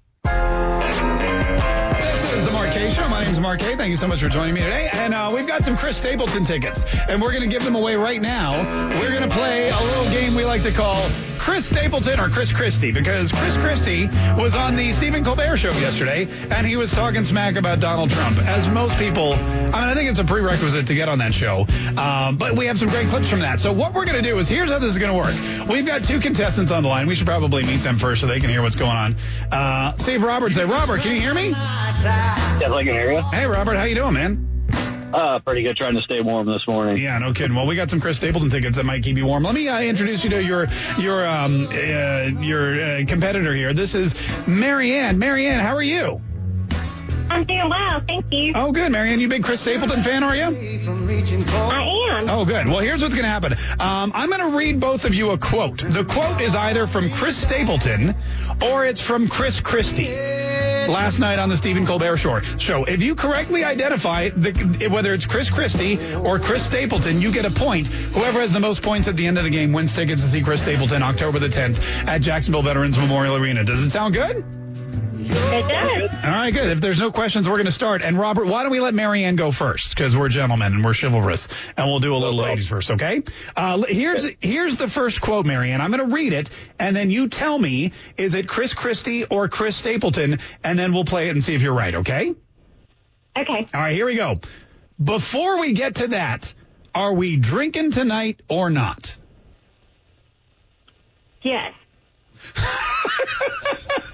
Show. 2.98 3.08
My 3.08 3.22
name 3.22 3.32
is 3.32 3.38
Mark 3.38 3.60
Kaye. 3.60 3.76
Thank 3.76 3.90
you 3.90 3.96
so 3.96 4.08
much 4.08 4.20
for 4.20 4.28
joining 4.28 4.54
me 4.54 4.62
today. 4.62 4.88
And 4.92 5.14
uh, 5.14 5.30
we've 5.32 5.46
got 5.46 5.64
some 5.64 5.76
Chris 5.76 5.96
Stapleton 5.96 6.44
tickets, 6.44 6.84
and 7.08 7.22
we're 7.22 7.30
going 7.30 7.48
to 7.48 7.48
give 7.48 7.62
them 7.64 7.76
away 7.76 7.94
right 7.94 8.20
now. 8.20 8.58
We're 9.00 9.10
going 9.10 9.28
to 9.28 9.34
play 9.34 9.68
a 9.68 9.78
little 9.78 10.04
game 10.06 10.34
we 10.34 10.44
like 10.44 10.62
to 10.62 10.72
call 10.72 11.08
Chris 11.38 11.66
Stapleton 11.66 12.18
or 12.18 12.28
Chris 12.28 12.52
Christie 12.52 12.90
because 12.90 13.30
Chris 13.30 13.56
Christie 13.56 14.08
was 14.36 14.54
on 14.54 14.74
the 14.74 14.92
Stephen 14.92 15.24
Colbert 15.24 15.58
show 15.58 15.70
yesterday, 15.70 16.26
and 16.50 16.66
he 16.66 16.76
was 16.76 16.90
talking 16.90 17.24
smack 17.24 17.54
about 17.54 17.78
Donald 17.78 18.10
Trump. 18.10 18.38
As 18.38 18.66
most 18.66 18.98
people, 18.98 19.34
I 19.34 19.36
mean, 19.36 19.74
I 19.74 19.94
think 19.94 20.10
it's 20.10 20.18
a 20.18 20.24
prerequisite 20.24 20.88
to 20.88 20.94
get 20.94 21.08
on 21.08 21.18
that 21.18 21.32
show. 21.32 21.66
Um, 21.96 22.36
but 22.36 22.56
we 22.56 22.66
have 22.66 22.78
some 22.78 22.88
great 22.88 23.06
clips 23.08 23.28
from 23.28 23.40
that. 23.40 23.60
So 23.60 23.72
what 23.72 23.94
we're 23.94 24.06
going 24.06 24.22
to 24.22 24.28
do 24.28 24.38
is 24.38 24.48
here's 24.48 24.70
how 24.70 24.80
this 24.80 24.90
is 24.90 24.98
going 24.98 25.12
to 25.12 25.16
work. 25.16 25.68
We've 25.68 25.86
got 25.86 26.02
two 26.02 26.18
contestants 26.18 26.72
on 26.72 26.82
the 26.82 26.88
line. 26.88 27.06
We 27.06 27.14
should 27.14 27.26
probably 27.26 27.62
meet 27.64 27.78
them 27.78 27.96
first 27.96 28.22
so 28.22 28.26
they 28.26 28.40
can 28.40 28.50
hear 28.50 28.62
what's 28.62 28.76
going 28.76 28.90
on. 28.96 29.16
Uh, 29.52 29.94
Robert's 30.18 30.56
there. 30.56 30.66
Robert, 30.66 31.02
can 31.02 31.14
you 31.14 31.20
hear 31.20 31.34
me? 31.34 31.54
I 31.54 31.92
can 32.88 32.96
hear 32.96 33.12
you. 33.12 33.22
Hey, 33.30 33.44
Robert, 33.46 33.76
how 33.76 33.84
you 33.84 33.94
doing, 33.94 34.14
man? 34.14 34.44
Uh, 35.12 35.38
pretty 35.40 35.62
good. 35.62 35.76
Trying 35.76 35.94
to 35.94 36.02
stay 36.02 36.20
warm 36.20 36.46
this 36.46 36.66
morning. 36.66 37.02
Yeah, 37.02 37.18
no 37.18 37.32
kidding. 37.32 37.54
Well, 37.54 37.66
we 37.66 37.76
got 37.76 37.90
some 37.90 38.00
Chris 38.00 38.16
Stapleton 38.16 38.50
tickets 38.50 38.76
that 38.76 38.84
might 38.84 39.02
keep 39.02 39.16
you 39.16 39.26
warm. 39.26 39.42
Let 39.42 39.54
me 39.54 39.68
uh, 39.68 39.80
introduce 39.80 40.24
you 40.24 40.30
to 40.30 40.42
your 40.42 40.66
your 40.98 41.26
um 41.26 41.68
uh, 41.70 42.40
your 42.40 42.80
uh, 42.80 43.04
competitor 43.06 43.54
here. 43.54 43.72
This 43.72 43.94
is 43.94 44.14
Marianne. 44.46 45.18
Marianne, 45.18 45.60
how 45.60 45.76
are 45.76 45.82
you? 45.82 46.20
I'm 47.30 47.44
doing 47.44 47.68
well, 47.68 48.02
thank 48.06 48.24
you. 48.30 48.52
Oh, 48.54 48.72
good, 48.72 48.90
Marianne. 48.90 49.20
You 49.20 49.26
a 49.26 49.30
big 49.30 49.44
Chris 49.44 49.60
Stapleton 49.60 50.02
fan, 50.02 50.24
are 50.24 50.34
you? 50.34 50.44
I 50.44 52.16
am. 52.16 52.30
Oh, 52.30 52.46
good. 52.46 52.66
Well, 52.66 52.78
here's 52.78 53.02
what's 53.02 53.14
going 53.14 53.24
to 53.24 53.30
happen. 53.30 53.52
Um, 53.78 54.12
I'm 54.14 54.30
going 54.30 54.50
to 54.50 54.56
read 54.56 54.80
both 54.80 55.04
of 55.04 55.14
you 55.14 55.32
a 55.32 55.38
quote. 55.38 55.78
The 55.78 56.04
quote 56.04 56.40
is 56.40 56.56
either 56.56 56.86
from 56.86 57.10
Chris 57.10 57.36
Stapleton 57.36 58.14
or 58.62 58.86
it's 58.86 59.02
from 59.02 59.28
Chris 59.28 59.60
Christie. 59.60 60.37
Last 60.88 61.18
night 61.18 61.38
on 61.38 61.50
the 61.50 61.56
Stephen 61.56 61.86
Colbert 61.86 62.16
Show. 62.16 62.40
Show. 62.40 62.84
If 62.84 63.00
you 63.00 63.14
correctly 63.14 63.62
identify 63.62 64.30
the, 64.30 64.88
whether 64.90 65.12
it's 65.12 65.26
Chris 65.26 65.50
Christie 65.50 65.98
or 66.14 66.38
Chris 66.38 66.64
Stapleton, 66.64 67.20
you 67.20 67.30
get 67.30 67.44
a 67.44 67.50
point. 67.50 67.88
Whoever 67.88 68.40
has 68.40 68.52
the 68.52 68.60
most 68.60 68.82
points 68.82 69.06
at 69.06 69.16
the 69.16 69.26
end 69.26 69.36
of 69.36 69.44
the 69.44 69.50
game 69.50 69.72
wins 69.72 69.94
tickets 69.94 70.22
to 70.22 70.28
see 70.28 70.42
Chris 70.42 70.62
Stapleton 70.62 71.02
October 71.02 71.38
the 71.38 71.48
10th 71.48 71.78
at 72.06 72.22
Jacksonville 72.22 72.62
Veterans 72.62 72.96
Memorial 72.96 73.36
Arena. 73.36 73.64
Does 73.64 73.84
it 73.84 73.90
sound 73.90 74.14
good? 74.14 74.57
It 75.30 75.68
does. 75.68 76.24
All 76.24 76.30
right, 76.30 76.50
good. 76.50 76.68
If 76.68 76.80
there's 76.80 76.98
no 76.98 77.10
questions, 77.10 77.48
we're 77.48 77.56
going 77.56 77.66
to 77.66 77.72
start. 77.72 78.02
And 78.02 78.18
Robert, 78.18 78.46
why 78.46 78.62
don't 78.62 78.72
we 78.72 78.80
let 78.80 78.94
Marianne 78.94 79.36
go 79.36 79.50
first? 79.50 79.90
Because 79.90 80.16
we're 80.16 80.28
gentlemen 80.28 80.72
and 80.74 80.84
we're 80.84 80.94
chivalrous, 80.94 81.48
and 81.76 81.86
we'll 81.86 82.00
do 82.00 82.14
a 82.14 82.16
little 82.16 82.36
ladies 82.36 82.68
first, 82.68 82.90
okay? 82.92 83.22
Uh, 83.56 83.82
here's 83.82 84.26
here's 84.40 84.76
the 84.76 84.88
first 84.88 85.20
quote, 85.20 85.46
Marianne. 85.46 85.80
I'm 85.80 85.90
going 85.90 86.08
to 86.08 86.14
read 86.14 86.32
it, 86.32 86.50
and 86.78 86.94
then 86.96 87.10
you 87.10 87.28
tell 87.28 87.58
me 87.58 87.92
is 88.16 88.34
it 88.34 88.48
Chris 88.48 88.74
Christie 88.74 89.24
or 89.24 89.48
Chris 89.48 89.76
Stapleton, 89.76 90.38
and 90.64 90.78
then 90.78 90.92
we'll 90.92 91.04
play 91.04 91.28
it 91.28 91.32
and 91.32 91.44
see 91.44 91.54
if 91.54 91.62
you're 91.62 91.74
right, 91.74 91.94
okay? 91.94 92.34
Okay. 93.36 93.66
All 93.74 93.80
right, 93.80 93.94
here 93.94 94.06
we 94.06 94.16
go. 94.16 94.40
Before 95.02 95.60
we 95.60 95.72
get 95.72 95.96
to 95.96 96.08
that, 96.08 96.52
are 96.94 97.12
we 97.12 97.36
drinking 97.36 97.92
tonight 97.92 98.40
or 98.48 98.70
not? 98.70 99.16
Yes. 101.42 101.74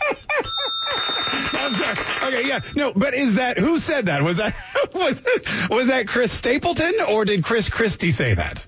I'm 1.65 1.75
sorry. 1.75 2.35
Okay, 2.35 2.49
yeah, 2.49 2.61
no, 2.77 2.93
but 2.93 3.15
is 3.15 3.37
that 3.37 3.59
who 3.59 3.79
said 3.79 4.07
that? 4.07 4.23
Was 4.23 4.37
that 4.37 4.55
was 4.95 5.23
was 5.71 5.87
that 5.89 6.07
Chris 6.07 6.33
Stapleton 6.33 6.95
or 7.11 7.25
did 7.25 7.45
Chris 7.45 7.69
Christie 7.69 8.11
say 8.11 8.35
that? 8.35 8.65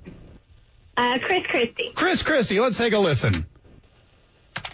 Uh, 0.96 1.18
Chris 1.24 1.44
Christie. 1.46 1.92
Chris 1.94 2.22
Christie, 2.22 2.58
let's 2.58 2.78
take 2.78 2.92
a 2.92 2.98
listen. 2.98 3.46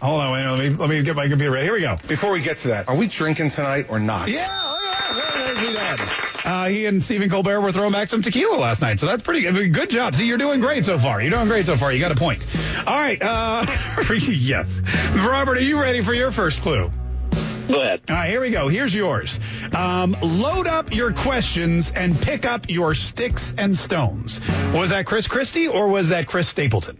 Hold 0.00 0.20
on, 0.20 0.32
wait, 0.32 0.46
let 0.46 0.58
me 0.58 0.76
let 0.76 0.88
me 0.88 1.02
get 1.02 1.16
my 1.16 1.28
computer 1.28 1.50
ready. 1.50 1.66
Here 1.66 1.74
we 1.74 1.80
go. 1.80 1.98
Before 2.06 2.32
we 2.32 2.40
get 2.42 2.58
to 2.58 2.68
that, 2.68 2.88
are 2.88 2.96
we 2.96 3.08
drinking 3.08 3.50
tonight 3.50 3.86
or 3.88 3.98
not? 3.98 4.28
Yeah, 4.28 4.46
look 4.46 4.82
at 4.84 5.14
that. 5.14 5.54
Very 5.54 5.54
nicely 5.54 5.74
done. 5.74 6.28
Uh, 6.44 6.68
he 6.68 6.86
and 6.86 7.02
Stephen 7.02 7.30
Colbert 7.30 7.60
were 7.60 7.70
throwing 7.70 7.92
back 7.92 8.08
some 8.08 8.22
tequila 8.22 8.56
last 8.56 8.80
night, 8.82 8.98
so 8.98 9.06
that's 9.06 9.22
pretty 9.22 9.42
good. 9.42 9.72
Good 9.72 9.90
job. 9.90 10.14
See, 10.14 10.26
you're 10.26 10.38
doing 10.38 10.60
great 10.60 10.84
so 10.84 10.98
far. 10.98 11.20
You're 11.20 11.30
doing 11.30 11.46
great 11.46 11.66
so 11.66 11.76
far. 11.76 11.92
You 11.92 12.00
got 12.00 12.10
a 12.10 12.16
point. 12.16 12.44
All 12.86 12.98
right. 12.98 13.20
Uh, 13.22 13.66
yes. 14.28 14.80
Robert, 15.14 15.58
are 15.58 15.62
you 15.62 15.80
ready 15.80 16.00
for 16.00 16.14
your 16.14 16.32
first 16.32 16.60
clue? 16.62 16.90
Go 17.72 17.80
ahead. 17.80 18.02
All 18.10 18.16
right, 18.16 18.28
here 18.28 18.42
we 18.42 18.50
go. 18.50 18.68
Here's 18.68 18.94
yours. 18.94 19.40
Um, 19.74 20.14
load 20.20 20.66
up 20.66 20.92
your 20.92 21.10
questions 21.14 21.90
and 21.90 22.14
pick 22.20 22.44
up 22.44 22.68
your 22.68 22.94
sticks 22.94 23.54
and 23.56 23.74
stones. 23.74 24.40
Was 24.74 24.90
that 24.90 25.06
Chris 25.06 25.26
Christie 25.26 25.68
or 25.68 25.88
was 25.88 26.10
that 26.10 26.26
Chris 26.26 26.48
Stapleton? 26.48 26.98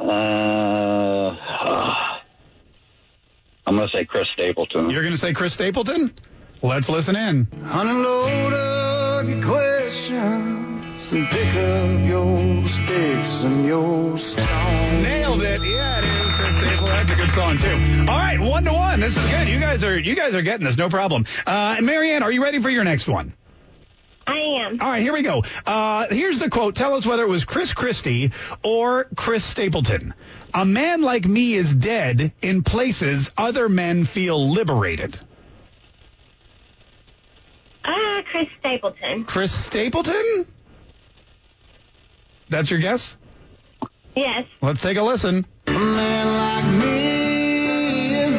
Uh, 0.00 0.04
I'm 3.66 3.76
going 3.76 3.86
to 3.86 3.94
say 3.94 4.06
Chris 4.06 4.28
Stapleton. 4.32 4.88
You're 4.88 5.02
going 5.02 5.12
to 5.14 5.18
say 5.18 5.34
Chris 5.34 5.52
Stapleton? 5.52 6.14
Let's 6.62 6.88
listen 6.88 7.16
in. 7.16 7.46
Unload 7.64 8.52
up 8.54 9.26
your 9.26 9.42
questions 9.44 11.12
and 11.12 11.28
pick 11.28 11.54
up 11.54 12.06
your 12.06 12.66
sticks 12.94 13.42
and 13.42 13.66
your 13.66 14.16
stones. 14.18 14.48
Nailed 15.02 15.42
it. 15.42 15.60
Yeah, 15.62 15.98
it 15.98 16.04
is 16.04 16.32
Chris 16.34 16.54
Stapleton. 16.54 16.86
That's 16.86 17.10
a 17.10 17.16
good 17.16 17.30
song 17.30 17.58
too. 17.58 18.10
All 18.10 18.18
right, 18.18 18.40
one 18.40 18.64
to 18.64 18.72
one. 18.72 19.00
This 19.00 19.16
is 19.16 19.30
good. 19.30 19.48
You 19.48 19.58
guys 19.58 19.82
are 19.82 19.98
you 19.98 20.14
guys 20.14 20.34
are 20.34 20.42
getting 20.42 20.64
this. 20.64 20.76
No 20.76 20.88
problem. 20.88 21.26
Uh, 21.46 21.78
Marianne, 21.82 22.22
are 22.22 22.30
you 22.30 22.42
ready 22.42 22.60
for 22.62 22.70
your 22.70 22.84
next 22.84 23.08
one? 23.08 23.34
I 24.26 24.38
am. 24.66 24.80
All 24.80 24.88
right, 24.88 25.02
here 25.02 25.12
we 25.12 25.22
go. 25.22 25.42
Uh, 25.66 26.06
here's 26.08 26.38
the 26.38 26.48
quote. 26.48 26.76
Tell 26.76 26.94
us 26.94 27.04
whether 27.04 27.24
it 27.24 27.28
was 27.28 27.44
Chris 27.44 27.74
Christie 27.74 28.32
or 28.62 29.04
Chris 29.16 29.44
Stapleton. 29.44 30.14
A 30.54 30.64
man 30.64 31.02
like 31.02 31.26
me 31.26 31.54
is 31.54 31.74
dead 31.74 32.32
in 32.40 32.62
places 32.62 33.30
other 33.36 33.68
men 33.68 34.04
feel 34.04 34.50
liberated. 34.50 35.20
Uh, 37.84 37.90
Chris 38.30 38.46
Stapleton. 38.60 39.24
Chris 39.24 39.52
Stapleton? 39.52 40.46
That's 42.48 42.70
your 42.70 42.80
guess? 42.80 43.16
Yes. 44.16 44.46
Let's 44.60 44.80
take 44.80 44.96
a 44.96 45.02
listen. 45.02 45.44
A 45.66 45.72
man 45.72 46.78
me 46.78 48.14
in 48.14 48.32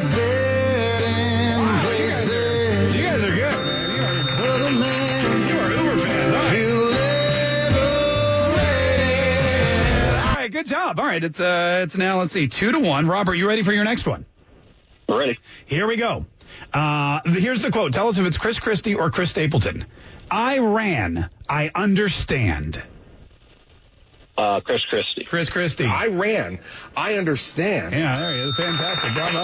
You 2.96 3.04
guys 3.04 3.24
are 3.24 3.36
good, 3.36 4.80
man. 4.80 5.50
You 5.50 5.58
are, 5.60 5.72
you 5.72 5.80
are 5.80 5.94
Uber 5.94 5.98
fans. 6.06 6.34
All 6.34 6.40
right. 8.56 10.28
All 10.30 10.36
right, 10.36 10.52
good 10.52 10.68
job. 10.68 11.00
All 11.00 11.06
right, 11.06 11.24
it's 11.24 11.40
uh, 11.40 11.82
it's 11.84 11.98
now 11.98 12.20
let's 12.20 12.34
see, 12.34 12.48
two 12.48 12.72
to 12.72 12.80
one. 12.80 13.08
Robert, 13.08 13.36
you 13.36 13.48
ready 13.48 13.64
for 13.64 13.74
your 13.74 13.84
next 13.84 14.06
one? 14.08 14.26
Ready. 15.10 15.38
Here 15.66 15.88
we 15.88 15.98
go. 15.98 16.26
Uh, 16.74 17.20
here's 17.26 17.62
the 17.62 17.72
quote. 17.72 17.92
Tell 17.94 18.08
us 18.08 18.18
if 18.18 18.26
it's 18.26 18.38
Chris 18.38 18.60
Christie 18.60 18.96
or 18.96 19.12
Chris 19.12 19.30
Stapleton. 19.32 19.86
I 20.32 20.60
ran. 20.60 21.30
I 21.50 21.70
understand. 21.76 22.82
Uh, 24.38 24.60
Chris 24.60 24.82
Christie. 24.90 25.24
Chris 25.24 25.50
Christie. 25.50 25.86
I 25.86 26.08
ran. 26.08 26.60
I 26.96 27.16
understand. 27.16 27.94
Yeah, 27.94 28.18
there 28.18 28.34
he 28.34 28.50
is. 28.50 28.56
Fantastic. 28.56 29.14
Bravo. 29.14 29.40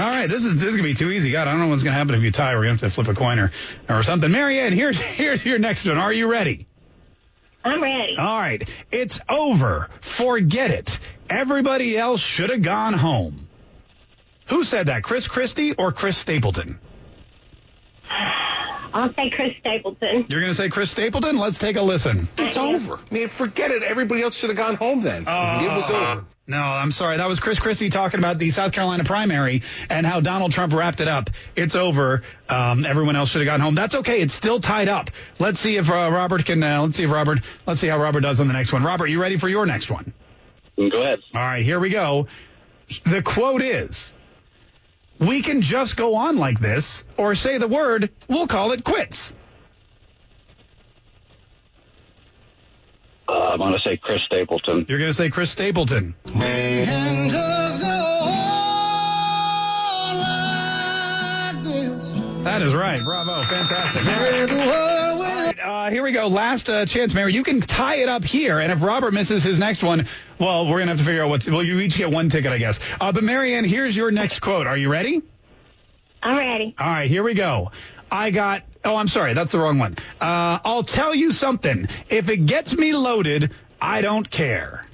All 0.00 0.10
right, 0.10 0.28
this 0.28 0.44
is 0.44 0.54
this 0.54 0.70
is 0.70 0.76
gonna 0.76 0.88
be 0.88 0.94
too 0.94 1.10
easy. 1.10 1.30
God, 1.30 1.46
I 1.46 1.52
don't 1.52 1.60
know 1.60 1.68
what's 1.68 1.82
gonna 1.82 1.96
happen 1.96 2.14
if 2.14 2.22
you 2.22 2.30
tie. 2.30 2.54
We're 2.54 2.62
gonna 2.62 2.70
have 2.72 2.80
to 2.80 2.90
flip 2.90 3.08
a 3.08 3.14
coin 3.14 3.38
or, 3.38 3.52
or 3.88 4.02
something. 4.02 4.30
Marianne, 4.30 4.72
here's 4.72 4.98
here's 5.00 5.44
your 5.44 5.58
next 5.58 5.84
one. 5.84 5.98
Are 5.98 6.12
you 6.12 6.26
ready? 6.26 6.66
I'm 7.62 7.82
ready. 7.82 8.16
All 8.16 8.40
right. 8.40 8.66
It's 8.90 9.20
over. 9.28 9.88
Forget 10.00 10.70
it. 10.70 10.98
Everybody 11.28 11.98
else 11.98 12.20
should 12.20 12.48
have 12.48 12.62
gone 12.62 12.94
home. 12.94 13.46
Who 14.48 14.64
said 14.64 14.86
that? 14.86 15.02
Chris 15.02 15.28
Christie 15.28 15.74
or 15.74 15.92
Chris 15.92 16.16
Stapleton? 16.16 16.78
I'll 18.92 19.12
say 19.14 19.30
Chris 19.30 19.54
Stapleton. 19.60 20.26
You're 20.28 20.40
going 20.40 20.50
to 20.50 20.54
say 20.54 20.68
Chris 20.68 20.90
Stapleton? 20.90 21.36
Let's 21.36 21.58
take 21.58 21.76
a 21.76 21.82
listen. 21.82 22.28
It's 22.38 22.56
over. 22.56 22.98
Man, 23.10 23.28
forget 23.28 23.70
it. 23.70 23.82
Everybody 23.82 24.22
else 24.22 24.36
should 24.36 24.50
have 24.50 24.58
gone 24.58 24.76
home 24.76 25.00
then. 25.00 25.26
Uh, 25.26 25.60
it 25.62 25.70
was 25.70 25.90
over. 25.90 26.24
No, 26.46 26.58
I'm 26.60 26.90
sorry. 26.90 27.18
That 27.18 27.28
was 27.28 27.38
Chris 27.38 27.60
Christie 27.60 27.90
talking 27.90 28.18
about 28.18 28.38
the 28.38 28.50
South 28.50 28.72
Carolina 28.72 29.04
primary 29.04 29.62
and 29.88 30.04
how 30.04 30.18
Donald 30.18 30.50
Trump 30.50 30.72
wrapped 30.72 31.00
it 31.00 31.06
up. 31.06 31.30
It's 31.54 31.76
over. 31.76 32.22
Um, 32.48 32.84
everyone 32.84 33.14
else 33.14 33.30
should 33.30 33.40
have 33.40 33.46
gone 33.46 33.60
home. 33.60 33.76
That's 33.76 33.94
okay. 33.94 34.20
It's 34.20 34.34
still 34.34 34.58
tied 34.58 34.88
up. 34.88 35.10
Let's 35.38 35.60
see 35.60 35.76
if 35.76 35.88
uh, 35.88 36.10
Robert 36.10 36.44
can. 36.44 36.60
Uh, 36.60 36.82
let's 36.82 36.96
see 36.96 37.04
if 37.04 37.12
Robert. 37.12 37.38
Let's 37.66 37.80
see 37.80 37.86
how 37.86 38.00
Robert 38.00 38.22
does 38.22 38.40
on 38.40 38.48
the 38.48 38.54
next 38.54 38.72
one. 38.72 38.82
Robert, 38.82 39.06
you 39.06 39.20
ready 39.22 39.36
for 39.36 39.48
your 39.48 39.64
next 39.64 39.90
one? 39.90 40.12
Go 40.76 41.02
ahead. 41.02 41.20
All 41.34 41.40
right, 41.40 41.64
here 41.64 41.78
we 41.78 41.90
go. 41.90 42.26
The 43.04 43.22
quote 43.22 43.62
is 43.62 44.12
We 45.20 45.42
can 45.42 45.60
just 45.60 45.96
go 45.96 46.14
on 46.14 46.38
like 46.38 46.60
this, 46.60 47.04
or 47.18 47.34
say 47.34 47.58
the 47.58 47.68
word, 47.68 48.10
we'll 48.26 48.46
call 48.46 48.72
it 48.72 48.84
quits. 48.84 49.34
Uh, 53.28 53.32
I'm 53.32 53.58
going 53.58 53.74
to 53.74 53.80
say 53.84 53.98
Chris 53.98 54.20
Stapleton. 54.24 54.86
You're 54.88 54.98
going 54.98 55.10
to 55.10 55.14
say 55.14 55.28
Chris 55.28 55.50
Stapleton. 55.50 56.14
We 56.24 56.32
can 56.32 57.28
just 57.28 57.80
go 57.80 57.86
on 57.86 58.36
like 61.54 61.64
this. 61.64 62.10
That 62.44 62.62
is 62.62 62.74
right. 62.74 62.98
Bravo. 63.04 63.42
Fantastic. 63.42 64.89
Uh, 65.90 65.92
here 65.92 66.04
we 66.04 66.12
go. 66.12 66.28
Last 66.28 66.70
uh, 66.70 66.86
chance, 66.86 67.14
Mary. 67.14 67.34
You 67.34 67.42
can 67.42 67.60
tie 67.60 67.96
it 67.96 68.08
up 68.08 68.24
here, 68.24 68.60
and 68.60 68.70
if 68.70 68.80
Robert 68.80 69.12
misses 69.12 69.42
his 69.42 69.58
next 69.58 69.82
one, 69.82 70.06
well, 70.38 70.68
we're 70.68 70.78
gonna 70.78 70.92
have 70.92 70.98
to 70.98 71.04
figure 71.04 71.24
out 71.24 71.30
what. 71.30 71.44
well, 71.48 71.64
you 71.64 71.80
each 71.80 71.96
get 71.96 72.12
one 72.12 72.28
ticket, 72.28 72.52
I 72.52 72.58
guess. 72.58 72.78
Uh, 73.00 73.10
but 73.10 73.24
Marianne, 73.24 73.64
here's 73.64 73.96
your 73.96 74.12
next 74.12 74.38
quote. 74.38 74.68
Are 74.68 74.76
you 74.76 74.88
ready? 74.88 75.20
I'm 76.22 76.38
ready. 76.38 76.76
All 76.78 76.86
right, 76.86 77.10
here 77.10 77.24
we 77.24 77.34
go. 77.34 77.72
I 78.08 78.30
got. 78.30 78.62
Oh, 78.84 78.94
I'm 78.94 79.08
sorry, 79.08 79.34
that's 79.34 79.50
the 79.50 79.58
wrong 79.58 79.80
one. 79.80 79.96
Uh, 80.20 80.60
I'll 80.64 80.84
tell 80.84 81.12
you 81.12 81.32
something. 81.32 81.88
If 82.08 82.28
it 82.28 82.46
gets 82.46 82.76
me 82.76 82.92
loaded, 82.92 83.52
I 83.80 84.00
don't 84.00 84.30
care. 84.30 84.86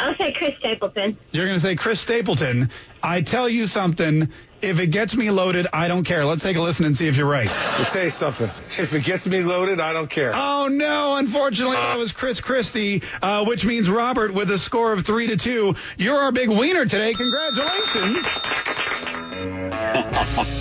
I'll 0.00 0.16
say 0.16 0.34
Chris 0.36 0.50
Stapleton. 0.58 1.16
You're 1.30 1.46
going 1.46 1.56
to 1.56 1.62
say 1.62 1.76
Chris 1.76 2.00
Stapleton. 2.00 2.70
I 3.00 3.22
tell 3.22 3.48
you 3.48 3.66
something. 3.66 4.28
If 4.64 4.80
it 4.80 4.88
gets 4.88 5.14
me 5.14 5.30
loaded, 5.30 5.66
I 5.72 5.88
don't 5.88 6.04
care. 6.04 6.24
Let's 6.24 6.42
take 6.42 6.56
a 6.56 6.60
listen 6.60 6.86
and 6.86 6.96
see 6.96 7.06
if 7.06 7.16
you're 7.16 7.28
right. 7.28 7.50
I'll 7.50 7.84
tell 7.84 8.04
you 8.04 8.10
something. 8.10 8.48
If 8.78 8.94
it 8.94 9.04
gets 9.04 9.26
me 9.26 9.42
loaded, 9.42 9.78
I 9.78 9.92
don't 9.92 10.08
care. 10.08 10.32
Oh 10.34 10.68
no! 10.68 11.16
Unfortunately, 11.16 11.76
that 11.76 11.98
was 11.98 12.12
Chris 12.12 12.40
Christie, 12.40 13.02
uh, 13.20 13.44
which 13.44 13.64
means 13.64 13.90
Robert 13.90 14.32
with 14.32 14.50
a 14.50 14.58
score 14.58 14.94
of 14.94 15.04
three 15.04 15.26
to 15.26 15.36
two. 15.36 15.74
You're 15.98 16.18
our 16.18 16.32
big 16.32 16.48
wiener 16.48 16.86
today. 16.86 17.12
Congratulations. 17.12 18.26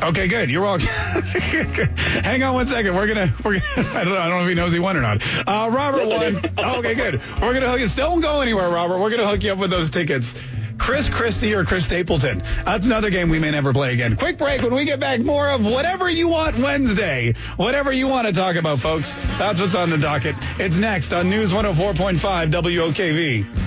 Okay, 0.00 0.28
good. 0.28 0.48
You're 0.48 0.62
welcome. 0.62 0.86
Hang 0.86 2.40
on 2.44 2.54
one 2.54 2.68
second. 2.68 2.94
We're 2.94 3.08
gonna. 3.08 3.34
We're 3.44 3.58
gonna. 3.58 3.64
I 3.98 4.04
don't 4.04 4.14
know. 4.14 4.20
I 4.20 4.28
don't 4.28 4.38
know 4.38 4.42
if 4.42 4.48
he 4.48 4.54
knows 4.54 4.72
he 4.72 4.78
won 4.78 4.96
or 4.96 5.00
not. 5.00 5.20
Uh, 5.46 5.68
Robert 5.70 6.06
won. 6.06 6.36
Okay, 6.76 6.94
good. 6.94 7.20
We're 7.42 7.52
gonna 7.52 7.68
hook 7.68 7.80
you. 7.80 7.88
Don't 7.88 8.20
go 8.20 8.40
anywhere, 8.40 8.68
Robert. 8.68 9.00
We're 9.00 9.10
gonna 9.10 9.26
hook 9.26 9.42
you 9.42 9.52
up 9.52 9.58
with 9.58 9.70
those 9.70 9.90
tickets. 9.90 10.34
Chris 10.78 11.08
Christie 11.08 11.54
or 11.54 11.64
Chris 11.64 11.84
Stapleton. 11.84 12.42
That's 12.64 12.86
another 12.86 13.10
game 13.10 13.28
we 13.28 13.38
may 13.38 13.50
never 13.50 13.72
play 13.72 13.92
again. 13.92 14.16
Quick 14.16 14.38
break. 14.38 14.62
When 14.62 14.74
we 14.74 14.84
get 14.84 15.00
back, 15.00 15.20
more 15.20 15.48
of 15.48 15.64
whatever 15.64 16.08
you 16.08 16.28
want 16.28 16.58
Wednesday. 16.58 17.34
Whatever 17.56 17.92
you 17.92 18.06
want 18.08 18.26
to 18.26 18.32
talk 18.32 18.56
about, 18.56 18.78
folks. 18.78 19.12
That's 19.38 19.60
what's 19.60 19.74
on 19.74 19.90
the 19.90 19.98
docket. 19.98 20.36
It's 20.58 20.76
next 20.76 21.12
on 21.12 21.28
News 21.28 21.52
104.5 21.52 22.18
WOKV. 22.50 23.64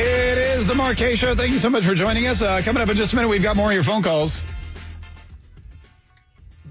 It 0.00 0.38
is 0.38 0.66
the 0.66 0.74
Mark 0.74 0.96
Kaye 0.96 1.16
Show. 1.16 1.34
Thank 1.34 1.52
you 1.52 1.58
so 1.58 1.70
much 1.70 1.84
for 1.84 1.94
joining 1.94 2.28
us. 2.28 2.40
Uh, 2.40 2.60
coming 2.64 2.82
up 2.82 2.88
in 2.88 2.96
just 2.96 3.12
a 3.12 3.16
minute, 3.16 3.28
we've 3.28 3.42
got 3.42 3.56
more 3.56 3.68
of 3.68 3.74
your 3.74 3.82
phone 3.82 4.02
calls. 4.02 4.44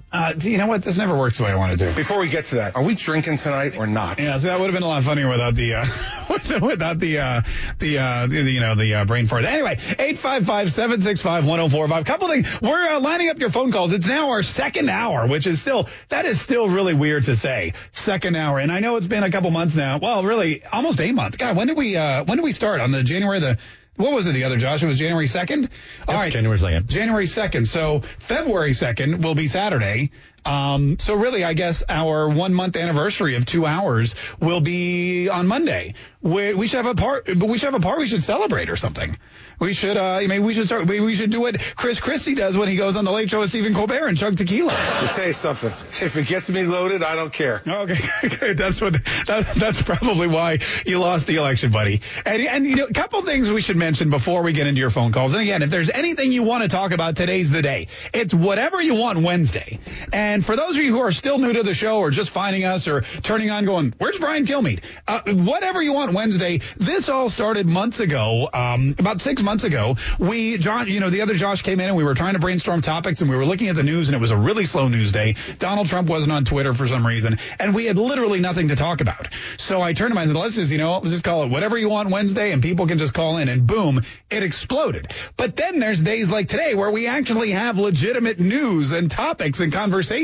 Uh, 0.10 0.34
you 0.40 0.58
know 0.58 0.68
what? 0.68 0.84
This 0.84 0.98
never 0.98 1.18
works 1.18 1.38
the 1.38 1.44
way 1.44 1.52
I 1.52 1.56
want 1.56 1.74
it 1.74 1.80
to. 1.86 1.92
Before 1.94 2.20
we 2.20 2.30
get 2.30 2.46
to 2.46 2.56
that, 2.56 2.78
are 2.78 2.84
we 2.84 2.96
drinking 2.96 3.36
tonight 3.38 3.78
or 3.78 3.88
not? 3.88 4.20
Yeah, 4.20 4.40
so 4.40 4.48
that 4.48 4.58
would 4.58 4.68
have 4.68 4.74
been 4.74 4.84
a 4.84 4.88
lot 4.88 5.04
funnier 5.04 5.28
without 5.28 5.54
the 5.54 5.74
uh, 5.74 5.86
without 6.62 6.98
the 6.98 7.20
uh, 7.20 7.42
the, 7.80 7.98
uh, 7.98 8.28
the 8.28 8.42
you 8.42 8.62
know 8.62 8.76
the 8.76 8.96
uh, 8.96 9.04
brain 9.04 9.28
fart. 9.28 9.44
Anyway, 9.44 9.76
855-765-1045. 9.76 12.06
Couple 12.06 12.30
things. 12.30 12.48
We're 12.62 12.88
uh, 12.88 13.02
lining 13.02 13.28
up 13.28 13.40
your 13.40 13.50
phone 13.50 13.74
calls. 13.74 13.92
It's 13.92 14.08
now 14.08 14.30
our 14.30 14.44
second 14.44 14.88
hour, 14.88 15.28
which 15.28 15.46
is 15.46 15.60
still 15.60 15.90
that 16.08 16.26
is 16.26 16.40
still 16.40 16.70
really 16.70 16.94
weird 16.94 17.26
to 17.26 17.36
say. 17.36 17.74
Second 17.92 18.38
hour, 18.38 18.60
and 18.60 18.72
I 18.72 18.80
know 18.80 18.96
it's 18.96 19.08
been 19.08 19.24
a 19.24 19.32
couple 19.32 19.52
months 19.52 19.76
now. 19.76 20.00
Well, 20.02 20.24
really, 20.24 20.64
almost 20.72 21.02
a 21.02 21.12
month. 21.12 21.38
God, 21.38 21.58
when 21.58 21.68
did 21.68 21.76
we 21.76 21.98
uh, 21.98 22.24
when 22.24 22.38
did 22.38 22.44
we 22.44 22.54
start 22.54 22.80
on 22.80 22.92
the 22.92 23.04
January 23.04 23.42
the 23.42 23.58
what 23.98 24.14
was 24.14 24.28
it 24.28 24.34
the 24.34 24.44
other 24.44 24.58
Josh? 24.58 24.82
It 24.82 24.88
was 24.88 25.00
January 25.00 25.28
2nd? 25.28 25.70
All 26.08 26.16
right. 26.16 26.32
January 26.32 26.58
2nd. 26.58 26.88
January 26.88 27.26
2nd. 27.26 27.68
So 27.68 28.02
February 28.20 28.72
2nd 28.72 29.24
will 29.24 29.36
be 29.36 29.48
Saturday. 29.48 30.12
Um, 30.48 30.98
so 30.98 31.16
really, 31.16 31.44
I 31.44 31.54
guess 31.54 31.84
our 31.90 32.30
one 32.30 32.54
month 32.54 32.78
anniversary 32.78 33.36
of 33.36 33.46
two 33.46 33.66
hours 33.66 34.16
will 34.40 34.62
be 34.62 35.28
on 35.28 35.46
Monday. 35.46 35.94
We, 36.22 36.54
we 36.54 36.68
should 36.68 36.78
have 36.84 36.88
a 36.88 36.96
part, 36.96 37.26
but 37.26 37.50
we 37.50 37.58
should 37.58 37.72
have 37.74 37.82
a 37.82 37.84
part 37.84 38.00
we 38.00 38.08
should 38.08 38.24
celebrate 38.24 38.70
or 38.70 38.78
something. 38.78 39.18
We 39.60 39.74
should, 39.74 39.98
uh, 39.98 40.04
I 40.04 40.28
mean, 40.28 40.46
we 40.46 40.54
should 40.54 40.68
start, 40.68 40.88
we, 40.88 41.00
we 41.00 41.16
should 41.16 41.32
do 41.32 41.42
what 41.42 41.60
Chris 41.76 42.00
Christie 42.00 42.36
does 42.36 42.56
when 42.56 42.70
he 42.70 42.76
goes 42.76 42.96
on 42.96 43.06
the 43.06 43.12
late 43.12 43.30
show 43.30 43.40
with 43.40 43.50
Stephen 43.50 43.74
Colbert 43.74 44.08
and 44.08 44.18
chug 44.18 44.38
tequila. 44.38 44.74
I'll 44.74 45.08
tell 45.10 45.28
you 45.28 45.34
something. 45.34 45.72
If 46.00 46.16
it 46.16 46.28
gets 46.28 46.50
me 46.50 46.64
loaded, 46.64 47.02
I 47.02 47.16
don't 47.16 47.34
care. 47.34 47.64
Okay. 47.68 48.54
That's 48.54 48.80
what, 48.80 48.94
that, 49.26 49.54
that's 49.56 49.82
probably 49.82 50.28
why 50.28 50.60
you 50.86 51.00
lost 51.00 51.28
the 51.28 51.38
election, 51.38 51.72
buddy. 51.72 52.02
And, 52.26 52.42
and, 52.42 52.66
you 52.66 52.76
know, 52.76 52.86
a 52.86 52.94
couple 52.94 53.22
things 53.24 53.50
we 53.50 53.62
should 53.62 53.78
mention 53.78 54.10
before 54.10 54.44
we 54.44 54.54
get 54.54 54.68
into 54.68 54.80
your 54.80 54.90
phone 54.90 55.12
calls. 55.12 55.34
And 55.34 55.42
again, 55.42 55.64
if 55.64 55.70
there's 55.70 55.90
anything 55.90 56.32
you 56.32 56.44
want 56.44 56.64
to 56.64 56.70
talk 56.70 56.92
about, 56.92 57.16
today's 57.16 57.50
the 57.50 57.62
day. 57.62 57.88
It's 58.14 58.34
whatever 58.34 58.82
you 58.82 58.96
want 58.96 59.20
Wednesday. 59.20 59.80
And 60.14 60.37
for 60.46 60.56
those 60.56 60.78
of 60.78 60.84
you 60.84 60.92
who 60.92 61.02
are 61.02 61.12
still 61.12 61.38
new 61.38 61.54
to 61.54 61.64
the 61.64 61.74
show 61.74 62.00
or 62.00 62.12
just 62.12 62.30
finding 62.30 62.66
us 62.66 62.88
or 62.88 63.02
turning 63.22 63.50
on 63.50 63.66
going, 63.66 63.94
where's 63.98 64.18
Brian 64.18 64.46
Kilmeade? 64.46 64.82
Uh, 65.08 65.22
whatever 65.34 65.82
you 65.82 65.94
want 65.94 66.14
Wednesday. 66.14 66.60
This 66.78 67.10
all 67.10 67.30
started 67.30 67.66
months 67.66 68.00
ago, 68.00 68.50
um, 68.54 68.96
about 69.00 69.22
six 69.22 69.42
months 69.42 69.64
ago. 69.64 69.96
We, 70.20 70.58
John, 70.58 70.88
you 70.88 71.00
know, 71.00 71.10
the 71.10 71.22
other 71.22 71.34
Josh 71.34 71.62
came 71.62 71.80
in 71.80 71.88
and 71.88 71.96
we 71.96 72.04
were 72.04 72.14
trying 72.14 72.34
to 72.34 72.40
brainstorm 72.40 72.82
topics 72.82 73.22
and 73.22 73.30
we 73.30 73.36
were 73.36 73.46
looking 73.46 73.70
at 73.70 73.76
the 73.76 73.84
news 73.84 74.10
and 74.10 74.16
it 74.16 74.20
was 74.20 74.32
a 74.32 74.38
really 74.38 74.66
slow 74.66 74.88
news 74.88 75.12
day. 75.12 75.36
Donald 75.60 75.88
Trump 75.88 76.10
wasn't 76.10 76.34
on 76.34 76.46
Twitter 76.46 76.74
for 76.74 76.88
some 76.88 77.06
reason 77.06 77.38
and 77.60 77.74
we 77.74 77.86
had 77.86 77.98
literally 77.98 78.40
nothing 78.40 78.68
to 78.70 78.76
talk 78.76 79.02
about. 79.02 79.28
So 79.58 79.82
I 79.82 79.94
turned 79.94 80.14
to 80.14 80.20
him 80.20 80.24
and 80.24 80.30
said, 80.30 80.38
let's 80.38 80.56
just, 80.56 80.72
you 80.72 80.78
know, 80.78 80.94
let's 80.98 81.12
just 81.12 81.24
call 81.24 81.44
it 81.44 81.50
whatever 81.50 81.78
you 81.78 81.90
want 81.90 82.10
Wednesday 82.10 82.52
and 82.52 82.62
people 82.62 82.88
can 82.88 82.98
just 82.98 83.14
call 83.14 83.38
in 83.38 83.50
and 83.50 83.66
boom, 83.66 84.02
it 84.30 84.44
exploded. 84.44 85.12
But 85.38 85.56
then 85.56 85.80
there's 85.80 86.02
days 86.02 86.30
like 86.30 86.48
today 86.48 86.76
where 86.76 86.92
we 86.92 87.08
actually 87.08 87.52
have 87.52 87.78
legitimate 87.78 88.40
news 88.40 88.92
and 88.92 89.10
topics 89.10 89.60
and 89.60 89.72
conversations 89.72 90.17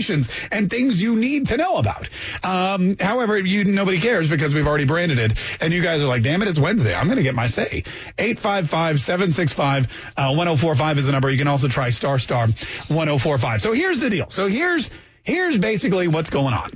and 0.51 0.69
things 0.69 1.01
you 1.01 1.15
need 1.15 1.47
to 1.47 1.57
know 1.57 1.77
about. 1.77 2.09
Um, 2.43 2.95
however, 2.99 3.37
you 3.37 3.63
nobody 3.65 3.99
cares 3.99 4.29
because 4.29 4.53
we've 4.53 4.67
already 4.67 4.85
branded 4.85 5.17
it 5.19 5.33
and 5.61 5.73
you 5.73 5.81
guys 5.81 6.01
are 6.01 6.07
like, 6.07 6.23
damn 6.23 6.41
it, 6.41 6.47
it's 6.47 6.59
Wednesday. 6.59 6.95
I'm 6.95 7.07
going 7.07 7.17
to 7.17 7.23
get 7.23 7.35
my 7.35 7.47
say. 7.47 7.83
855-765-1045 8.17 10.97
is 10.97 11.05
the 11.05 11.11
number. 11.11 11.29
You 11.29 11.37
can 11.37 11.47
also 11.47 11.67
try 11.67 11.91
star 11.91 12.17
star 12.19 12.47
1045. 12.47 13.61
So 13.61 13.73
here's 13.73 13.99
the 13.99 14.09
deal. 14.09 14.29
So 14.29 14.47
here's, 14.47 14.89
here's 15.23 15.57
basically 15.57 16.07
what's 16.07 16.29
going 16.29 16.53
on. 16.53 16.69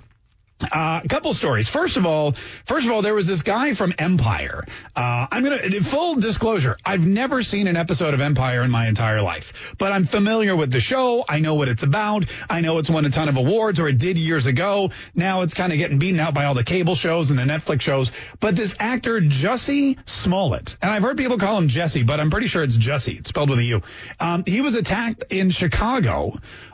Uh, 0.60 1.02
a 1.04 1.08
couple 1.08 1.32
stories. 1.36 1.68
First 1.68 1.98
of 1.98 2.08
all, 2.08 2.34
first 2.66 2.88
of 2.88 2.92
all, 2.92 3.04
there 3.04 3.14
was 3.14 3.28
this 3.28 3.44
guy 3.44 3.74
from 3.74 3.94
Empire. 4.00 4.66
Uh, 4.96 5.28
I'm 5.30 5.44
gonna 5.44 5.70
full 5.82 6.16
disclosure. 6.16 6.76
I've 6.84 7.06
never 7.06 7.44
seen 7.44 7.68
an 7.68 7.76
episode 7.76 8.16
of 8.16 8.22
Empire 8.22 8.64
in 8.64 8.72
my 8.72 8.88
entire 8.88 9.22
life, 9.22 9.76
but 9.78 9.92
I'm 9.92 10.06
familiar 10.06 10.56
with 10.56 10.72
the 10.72 10.80
show. 10.80 11.24
I 11.30 11.40
know 11.40 11.54
what 11.54 11.68
it's 11.68 11.84
about. 11.84 12.26
I 12.50 12.62
know 12.62 12.80
it's 12.80 12.90
won 12.90 13.06
a 13.06 13.12
ton 13.12 13.30
of 13.30 13.38
awards, 13.38 13.80
or 13.80 13.88
it 13.88 14.00
did 14.00 14.18
years 14.18 14.48
ago. 14.48 14.90
Now 15.14 15.44
it's 15.44 15.54
kind 15.54 15.72
of 15.72 15.78
getting 15.78 16.00
beaten 16.00 16.20
out 16.20 16.34
by 16.34 16.46
all 16.46 16.56
the 16.56 16.64
cable 16.64 16.96
shows 16.96 17.30
and 17.30 17.38
the 17.38 17.44
Netflix 17.44 17.82
shows. 17.82 18.12
But 18.40 18.56
this 18.56 18.74
actor 18.80 19.22
Jussie 19.22 19.98
Smollett, 20.10 20.76
and 20.82 20.90
I've 20.90 21.04
heard 21.04 21.18
people 21.18 21.38
call 21.38 21.60
him 21.60 21.68
Jesse, 21.68 22.02
but 22.02 22.20
I'm 22.20 22.32
pretty 22.32 22.48
sure 22.48 22.64
it's 22.64 22.78
Jussie. 22.78 23.20
It's 23.20 23.30
spelled 23.30 23.52
with 23.52 23.60
a 23.60 23.64
U. 23.64 23.82
Um, 24.20 24.44
he 24.48 24.62
was 24.62 24.74
attacked 24.74 25.26
in 25.32 25.52
Chicago 25.52 26.34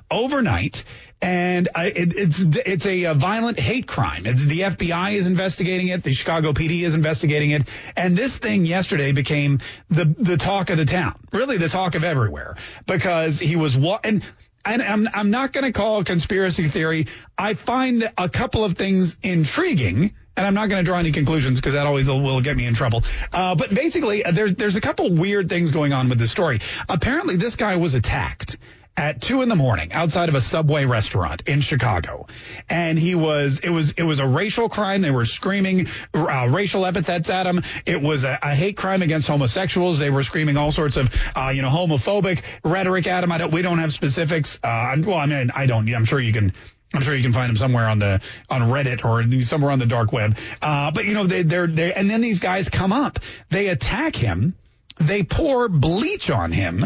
overnight 0.09 0.83
and 1.23 1.69
uh, 1.73 1.83
it, 1.85 2.13
it's 2.17 2.39
it's 2.41 2.85
a, 2.85 3.05
a, 3.05 3.13
violent 3.13 3.57
hate 3.57 3.87
crime. 3.87 4.25
It's, 4.25 4.43
the 4.43 4.59
FBI 4.59 5.15
is 5.15 5.25
investigating 5.25 5.87
it. 5.87 6.03
The 6.03 6.13
Chicago 6.13 6.51
PD 6.51 6.81
is 6.81 6.95
investigating 6.95 7.51
it. 7.51 7.63
And 7.95 8.17
this 8.17 8.37
thing 8.37 8.65
yesterday 8.65 9.13
became 9.13 9.59
the 9.89 10.13
the 10.19 10.35
talk 10.35 10.69
of 10.69 10.77
the 10.77 10.85
town, 10.85 11.17
really 11.31 11.57
the 11.57 11.69
talk 11.69 11.95
of 11.95 12.03
everywhere, 12.03 12.57
because 12.85 13.39
he 13.39 13.55
was 13.55 13.75
wa- 13.75 13.99
and. 14.03 14.23
And 14.65 14.81
I'm, 14.81 15.09
I'm 15.13 15.29
not 15.29 15.51
going 15.51 15.65
to 15.65 15.73
call 15.73 16.05
conspiracy 16.05 16.69
theory. 16.69 17.07
I 17.37 17.53
find 17.53 18.09
a 18.17 18.29
couple 18.29 18.63
of 18.63 18.77
things 18.77 19.17
intriguing 19.21 20.13
and 20.37 20.47
I'm 20.47 20.53
not 20.53 20.69
going 20.69 20.81
to 20.81 20.85
draw 20.85 20.99
any 20.99 21.11
conclusions 21.11 21.59
because 21.59 21.73
that 21.73 21.85
always 21.85 22.07
will, 22.07 22.21
will, 22.21 22.39
get 22.39 22.55
me 22.55 22.65
in 22.65 22.73
trouble. 22.73 23.03
Uh, 23.33 23.55
but 23.55 23.73
basically, 23.73 24.23
uh, 24.23 24.31
there's 24.31 24.55
there's 24.55 24.77
a 24.77 24.81
couple 24.81 25.11
weird 25.11 25.49
things 25.49 25.71
going 25.71 25.91
on 25.91 26.07
with 26.07 26.17
this 26.17 26.31
story. 26.31 26.59
Apparently, 26.87 27.35
this 27.35 27.57
guy 27.57 27.75
was 27.75 27.93
attacked 27.93 28.57
at 28.95 29.21
two 29.21 29.41
in 29.41 29.49
the 29.49 29.55
morning 29.55 29.91
outside 29.91 30.29
of 30.29 30.35
a 30.35 30.41
Subway 30.41 30.85
restaurant 30.85 31.43
in 31.47 31.61
Chicago. 31.61 32.27
And 32.69 32.97
he 32.99 33.15
was, 33.15 33.59
it 33.59 33.69
was, 33.69 33.91
it 33.93 34.03
was 34.03 34.19
a 34.19 34.27
racial 34.27 34.69
crime. 34.69 35.01
They 35.01 35.11
were 35.11 35.25
screaming 35.25 35.87
uh, 36.13 36.47
racial 36.51 36.85
epithets 36.85 37.29
at 37.29 37.47
him. 37.47 37.63
It 37.85 38.01
was 38.01 38.23
a, 38.23 38.37
a, 38.41 38.53
hate 38.53 38.77
crime 38.77 39.01
against 39.01 39.27
homosexuals. 39.27 39.97
They 39.97 40.11
were 40.11 40.23
screaming 40.23 40.57
all 40.57 40.71
sorts 40.71 40.95
of, 40.95 41.13
uh, 41.35 41.51
you 41.55 41.63
know, 41.63 41.69
homophobic 41.69 42.43
rhetoric 42.63 43.07
at 43.07 43.23
him. 43.23 43.31
I 43.31 43.39
don't, 43.39 43.51
we 43.51 43.63
don't 43.63 43.79
have 43.79 43.93
specifics. 43.93 44.59
Uh, 44.63 44.95
well, 45.05 45.17
I 45.17 45.25
mean, 45.25 45.49
I 45.53 45.65
don't, 45.65 45.91
I'm 45.93 46.05
sure 46.05 46.19
you 46.19 46.33
can, 46.33 46.53
I'm 46.93 47.01
sure 47.01 47.15
you 47.15 47.23
can 47.23 47.33
find 47.33 47.49
them 47.49 47.57
somewhere 47.57 47.87
on 47.87 47.97
the 47.97 48.21
on 48.49 48.61
Reddit 48.61 49.03
or 49.03 49.41
somewhere 49.41 49.71
on 49.71 49.79
the 49.79 49.87
dark 49.87 50.11
web. 50.11 50.37
Uh, 50.61 50.91
but 50.91 51.05
you 51.05 51.15
know, 51.15 51.25
they, 51.25 51.41
they're 51.41 51.65
they 51.65 51.91
and 51.91 52.07
then 52.07 52.21
these 52.21 52.37
guys 52.37 52.69
come 52.69 52.93
up, 52.93 53.17
they 53.49 53.69
attack 53.69 54.15
him, 54.15 54.53
they 54.99 55.23
pour 55.23 55.69
bleach 55.69 56.29
on 56.29 56.51
him, 56.51 56.85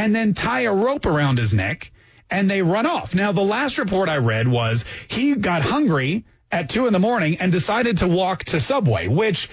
and 0.00 0.16
then 0.16 0.32
tie 0.32 0.62
a 0.62 0.74
rope 0.74 1.04
around 1.04 1.36
his 1.36 1.52
neck 1.52 1.92
and 2.30 2.50
they 2.50 2.62
run 2.62 2.86
off. 2.86 3.14
Now, 3.14 3.32
the 3.32 3.42
last 3.42 3.76
report 3.76 4.08
I 4.08 4.16
read 4.16 4.48
was 4.48 4.86
he 5.08 5.34
got 5.34 5.60
hungry 5.60 6.24
at 6.50 6.70
two 6.70 6.86
in 6.86 6.94
the 6.94 6.98
morning 6.98 7.36
and 7.38 7.52
decided 7.52 7.98
to 7.98 8.08
walk 8.08 8.44
to 8.44 8.60
Subway, 8.60 9.08
which 9.08 9.50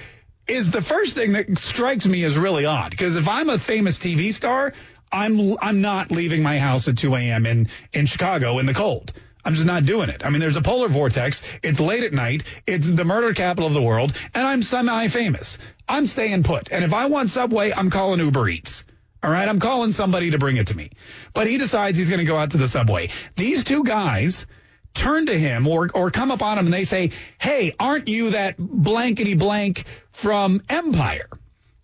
is 0.48 0.72
the 0.72 0.82
first 0.82 1.16
thing 1.16 1.34
that 1.34 1.60
strikes 1.60 2.08
me 2.08 2.24
as 2.24 2.38
really 2.38 2.64
odd. 2.64 2.92
Because 2.92 3.18
if 3.18 3.28
I'm 3.28 3.50
a 3.50 3.60
famous 3.60 4.00
TV 4.00 4.34
star, 4.34 4.72
I'm 5.12 5.58
I'm 5.62 5.82
not 5.82 6.12
leaving 6.12 6.44
my 6.44 6.60
house 6.60 6.88
at 6.88 6.98
2 6.98 7.14
a.m. 7.16 7.46
in 7.46 7.68
in 7.92 8.06
Chicago 8.06 8.60
in 8.60 8.66
the 8.66 8.74
cold. 8.74 9.12
I'm 9.44 9.54
just 9.54 9.68
not 9.68 9.86
doing 9.86 10.10
it. 10.10 10.26
I 10.26 10.30
mean, 10.30 10.40
there's 10.40 10.56
a 10.56 10.62
polar 10.62 10.88
vortex. 10.88 11.44
It's 11.62 11.82
late 11.82 12.04
at 12.04 12.14
night. 12.14 12.44
It's 12.66 12.90
the 12.90 13.06
murder 13.06 13.34
capital 13.34 13.68
of 13.68 13.74
the 13.74 13.82
world, 13.82 14.14
and 14.34 14.48
I'm 14.48 14.64
semi-famous. 14.64 15.58
I'm 15.90 16.06
staying 16.06 16.44
put. 16.44 16.72
And 16.72 16.86
if 16.86 16.94
I 16.94 17.08
want 17.08 17.32
Subway, 17.32 17.74
I'm 17.74 17.90
calling 17.90 18.22
Uber 18.22 18.48
Eats. 18.48 18.86
All 19.24 19.32
right, 19.32 19.48
I'm 19.48 19.60
calling 19.60 19.92
somebody 19.92 20.32
to 20.32 20.38
bring 20.38 20.58
it 20.58 20.68
to 20.68 20.78
me. 20.78 20.92
But 21.34 21.48
he 21.48 21.58
decides 21.58 21.98
he's 21.98 22.10
going 22.10 22.20
to 22.20 22.26
go 22.26 22.38
out 22.38 22.52
to 22.52 22.58
the 22.58 22.68
subway. 22.68 23.10
These 23.36 23.64
two 23.64 23.84
guys 23.84 24.46
turn 24.94 25.28
to 25.28 25.38
him 25.38 25.68
or 25.68 25.90
or 25.94 26.12
come 26.12 26.32
up 26.32 26.42
on 26.42 26.58
him 26.58 26.66
and 26.66 26.74
they 26.74 26.86
say, 26.86 27.12
"Hey, 27.40 27.74
aren't 27.80 28.08
you 28.08 28.32
that 28.32 28.56
blankety 28.58 29.34
blank 29.34 29.86
from 30.12 30.62
Empire?" 30.70 31.30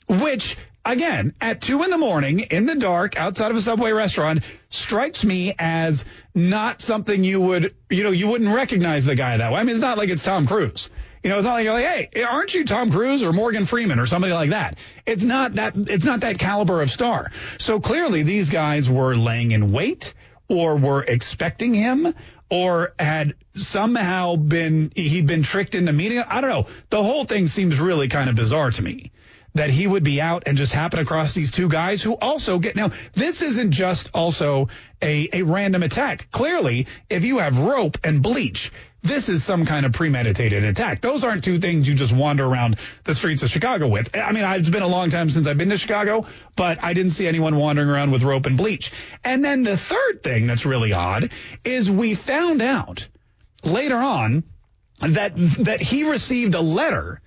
Which 0.08 0.58
again, 0.86 1.34
at 1.40 1.62
two 1.62 1.84
in 1.84 1.90
the 1.90 1.98
morning 1.98 2.40
in 2.42 2.66
the 2.66 2.76
dark 2.76 3.18
outside 3.20 3.52
of 3.52 3.58
a 3.58 3.62
subway 3.62 3.92
restaurant 3.92 4.44
strikes 4.70 5.24
me 5.24 5.54
as 5.58 6.04
not 6.36 6.82
something 6.82 7.24
you 7.24 7.42
would, 7.42 7.74
you 7.90 8.04
know, 8.04 8.12
you 8.12 8.28
wouldn't 8.28 8.54
recognize 8.54 9.06
the 9.06 9.16
guy 9.16 9.38
that 9.38 9.52
way. 9.52 9.60
I 9.60 9.64
mean, 9.64 9.76
it's 9.76 9.82
not 9.82 9.98
like 9.98 10.10
it's 10.10 10.24
Tom 10.24 10.46
Cruise. 10.48 10.90
You 11.24 11.30
know, 11.30 11.38
it's 11.38 11.46
not 11.46 11.54
like 11.54 11.64
you're 11.64 11.74
like, 11.74 12.14
hey, 12.14 12.24
aren't 12.24 12.54
you 12.54 12.66
Tom 12.66 12.92
Cruise 12.92 13.24
or 13.24 13.32
Morgan 13.32 13.66
Freeman 13.66 13.98
or 13.98 14.06
somebody 14.06 14.34
like 14.34 14.50
that? 14.50 14.78
It's 15.06 15.24
not 15.24 15.56
that, 15.56 15.74
it's 15.76 16.04
not 16.04 16.22
that 16.22 16.38
caliber 16.38 16.82
of 16.82 16.92
star. 16.92 17.32
So 17.60 17.80
clearly 17.80 18.24
these 18.24 18.50
guys 18.50 18.90
were 18.90 19.16
laying 19.16 19.52
in 19.52 19.72
wait 19.72 20.14
or 20.50 20.76
were 20.76 21.02
expecting 21.02 21.74
him 21.74 22.14
or 22.50 22.94
had 23.00 23.36
somehow 23.56 24.36
been, 24.36 24.92
he'd 24.96 25.26
been 25.26 25.44
tricked 25.44 25.76
into 25.76 25.94
meeting. 25.94 26.20
I 26.20 26.42
don't 26.42 26.50
know. 26.50 26.68
The 26.90 27.02
whole 27.02 27.24
thing 27.24 27.48
seems 27.48 27.80
really 27.80 28.10
kind 28.10 28.30
of 28.30 28.36
bizarre 28.36 28.72
to 28.72 28.82
me 28.82 29.14
that 29.56 29.70
he 29.70 29.88
would 29.88 30.04
be 30.04 30.20
out 30.20 30.44
and 30.46 30.58
just 30.58 30.74
happen 30.74 31.00
across 31.00 31.34
these 31.34 31.52
two 31.52 31.70
guys 31.70 32.02
who 32.02 32.14
also 32.14 32.60
get 32.60 32.76
now 32.76 32.90
this 33.14 33.42
isn't 33.42 33.72
just 33.72 34.10
also 34.14 34.68
a, 35.02 35.30
a 35.32 35.44
random 35.44 35.84
attack. 35.84 36.28
Clearly, 36.32 36.88
if 37.10 37.24
you 37.24 37.40
have 37.40 37.60
rope 37.60 37.98
and 38.04 38.22
bleach, 38.22 38.72
this 39.04 39.28
is 39.28 39.44
some 39.44 39.66
kind 39.66 39.86
of 39.86 39.92
premeditated 39.92 40.64
attack. 40.64 41.02
Those 41.02 41.24
aren't 41.24 41.44
two 41.44 41.60
things 41.60 41.88
you 41.88 41.94
just 41.94 42.14
wander 42.14 42.46
around 42.46 42.78
the 43.04 43.14
streets 43.14 43.44
of 43.44 43.50
Chicago 43.50 43.88
with. 43.88 44.16
I 44.16 44.32
mean, 44.32 44.46
it's 44.46 44.70
been 44.70 44.82
a 44.82 44.88
long 44.88 45.10
time 45.10 45.30
since 45.30 45.46
I've 45.46 45.58
been 45.58 45.70
to 45.70 45.78
Chicago, 45.78 46.26
but 46.56 46.84
I 46.84 46.94
didn't 46.94 47.12
see 47.12 47.28
anyone 47.28 47.58
wandering 47.58 47.90
around 47.90 48.12
with 48.12 48.24
rope 48.24 48.46
and 48.46 48.58
bleach. 48.58 48.92
And 49.24 49.44
then 49.44 49.64
the 49.64 49.78
third 49.78 50.24
thing 50.24 50.48
that's 50.48 50.66
really 50.66 50.94
odd 50.94 51.32
is 51.66 51.92
we 51.92 52.16
found 52.16 52.62
out 52.62 53.08
later 53.66 53.98
on 53.98 54.44
that 55.00 55.34
that 55.36 55.82
he 55.82 56.10
received 56.10 56.56
a 56.56 56.62
letter 56.62 57.20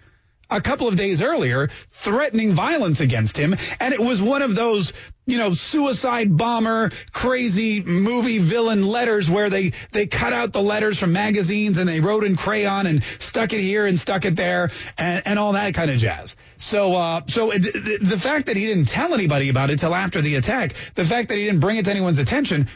a 0.50 0.60
couple 0.60 0.88
of 0.88 0.96
days 0.96 1.22
earlier 1.22 1.68
threatening 1.90 2.52
violence 2.52 3.00
against 3.00 3.36
him. 3.36 3.56
And 3.80 3.92
it 3.92 4.00
was 4.00 4.22
one 4.22 4.42
of 4.42 4.54
those, 4.54 4.92
you 5.26 5.38
know, 5.38 5.54
suicide 5.54 6.36
bomber, 6.36 6.90
crazy 7.12 7.82
movie 7.82 8.38
villain 8.38 8.86
letters 8.86 9.28
where 9.28 9.50
they, 9.50 9.72
they 9.92 10.06
cut 10.06 10.32
out 10.32 10.52
the 10.52 10.62
letters 10.62 10.98
from 10.98 11.12
magazines 11.12 11.78
and 11.78 11.88
they 11.88 12.00
wrote 12.00 12.24
in 12.24 12.36
crayon 12.36 12.86
and 12.86 13.02
stuck 13.18 13.52
it 13.52 13.60
here 13.60 13.86
and 13.86 13.98
stuck 13.98 14.24
it 14.24 14.36
there 14.36 14.70
and, 14.98 15.22
and 15.26 15.38
all 15.38 15.52
that 15.52 15.74
kind 15.74 15.90
of 15.90 15.98
jazz. 15.98 16.36
So, 16.58 16.94
uh, 16.94 17.22
so 17.26 17.50
it, 17.50 17.62
the, 17.62 17.98
the 18.02 18.18
fact 18.18 18.46
that 18.46 18.56
he 18.56 18.66
didn't 18.66 18.86
tell 18.86 19.14
anybody 19.14 19.48
about 19.48 19.70
it 19.70 19.80
till 19.80 19.94
after 19.94 20.20
the 20.20 20.36
attack, 20.36 20.74
the 20.94 21.04
fact 21.04 21.28
that 21.28 21.36
he 21.36 21.44
didn't 21.44 21.60
bring 21.60 21.76
it 21.76 21.86
to 21.86 21.90
anyone's 21.90 22.18
attention, 22.18 22.68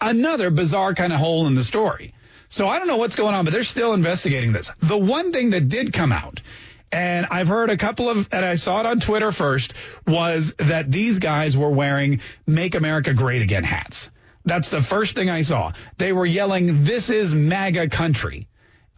another 0.00 0.50
bizarre 0.50 0.94
kind 0.94 1.12
of 1.12 1.20
hole 1.20 1.46
in 1.46 1.54
the 1.54 1.64
story. 1.64 2.14
So 2.48 2.68
I 2.68 2.78
don't 2.78 2.88
know 2.88 2.98
what's 2.98 3.14
going 3.14 3.34
on, 3.34 3.44
but 3.46 3.52
they're 3.54 3.62
still 3.62 3.94
investigating 3.94 4.52
this. 4.52 4.70
The 4.80 4.98
one 4.98 5.32
thing 5.32 5.50
that 5.50 5.68
did 5.68 5.92
come 5.94 6.12
out 6.12 6.40
and 6.92 7.26
I've 7.30 7.48
heard 7.48 7.70
a 7.70 7.76
couple 7.76 8.08
of, 8.10 8.28
and 8.32 8.44
I 8.44 8.56
saw 8.56 8.80
it 8.80 8.86
on 8.86 9.00
Twitter 9.00 9.32
first, 9.32 9.74
was 10.06 10.52
that 10.58 10.90
these 10.90 11.18
guys 11.18 11.56
were 11.56 11.70
wearing 11.70 12.20
Make 12.46 12.74
America 12.74 13.14
Great 13.14 13.42
Again 13.42 13.64
hats. 13.64 14.10
That's 14.44 14.70
the 14.70 14.82
first 14.82 15.16
thing 15.16 15.30
I 15.30 15.42
saw. 15.42 15.72
They 15.98 16.12
were 16.12 16.26
yelling, 16.26 16.84
this 16.84 17.10
is 17.10 17.34
MAGA 17.34 17.88
country, 17.88 18.48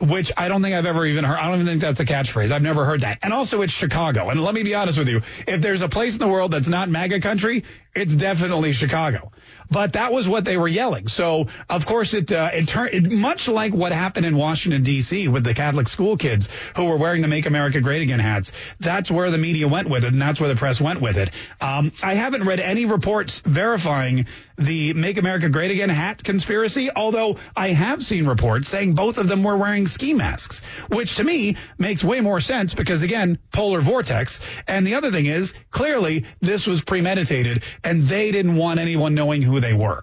which 0.01 0.33
I 0.37 0.49
don't 0.49 0.63
think 0.63 0.75
I've 0.75 0.87
ever 0.87 1.07
even 1.07 1.25
heard. 1.25 1.39
I 1.39 1.47
don't 1.47 1.57
even 1.57 1.67
think 1.67 1.81
that's 1.81 2.01
a 2.01 2.05
catchphrase. 2.05 2.51
I've 2.51 2.63
never 2.63 2.85
heard 2.85 3.03
that. 3.03 3.19
And 3.23 3.33
also 3.33 3.63
it's 3.63 3.73
Chicago. 3.73 4.29
And 4.29 4.43
let 4.43 4.55
me 4.55 4.63
be 4.63 4.75
honest 4.75 4.99
with 4.99 5.09
you. 5.09 5.23
If 5.47 5.61
there's 5.61 5.83
a 5.83 5.89
place 5.89 6.15
in 6.15 6.19
the 6.19 6.29
world 6.29 6.51
that's 6.51 6.69
not 6.69 6.89
MAGA 6.89 7.21
country, 7.21 7.65
it's 7.95 8.15
definitely 8.15 8.73
Chicago 8.73 9.31
but 9.71 9.95
that 9.95 10.13
was 10.13 10.29
what 10.29 10.45
they 10.45 10.57
were 10.57 10.69
yelling. 10.69 11.09
So 11.09 11.49
of 11.69 11.87
course 11.87 12.15
it 12.15 12.31
uh, 12.33 12.51
it 12.53 12.69
turned 12.69 13.11
much 13.11 13.49
like 13.49 13.75
what 13.75 13.93
happened 13.93 14.27
in 14.27 14.37
Washington 14.37 14.83
D.C. 14.83 15.29
with 15.29 15.45
the 15.45 15.55
Catholic 15.55 15.89
school 15.89 16.17
kids 16.17 16.49
who 16.77 16.85
were 16.85 16.97
wearing 16.97 17.23
the 17.23 17.29
"Make 17.29 17.47
America 17.47 17.81
Great 17.81 18.03
Again" 18.03 18.21
hats. 18.21 18.53
That's 18.81 19.11
where 19.11 19.31
the 19.31 19.39
media 19.39 19.69
went 19.69 19.89
with 19.89 20.05
it, 20.05 20.13
and 20.13 20.21
that's 20.21 20.41
where 20.41 20.49
the 20.49 20.57
press 20.57 20.81
went 20.81 21.01
with 21.01 21.17
it. 21.17 21.31
Um, 21.61 21.93
I 22.03 22.15
haven't 22.15 22.45
read 22.45 22.61
any 22.61 22.85
reports 22.85 23.41
verifying 23.41 24.27
the 24.57 24.95
"Make 24.95 25.19
America 25.19 25.49
Great 25.49 25.71
Again" 25.71 25.89
hat 25.89 26.23
conspiracy, 26.23 26.91
although 26.95 27.37
I 27.57 27.69
have 27.69 28.03
seen 28.03 28.27
reports 28.27 28.69
saying 28.69 28.95
both 28.95 29.19
of 29.19 29.29
them 29.29 29.43
were 29.43 29.57
wearing 29.57 29.87
ski 29.87 30.15
masks, 30.15 30.61
which 30.89 31.17
to 31.17 31.25
me 31.25 31.57
makes 31.79 32.05
way 32.05 32.21
more 32.21 32.41
sense 32.41 32.75
because 32.75 33.03
again, 33.03 33.39
polar 33.53 33.81
vortex. 33.81 34.41
And 34.69 34.87
the 34.87 34.95
other 34.95 35.11
thing 35.11 35.27
is 35.27 35.55
clearly 35.71 36.25
this 36.41 36.67
was 36.67 36.83
premeditated, 36.83 37.63
and 37.83 38.07
they 38.07 38.31
didn't 38.31 38.57
want 38.57 38.81
anyone 38.81 39.15
knowing 39.15 39.43
who 39.43 39.61
they 39.61 39.73
were. 39.73 40.03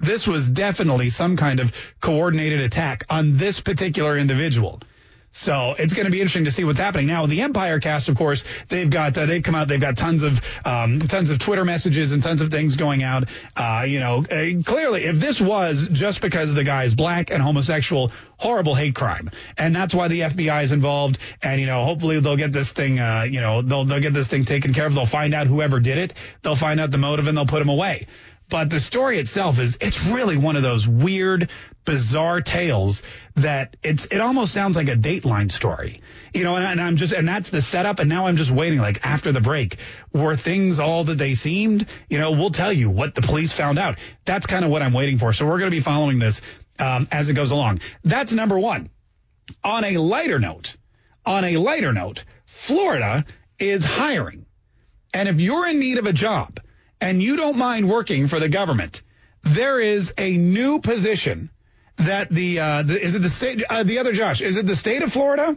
This 0.00 0.26
was 0.26 0.48
definitely 0.48 1.10
some 1.10 1.36
kind 1.36 1.60
of 1.60 1.72
coordinated 2.00 2.60
attack 2.60 3.04
on 3.10 3.36
this 3.36 3.60
particular 3.60 4.16
individual. 4.16 4.80
So 5.32 5.74
it's 5.78 5.94
going 5.94 6.06
to 6.06 6.10
be 6.10 6.20
interesting 6.20 6.46
to 6.46 6.50
see 6.50 6.64
what's 6.64 6.80
happening 6.80 7.06
now. 7.06 7.26
The 7.26 7.42
Empire 7.42 7.78
cast, 7.78 8.08
of 8.08 8.16
course, 8.16 8.44
they've 8.68 8.90
got 8.90 9.16
uh, 9.16 9.26
they've 9.26 9.42
come 9.42 9.54
out. 9.54 9.68
They've 9.68 9.80
got 9.80 9.96
tons 9.96 10.24
of 10.24 10.40
um, 10.64 10.98
tons 10.98 11.30
of 11.30 11.38
Twitter 11.38 11.64
messages 11.64 12.10
and 12.10 12.20
tons 12.20 12.40
of 12.40 12.50
things 12.50 12.74
going 12.74 13.04
out. 13.04 13.28
Uh, 13.54 13.84
you 13.86 14.00
know, 14.00 14.24
uh, 14.24 14.62
clearly, 14.64 15.04
if 15.04 15.16
this 15.16 15.40
was 15.40 15.88
just 15.92 16.20
because 16.20 16.52
the 16.52 16.64
guy 16.64 16.84
is 16.84 16.96
black 16.96 17.30
and 17.30 17.40
homosexual, 17.40 18.10
horrible 18.38 18.74
hate 18.74 18.96
crime, 18.96 19.30
and 19.56 19.74
that's 19.74 19.94
why 19.94 20.08
the 20.08 20.20
FBI 20.20 20.64
is 20.64 20.72
involved. 20.72 21.18
And 21.42 21.60
you 21.60 21.66
know, 21.68 21.84
hopefully 21.84 22.18
they'll 22.18 22.36
get 22.36 22.52
this 22.52 22.72
thing. 22.72 22.98
Uh, 22.98 23.22
you 23.22 23.40
know, 23.40 23.62
they'll 23.62 23.84
they'll 23.84 24.00
get 24.00 24.12
this 24.12 24.26
thing 24.26 24.44
taken 24.44 24.74
care 24.74 24.86
of. 24.86 24.94
They'll 24.96 25.06
find 25.06 25.32
out 25.32 25.46
whoever 25.46 25.78
did 25.78 25.98
it. 25.98 26.14
They'll 26.42 26.56
find 26.56 26.80
out 26.80 26.90
the 26.90 26.98
motive 26.98 27.28
and 27.28 27.38
they'll 27.38 27.46
put 27.46 27.62
him 27.62 27.68
away. 27.68 28.08
But 28.50 28.68
the 28.68 28.80
story 28.80 29.18
itself 29.18 29.60
is, 29.60 29.78
it's 29.80 30.04
really 30.06 30.36
one 30.36 30.56
of 30.56 30.62
those 30.62 30.86
weird, 30.86 31.48
bizarre 31.84 32.40
tales 32.40 33.02
that 33.36 33.76
it's, 33.82 34.06
it 34.06 34.20
almost 34.20 34.52
sounds 34.52 34.76
like 34.76 34.88
a 34.88 34.96
Dateline 34.96 35.50
story. 35.52 36.02
You 36.34 36.42
know, 36.42 36.56
and, 36.56 36.64
and 36.64 36.80
I'm 36.80 36.96
just, 36.96 37.14
and 37.14 37.28
that's 37.28 37.50
the 37.50 37.62
setup. 37.62 38.00
And 38.00 38.08
now 38.08 38.26
I'm 38.26 38.36
just 38.36 38.50
waiting, 38.50 38.80
like 38.80 39.06
after 39.06 39.30
the 39.30 39.40
break, 39.40 39.76
were 40.12 40.36
things 40.36 40.80
all 40.80 41.04
that 41.04 41.16
they 41.16 41.34
seemed? 41.34 41.86
You 42.08 42.18
know, 42.18 42.32
we'll 42.32 42.50
tell 42.50 42.72
you 42.72 42.90
what 42.90 43.14
the 43.14 43.22
police 43.22 43.52
found 43.52 43.78
out. 43.78 43.98
That's 44.24 44.46
kind 44.46 44.64
of 44.64 44.70
what 44.70 44.82
I'm 44.82 44.92
waiting 44.92 45.18
for. 45.18 45.32
So 45.32 45.46
we're 45.46 45.58
going 45.58 45.70
to 45.70 45.76
be 45.76 45.80
following 45.80 46.18
this, 46.18 46.40
um, 46.80 47.06
as 47.12 47.28
it 47.28 47.34
goes 47.34 47.52
along. 47.52 47.80
That's 48.04 48.32
number 48.32 48.58
one. 48.58 48.90
On 49.62 49.84
a 49.84 49.96
lighter 49.96 50.40
note, 50.40 50.76
on 51.24 51.44
a 51.44 51.56
lighter 51.56 51.92
note, 51.92 52.24
Florida 52.46 53.24
is 53.60 53.84
hiring. 53.84 54.46
And 55.14 55.28
if 55.28 55.40
you're 55.40 55.66
in 55.68 55.78
need 55.78 55.98
of 55.98 56.06
a 56.06 56.12
job, 56.12 56.60
and 57.00 57.22
you 57.22 57.36
don't 57.36 57.56
mind 57.56 57.88
working 57.88 58.28
for 58.28 58.40
the 58.40 58.48
government, 58.48 59.02
there 59.42 59.80
is 59.80 60.12
a 60.18 60.36
new 60.36 60.80
position 60.80 61.50
that 61.96 62.30
the, 62.30 62.60
uh, 62.60 62.82
the 62.82 63.00
is 63.00 63.14
it 63.14 63.22
the 63.22 63.30
state, 63.30 63.62
uh, 63.68 63.82
the 63.82 63.98
other 63.98 64.12
Josh, 64.12 64.40
is 64.40 64.56
it 64.56 64.66
the 64.66 64.76
state 64.76 65.02
of 65.02 65.12
Florida? 65.12 65.56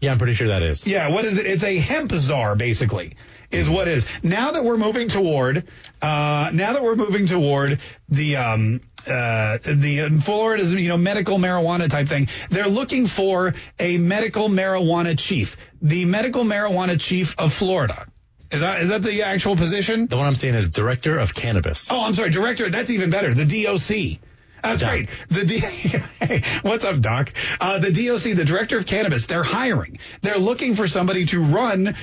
Yeah, 0.00 0.12
I'm 0.12 0.18
pretty 0.18 0.34
sure 0.34 0.48
that 0.48 0.62
is. 0.62 0.86
Yeah, 0.86 1.08
what 1.08 1.24
is 1.24 1.38
it? 1.38 1.46
It's 1.46 1.64
a 1.64 1.78
hemp 1.78 2.12
czar, 2.12 2.54
basically, 2.54 3.16
is 3.50 3.68
what 3.68 3.88
is. 3.88 4.04
Now 4.22 4.52
that 4.52 4.64
we're 4.64 4.76
moving 4.76 5.08
toward, 5.08 5.68
uh, 6.02 6.50
now 6.52 6.74
that 6.74 6.82
we're 6.82 6.96
moving 6.96 7.26
toward 7.26 7.80
the, 8.10 8.36
um, 8.36 8.80
uh, 9.06 9.58
the 9.62 10.20
Florida's, 10.22 10.74
you 10.74 10.88
know, 10.88 10.96
medical 10.96 11.38
marijuana 11.38 11.88
type 11.88 12.08
thing. 12.08 12.28
They're 12.50 12.68
looking 12.68 13.06
for 13.06 13.54
a 13.78 13.98
medical 13.98 14.48
marijuana 14.48 15.18
chief, 15.18 15.56
the 15.80 16.04
medical 16.04 16.44
marijuana 16.44 17.00
chief 17.00 17.34
of 17.38 17.52
Florida. 17.52 18.06
Is 18.50 18.60
that 18.60 18.82
is 18.82 18.88
that 18.90 19.02
the 19.02 19.22
actual 19.22 19.56
position? 19.56 20.06
The 20.06 20.16
one 20.16 20.26
I'm 20.26 20.34
seeing 20.34 20.54
is 20.54 20.68
director 20.68 21.18
of 21.18 21.34
cannabis. 21.34 21.90
Oh, 21.90 22.02
I'm 22.04 22.14
sorry, 22.14 22.30
director. 22.30 22.70
That's 22.70 22.90
even 22.90 23.10
better. 23.10 23.34
The 23.34 23.44
DOC. 23.64 24.20
That's 24.62 24.80
Doc. 24.80 24.90
great. 24.90 25.08
The 25.30 25.44
D- 25.44 25.58
hey, 26.20 26.42
what's 26.62 26.84
up, 26.84 27.00
Doc? 27.00 27.32
Uh, 27.60 27.78
the 27.78 27.92
DOC, 27.92 28.36
the 28.36 28.44
director 28.44 28.76
of 28.76 28.86
cannabis, 28.86 29.26
they're 29.26 29.42
hiring. 29.42 29.98
They're 30.22 30.38
looking 30.38 30.74
for 30.74 30.88
somebody 30.88 31.26
to 31.26 31.42
run 31.42 31.96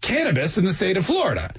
cannabis 0.00 0.58
in 0.58 0.64
the 0.64 0.74
state 0.74 0.96
of 0.96 1.06
Florida. 1.06 1.52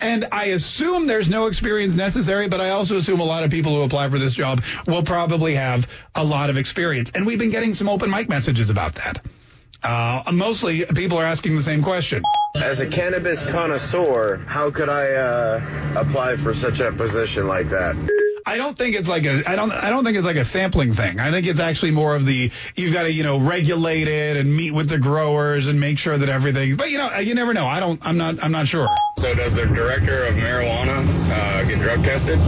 And 0.00 0.28
I 0.30 0.46
assume 0.46 1.08
there's 1.08 1.28
no 1.28 1.46
experience 1.48 1.96
necessary, 1.96 2.46
but 2.48 2.60
I 2.60 2.70
also 2.70 2.96
assume 2.96 3.18
a 3.20 3.24
lot 3.24 3.42
of 3.42 3.50
people 3.50 3.74
who 3.74 3.82
apply 3.82 4.08
for 4.10 4.18
this 4.18 4.32
job 4.32 4.62
will 4.86 5.02
probably 5.02 5.56
have 5.56 5.88
a 6.14 6.22
lot 6.22 6.50
of 6.50 6.56
experience. 6.56 7.10
And 7.14 7.26
we've 7.26 7.38
been 7.38 7.50
getting 7.50 7.74
some 7.74 7.88
open 7.88 8.08
mic 8.08 8.28
messages 8.28 8.70
about 8.70 8.94
that. 8.96 9.24
Uh, 9.82 10.22
mostly 10.32 10.84
people 10.86 11.18
are 11.18 11.24
asking 11.24 11.56
the 11.56 11.62
same 11.62 11.82
question. 11.82 12.22
As 12.56 12.80
a 12.80 12.86
cannabis 12.86 13.44
connoisseur, 13.44 14.38
how 14.46 14.70
could 14.70 14.88
I 14.88 15.12
uh, 15.12 15.94
apply 15.96 16.36
for 16.36 16.54
such 16.54 16.80
a 16.80 16.90
position 16.92 17.46
like 17.46 17.68
that? 17.70 17.96
I 18.48 18.56
don't 18.56 18.78
think 18.78 18.96
it's 18.96 19.10
like 19.10 19.24
a 19.26 19.42
I 19.46 19.56
don't 19.56 19.70
I 19.70 19.90
don't 19.90 20.04
think 20.04 20.16
it's 20.16 20.24
like 20.24 20.36
a 20.36 20.44
sampling 20.44 20.94
thing. 20.94 21.20
I 21.20 21.30
think 21.30 21.46
it's 21.46 21.60
actually 21.60 21.90
more 21.90 22.16
of 22.16 22.24
the 22.24 22.50
you've 22.76 22.94
got 22.94 23.02
to 23.02 23.12
you 23.12 23.22
know 23.22 23.38
regulate 23.38 24.08
it 24.08 24.38
and 24.38 24.56
meet 24.56 24.70
with 24.70 24.88
the 24.88 24.98
growers 24.98 25.68
and 25.68 25.78
make 25.78 25.98
sure 25.98 26.16
that 26.16 26.30
everything. 26.30 26.76
But 26.76 26.90
you 26.90 26.96
know 26.96 27.18
you 27.18 27.34
never 27.34 27.52
know. 27.52 27.66
I 27.66 27.78
don't 27.78 28.00
I'm 28.06 28.16
not 28.16 28.42
I'm 28.42 28.52
not 28.52 28.66
sure. 28.66 28.88
So 29.18 29.34
does 29.34 29.52
the 29.52 29.66
director 29.66 30.24
of 30.24 30.34
marijuana 30.36 31.06
uh, 31.30 31.64
get 31.64 31.80
drug 31.80 32.02
tested? 32.04 32.40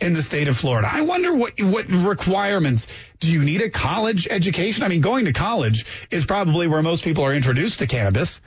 in 0.00 0.12
the 0.12 0.22
state 0.22 0.48
of 0.48 0.56
Florida. 0.56 0.88
I 0.90 1.02
wonder 1.02 1.34
what 1.34 1.60
what 1.60 1.88
requirements 1.88 2.86
do 3.20 3.30
you 3.30 3.42
need 3.42 3.62
a 3.62 3.70
college 3.70 4.28
education? 4.28 4.82
I 4.82 4.88
mean, 4.88 5.00
going 5.00 5.24
to 5.24 5.32
college 5.32 5.86
is 6.10 6.26
probably 6.26 6.66
where 6.66 6.82
most 6.82 7.04
people 7.04 7.24
are 7.24 7.34
introduced 7.34 7.78
to 7.78 7.86
cannabis. 7.86 8.40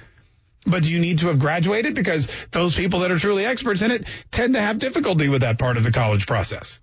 But 0.66 0.84
do 0.84 0.91
you 0.91 1.00
need 1.00 1.20
to 1.20 1.28
have 1.28 1.39
graduated? 1.39 1.95
Because 1.95 2.28
those 2.52 2.76
people 2.76 3.00
that 3.00 3.12
are 3.12 3.18
truly 3.18 3.45
experts 3.45 3.82
in 3.82 3.91
it 3.91 4.06
tend 4.30 4.54
to 4.54 4.62
have 4.62 4.78
difficulty 4.78 5.30
with 5.30 5.41
that 5.41 5.58
part 5.58 5.78
of 5.78 5.84
the 5.84 5.91
college 5.91 6.28
process. 6.28 6.80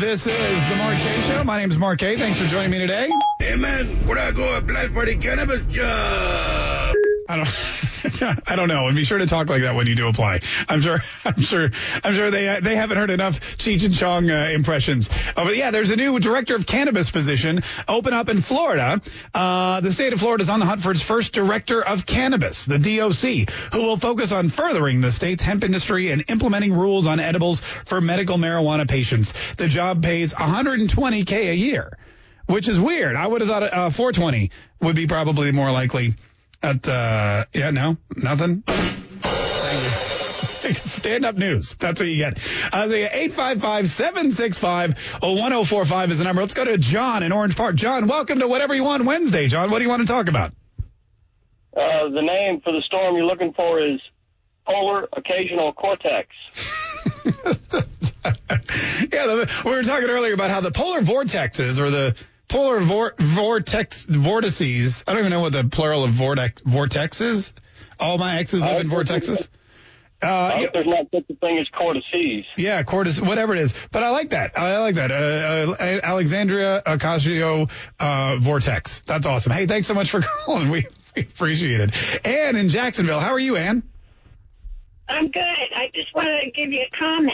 This 0.00 0.26
is 0.26 0.68
the 0.68 0.76
Mark 0.76 0.96
Kaye 0.98 1.20
Show. 1.22 1.44
My 1.44 1.58
name 1.58 1.70
is 1.70 1.76
Mark 1.76 1.98
Kaye. 1.98 2.16
Thanks 2.16 2.38
for 2.38 2.46
joining 2.46 2.70
me 2.70 2.78
today. 2.78 3.10
Hey 3.48 3.56
man, 3.56 3.86
where 4.06 4.18
I 4.18 4.30
go 4.30 4.58
apply 4.58 4.88
for 4.88 5.06
the 5.06 5.16
cannabis 5.16 5.64
job? 5.64 6.94
I 7.30 7.36
don't, 7.36 8.42
I 8.46 8.56
don't 8.56 8.68
know. 8.68 8.92
Be 8.92 9.04
sure 9.04 9.16
to 9.16 9.26
talk 9.26 9.48
like 9.48 9.62
that 9.62 9.74
when 9.74 9.86
you 9.86 9.94
do 9.94 10.06
apply. 10.06 10.40
I'm 10.68 10.82
sure, 10.82 11.00
I'm 11.24 11.40
sure, 11.40 11.70
I'm 12.04 12.12
sure 12.12 12.30
they 12.30 12.60
they 12.60 12.76
haven't 12.76 12.98
heard 12.98 13.08
enough 13.08 13.40
Cheech 13.56 13.86
and 13.86 13.94
Chong 13.94 14.30
uh, 14.30 14.50
impressions. 14.52 15.08
Oh, 15.34 15.46
but 15.46 15.56
yeah, 15.56 15.70
there's 15.70 15.88
a 15.88 15.96
new 15.96 16.20
director 16.20 16.56
of 16.56 16.66
cannabis 16.66 17.10
position 17.10 17.62
open 17.88 18.12
up 18.12 18.28
in 18.28 18.42
Florida. 18.42 19.00
Uh, 19.32 19.80
the 19.80 19.94
state 19.94 20.12
of 20.12 20.20
Florida 20.20 20.42
is 20.42 20.50
on 20.50 20.60
the 20.60 20.66
hunt 20.66 20.82
for 20.82 20.90
its 20.90 21.00
first 21.00 21.32
director 21.32 21.82
of 21.82 22.04
cannabis, 22.04 22.66
the 22.66 22.78
DOC, 22.78 23.48
who 23.72 23.80
will 23.80 23.96
focus 23.96 24.30
on 24.30 24.50
furthering 24.50 25.00
the 25.00 25.10
state's 25.10 25.42
hemp 25.42 25.64
industry 25.64 26.10
and 26.10 26.22
implementing 26.28 26.74
rules 26.74 27.06
on 27.06 27.18
edibles 27.18 27.62
for 27.86 28.02
medical 28.02 28.36
marijuana 28.36 28.86
patients. 28.86 29.32
The 29.56 29.68
job 29.68 30.02
pays 30.02 30.34
120k 30.34 31.48
a 31.48 31.54
year, 31.54 31.96
which 32.48 32.68
is 32.68 32.80
weird. 32.80 33.14
I 33.14 33.26
would 33.26 33.40
have 33.40 33.48
thought 33.48 33.62
uh, 33.62 33.88
420 33.90 34.50
would 34.80 34.96
be 34.96 35.06
probably 35.06 35.52
more 35.52 35.70
likely. 35.70 36.14
At 36.62 36.88
uh, 36.88 37.44
yeah, 37.54 37.70
no, 37.70 37.96
nothing. 38.16 38.64
Thank 38.66 39.84
you. 39.84 39.90
Stand 40.74 41.24
up 41.24 41.36
news. 41.36 41.76
That's 41.78 42.00
what 42.00 42.08
you 42.08 42.16
get. 42.16 42.38
Uh, 42.72 42.88
the 42.88 43.08
855-765-1045 43.30 46.10
is 46.10 46.18
the 46.18 46.24
number. 46.24 46.42
Let's 46.42 46.54
go 46.54 46.64
to 46.64 46.78
John 46.78 47.22
in 47.22 47.30
Orange 47.32 47.56
Park. 47.56 47.76
John, 47.76 48.06
welcome 48.06 48.40
to 48.40 48.48
Whatever 48.48 48.74
You 48.74 48.84
Want 48.84 49.04
Wednesday. 49.04 49.48
John, 49.48 49.70
what 49.70 49.78
do 49.78 49.84
you 49.84 49.90
want 49.90 50.02
to 50.02 50.08
talk 50.08 50.28
about? 50.28 50.52
Uh, 51.76 52.08
the 52.10 52.22
name 52.22 52.60
for 52.60 52.72
the 52.72 52.82
storm 52.82 53.16
you're 53.16 53.24
looking 53.24 53.54
for 53.54 53.80
is 53.80 54.00
Polar 54.68 55.08
Occasional 55.12 55.72
Cortex. 55.72 56.28
yeah, 57.24 57.32
the, 59.26 59.62
we 59.64 59.70
were 59.70 59.82
talking 59.82 60.10
earlier 60.10 60.34
about 60.34 60.50
how 60.50 60.60
the 60.60 60.72
polar 60.72 61.00
vortexes 61.00 61.78
or 61.78 61.88
the 61.90 62.14
polar 62.48 62.80
vor, 62.80 63.14
vortex 63.18 64.04
vortices. 64.04 65.04
I 65.06 65.12
don't 65.12 65.20
even 65.20 65.30
know 65.30 65.40
what 65.40 65.52
the 65.52 65.64
plural 65.64 66.04
of 66.04 66.10
vortex 66.10 66.62
vortex 66.62 67.20
is. 67.20 67.52
All 68.00 68.18
my 68.18 68.38
exes 68.38 68.62
live 68.62 68.80
in 68.80 68.88
vortexes. 68.90 69.48
Uh, 70.20 70.26
I 70.26 70.48
yeah, 70.54 70.58
hope 70.62 70.72
there's 70.72 70.86
not 70.86 71.06
such 71.14 71.24
a 71.30 71.34
thing 71.34 71.58
as 71.58 71.68
cortices. 71.68 72.44
yeah, 72.56 72.82
cortis, 72.82 73.20
whatever 73.24 73.54
it 73.54 73.60
is. 73.60 73.72
But 73.92 74.02
I 74.02 74.10
like 74.10 74.30
that. 74.30 74.58
I 74.58 74.78
like 74.80 74.96
that. 74.96 75.12
Uh, 75.12 75.14
uh, 75.78 76.00
Alexandria 76.02 76.82
Ocasio 76.84 77.70
uh, 78.00 78.36
vortex. 78.40 79.00
That's 79.06 79.26
awesome. 79.26 79.52
Hey, 79.52 79.66
thanks 79.66 79.86
so 79.86 79.94
much 79.94 80.10
for 80.10 80.20
calling. 80.44 80.70
We, 80.70 80.86
we 81.14 81.22
appreciate 81.22 81.80
it. 81.80 82.26
Ann 82.26 82.56
in 82.56 82.68
Jacksonville. 82.68 83.20
How 83.20 83.32
are 83.32 83.38
you, 83.38 83.54
Ann? 83.56 83.84
I'm 85.08 85.30
good. 85.30 85.40
I 85.40 85.88
just 85.94 86.12
wanted 86.14 86.40
to 86.46 86.50
give 86.50 86.72
you 86.72 86.80
a 86.80 86.96
comment. 86.98 87.32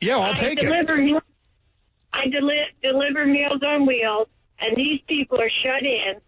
Yeah, 0.00 0.18
I'll 0.18 0.32
I 0.32 0.34
take 0.34 0.62
it. 0.62 0.66
deliver 0.66 0.96
meals. 0.96 1.22
I 2.12 2.28
deli- 2.28 2.66
deliver 2.82 3.26
Meals 3.26 3.62
on 3.62 3.86
Wheels, 3.86 4.28
and 4.60 4.76
these 4.76 5.00
people 5.06 5.40
are 5.40 5.50
shut 5.62 5.82
in. 5.82 6.20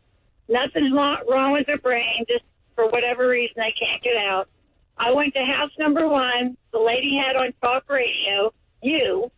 Nothing's 0.49 0.93
wrong, 0.93 1.53
with 1.53 1.67
their 1.67 1.79
brain, 1.79 2.25
just 2.29 2.45
for 2.75 2.89
whatever 2.89 3.29
reason 3.29 3.55
they 3.57 3.75
can't 3.79 4.03
get 4.03 4.17
out. 4.17 4.49
I 4.99 5.13
went 5.13 5.35
to 5.35 5.43
house 5.45 5.71
number 5.79 6.07
one. 6.09 6.57
The 6.73 6.79
lady 6.79 7.17
had 7.17 7.37
on 7.37 7.53
talk 7.63 7.89
radio. 7.89 8.53
You. 8.83 9.31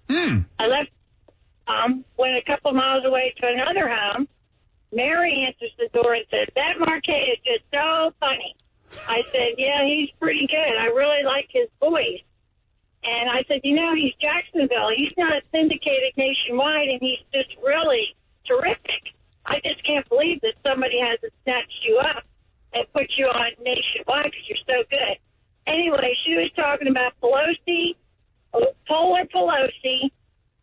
I 0.59 0.67
left. 0.67 0.91
Um, 1.67 2.05
went 2.17 2.37
a 2.37 2.43
couple 2.43 2.73
miles 2.73 3.05
away 3.05 3.35
to 3.41 3.47
another 3.47 3.89
home. 3.89 4.27
Mary 4.93 5.45
answers 5.47 5.71
the 5.79 5.89
door 5.93 6.15
and 6.15 6.25
says, 6.31 6.49
"That 6.57 6.79
Mark 6.79 7.05
Kaye 7.05 7.21
is 7.33 7.39
just 7.45 7.65
so 7.73 8.13
funny." 8.21 8.55
I 9.09 9.23
said, 9.33 9.55
"Yeah, 9.57 9.85
he's 9.87 10.11
pretty 10.21 10.47
good. 10.47 10.77
I 10.77 10.87
really 10.87 11.23
like 11.25 11.49
his 11.51 11.69
voice." 11.81 12.21
And 13.05 13.31
I 13.31 13.43
said, 13.49 13.61
you 13.65 13.75
know, 13.75 13.95
he's 13.95 14.15
Jacksonville. 14.21 14.91
He's 14.95 15.13
not 15.17 15.43
syndicated 15.51 16.13
nationwide, 16.17 16.89
and 16.89 17.01
he's 17.01 17.19
just 17.35 17.51
really 17.63 18.15
terrific. 18.47 19.11
I 19.45 19.61
just 19.65 19.85
can't 19.85 20.09
believe 20.09 20.41
that 20.43 20.55
somebody 20.67 21.01
hasn't 21.01 21.33
snatched 21.43 21.85
you 21.87 21.99
up 21.99 22.23
and 22.73 22.87
put 22.95 23.07
you 23.17 23.27
on 23.27 23.51
nationwide 23.65 24.31
because 24.31 24.47
you're 24.49 24.67
so 24.69 24.85
good. 24.91 25.19
Anyway, 25.67 26.15
she 26.25 26.37
was 26.37 26.51
talking 26.55 26.89
about 26.89 27.13
Pelosi, 27.21 27.97
Polar 28.87 29.25
Pelosi. 29.35 30.11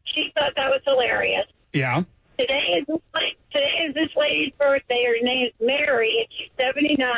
She 0.06 0.32
thought 0.34 0.54
that 0.56 0.70
was 0.70 0.82
hilarious. 0.86 1.46
Yeah. 1.74 2.04
Today 2.38 2.80
is 2.80 2.86
this, 2.88 3.02
today 3.54 3.86
is 3.88 3.94
this 3.94 4.10
lady's 4.16 4.54
birthday. 4.58 5.04
Her 5.06 5.24
name's 5.26 5.54
Mary, 5.60 6.16
and 6.20 6.28
she's 6.38 6.50
79. 6.60 7.10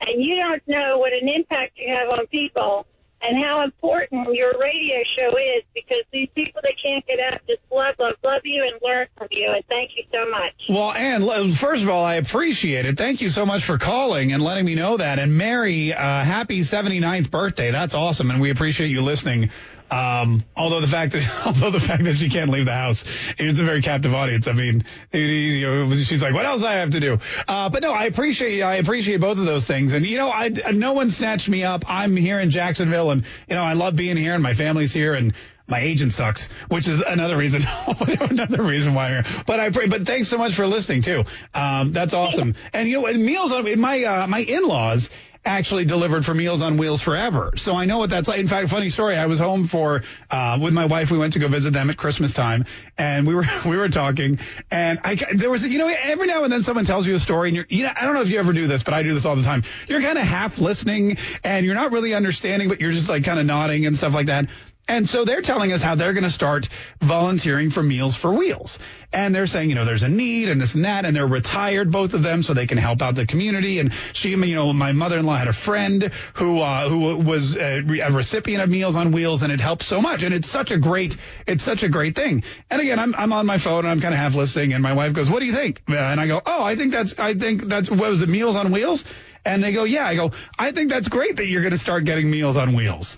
And 0.00 0.24
you 0.24 0.36
don't 0.36 0.62
know 0.66 0.96
what 0.96 1.12
an 1.12 1.28
impact 1.28 1.72
you 1.76 1.94
have 1.94 2.10
on 2.18 2.26
people 2.28 2.86
and 3.22 3.42
how 3.44 3.62
important 3.64 4.34
your 4.34 4.52
radio 4.58 4.98
show 5.18 5.36
is 5.36 5.62
because 5.74 6.02
these 6.12 6.28
people 6.34 6.60
that 6.62 6.74
can't 6.82 7.06
get 7.06 7.20
out 7.20 7.40
just 7.46 7.60
love, 7.70 7.94
love, 7.98 8.14
love 8.24 8.40
you 8.44 8.62
and 8.62 8.80
learn 8.82 9.06
from 9.16 9.28
you. 9.30 9.52
And 9.54 9.64
thank 9.68 9.90
you 9.96 10.04
so 10.10 10.30
much. 10.30 10.52
Well, 10.68 10.92
Ann, 10.92 11.52
first 11.52 11.82
of 11.82 11.88
all, 11.90 12.04
I 12.04 12.14
appreciate 12.16 12.86
it. 12.86 12.96
Thank 12.96 13.20
you 13.20 13.28
so 13.28 13.44
much 13.44 13.64
for 13.64 13.78
calling 13.78 14.32
and 14.32 14.42
letting 14.42 14.64
me 14.64 14.74
know 14.74 14.96
that. 14.96 15.18
And 15.18 15.36
Mary, 15.36 15.92
uh, 15.92 16.24
happy 16.24 16.60
79th 16.60 17.30
birthday. 17.30 17.70
That's 17.70 17.94
awesome. 17.94 18.30
And 18.30 18.40
we 18.40 18.50
appreciate 18.50 18.88
you 18.88 19.02
listening. 19.02 19.50
Um, 19.90 20.42
although 20.56 20.80
the 20.80 20.86
fact 20.86 21.12
that, 21.12 21.42
although 21.46 21.70
the 21.70 21.80
fact 21.80 22.04
that 22.04 22.16
she 22.16 22.30
can't 22.30 22.50
leave 22.50 22.66
the 22.66 22.74
house, 22.74 23.04
it's 23.38 23.58
a 23.58 23.64
very 23.64 23.82
captive 23.82 24.14
audience. 24.14 24.46
I 24.48 24.52
mean, 24.52 24.84
you 25.12 25.62
know, 25.62 25.96
she's 25.96 26.22
like, 26.22 26.34
what 26.34 26.46
else 26.46 26.62
I 26.62 26.74
have 26.74 26.90
to 26.90 27.00
do? 27.00 27.18
Uh, 27.48 27.68
but 27.68 27.82
no, 27.82 27.92
I 27.92 28.04
appreciate, 28.04 28.62
I 28.62 28.76
appreciate 28.76 29.20
both 29.20 29.38
of 29.38 29.46
those 29.46 29.64
things. 29.64 29.92
And, 29.92 30.06
you 30.06 30.18
know, 30.18 30.30
I, 30.30 30.48
no 30.48 30.92
one 30.92 31.10
snatched 31.10 31.48
me 31.48 31.64
up. 31.64 31.84
I'm 31.88 32.16
here 32.16 32.38
in 32.40 32.50
Jacksonville 32.50 33.10
and, 33.10 33.24
you 33.48 33.56
know, 33.56 33.62
I 33.62 33.72
love 33.72 33.96
being 33.96 34.16
here 34.16 34.34
and 34.34 34.42
my 34.42 34.54
family's 34.54 34.92
here 34.92 35.14
and, 35.14 35.34
my 35.70 35.78
agent 35.78 36.10
sucks, 36.10 36.48
which 36.68 36.88
is 36.88 37.00
another 37.00 37.36
reason, 37.36 37.62
another 38.18 38.62
reason 38.62 38.92
why 38.92 39.06
I'm 39.06 39.24
here. 39.24 39.42
But 39.46 39.60
I 39.60 39.70
pray, 39.70 39.86
but 39.86 40.04
thanks 40.04 40.28
so 40.28 40.36
much 40.36 40.54
for 40.54 40.66
listening 40.66 41.02
too. 41.02 41.24
Um, 41.54 41.92
that's 41.92 42.12
awesome. 42.12 42.56
And 42.74 42.88
you 42.88 43.00
know, 43.00 43.06
and 43.06 43.24
meals 43.24 43.52
my 43.76 44.02
uh, 44.02 44.26
my 44.26 44.40
in-laws 44.40 45.10
actually 45.44 45.84
delivered 45.84 46.24
for 46.24 46.34
Meals 46.34 46.60
on 46.60 46.76
Wheels 46.76 47.00
forever. 47.00 47.52
So 47.56 47.74
I 47.74 47.86
know 47.86 47.98
what 47.98 48.10
that's 48.10 48.28
like. 48.28 48.40
In 48.40 48.48
fact, 48.48 48.68
funny 48.68 48.90
story. 48.90 49.16
I 49.16 49.26
was 49.26 49.38
home 49.38 49.66
for 49.66 50.02
uh, 50.30 50.58
with 50.60 50.74
my 50.74 50.86
wife. 50.86 51.10
We 51.10 51.18
went 51.18 51.32
to 51.34 51.38
go 51.38 51.48
visit 51.48 51.72
them 51.72 51.88
at 51.90 51.96
Christmas 51.96 52.32
time, 52.32 52.66
and 52.98 53.26
we 53.26 53.34
were 53.34 53.44
we 53.66 53.76
were 53.76 53.88
talking, 53.88 54.38
and 54.70 55.00
I 55.02 55.14
there 55.34 55.50
was 55.50 55.64
you 55.64 55.78
know 55.78 55.88
every 55.88 56.26
now 56.26 56.44
and 56.44 56.52
then 56.52 56.62
someone 56.62 56.84
tells 56.84 57.06
you 57.06 57.14
a 57.14 57.20
story, 57.20 57.48
and 57.48 57.56
you're 57.56 57.66
you 57.68 57.84
know 57.84 57.92
I 57.94 58.04
don't 58.04 58.14
know 58.14 58.22
if 58.22 58.28
you 58.28 58.38
ever 58.38 58.52
do 58.52 58.66
this, 58.66 58.82
but 58.82 58.94
I 58.94 59.02
do 59.02 59.14
this 59.14 59.24
all 59.24 59.36
the 59.36 59.42
time. 59.42 59.62
You're 59.88 60.02
kind 60.02 60.18
of 60.18 60.24
half 60.24 60.58
listening, 60.58 61.16
and 61.42 61.64
you're 61.64 61.74
not 61.74 61.92
really 61.92 62.14
understanding, 62.14 62.68
but 62.68 62.80
you're 62.80 62.92
just 62.92 63.08
like 63.08 63.24
kind 63.24 63.38
of 63.38 63.46
nodding 63.46 63.86
and 63.86 63.96
stuff 63.96 64.14
like 64.14 64.26
that. 64.26 64.48
And 64.88 65.08
so 65.08 65.24
they're 65.24 65.40
telling 65.40 65.72
us 65.72 65.82
how 65.82 65.94
they're 65.94 66.12
going 66.14 66.24
to 66.24 66.30
start 66.30 66.68
volunteering 67.00 67.70
for 67.70 67.80
Meals 67.80 68.16
for 68.16 68.32
Wheels. 68.32 68.80
And 69.12 69.32
they're 69.32 69.46
saying, 69.46 69.68
you 69.68 69.76
know, 69.76 69.84
there's 69.84 70.02
a 70.02 70.08
need 70.08 70.48
and 70.48 70.60
this 70.60 70.74
and 70.74 70.84
that. 70.84 71.04
And 71.04 71.14
they're 71.14 71.28
retired, 71.28 71.92
both 71.92 72.12
of 72.12 72.24
them, 72.24 72.42
so 72.42 72.54
they 72.54 72.66
can 72.66 72.76
help 72.76 73.00
out 73.00 73.14
the 73.14 73.24
community. 73.24 73.78
And 73.78 73.92
she, 74.12 74.30
you 74.30 74.54
know, 74.54 74.72
my 74.72 74.90
mother-in-law 74.90 75.36
had 75.36 75.46
a 75.46 75.52
friend 75.52 76.10
who, 76.34 76.58
uh, 76.58 76.88
who 76.88 77.18
was 77.18 77.56
a, 77.56 77.78
a 78.00 78.10
recipient 78.10 78.64
of 78.64 78.68
Meals 78.68 78.96
on 78.96 79.12
Wheels 79.12 79.42
and 79.42 79.52
it 79.52 79.60
helped 79.60 79.84
so 79.84 80.00
much. 80.00 80.24
And 80.24 80.34
it's 80.34 80.48
such 80.48 80.72
a 80.72 80.78
great, 80.78 81.16
it's 81.46 81.62
such 81.62 81.84
a 81.84 81.88
great 81.88 82.16
thing. 82.16 82.42
And 82.68 82.80
again, 82.80 82.98
I'm, 82.98 83.14
I'm 83.14 83.32
on 83.32 83.46
my 83.46 83.58
phone 83.58 83.84
and 83.84 83.88
I'm 83.88 84.00
kind 84.00 84.12
of 84.12 84.18
half 84.18 84.34
listening 84.34 84.72
and 84.72 84.82
my 84.82 84.94
wife 84.94 85.12
goes, 85.12 85.30
what 85.30 85.38
do 85.38 85.46
you 85.46 85.52
think? 85.52 85.82
Uh, 85.88 85.94
And 85.94 86.20
I 86.20 86.26
go, 86.26 86.40
oh, 86.44 86.64
I 86.64 86.74
think 86.74 86.90
that's, 86.90 87.16
I 87.16 87.34
think 87.34 87.62
that's, 87.62 87.88
what 87.88 88.10
was 88.10 88.22
it, 88.22 88.28
Meals 88.28 88.56
on 88.56 88.72
Wheels? 88.72 89.04
And 89.44 89.62
they 89.62 89.72
go, 89.72 89.84
yeah. 89.84 90.06
I 90.06 90.16
go, 90.16 90.32
I 90.58 90.72
think 90.72 90.90
that's 90.90 91.08
great 91.08 91.36
that 91.36 91.46
you're 91.46 91.62
going 91.62 91.70
to 91.70 91.78
start 91.78 92.04
getting 92.04 92.28
Meals 92.30 92.56
on 92.56 92.74
Wheels. 92.74 93.16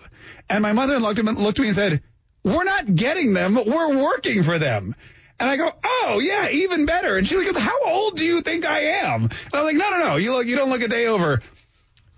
And 0.49 0.63
my 0.63 0.73
mother 0.73 0.99
looked 0.99 1.19
at 1.19 1.25
me, 1.25 1.33
looked 1.33 1.59
at 1.59 1.63
me 1.63 1.69
and 1.69 1.77
said, 1.77 2.03
we're 2.45 2.65
not 2.65 2.95
getting 2.95 3.33
them. 3.33 3.55
We're 3.55 3.97
working 3.97 4.43
for 4.43 4.59
them. 4.59 4.95
And 5.39 5.51
I 5.51 5.57
go, 5.57 5.73
oh 5.85 6.21
yeah, 6.23 6.51
even 6.51 6.87
better. 6.87 7.17
And 7.17 7.27
she 7.27 7.35
goes, 7.35 7.57
how 7.57 7.79
old 7.85 8.17
do 8.17 8.25
you 8.25 8.43
think 8.43 8.65
I 8.65 8.81
am? 8.81 9.25
And 9.25 9.33
I'm 9.53 9.65
like, 9.65 9.77
no, 9.77 9.91
no, 9.91 9.99
no. 9.99 10.17
You 10.17 10.33
look, 10.33 10.47
you 10.47 10.57
don't 10.57 10.71
look 10.71 10.83
a 10.83 10.89
day 10.89 11.07
over. 11.07 11.41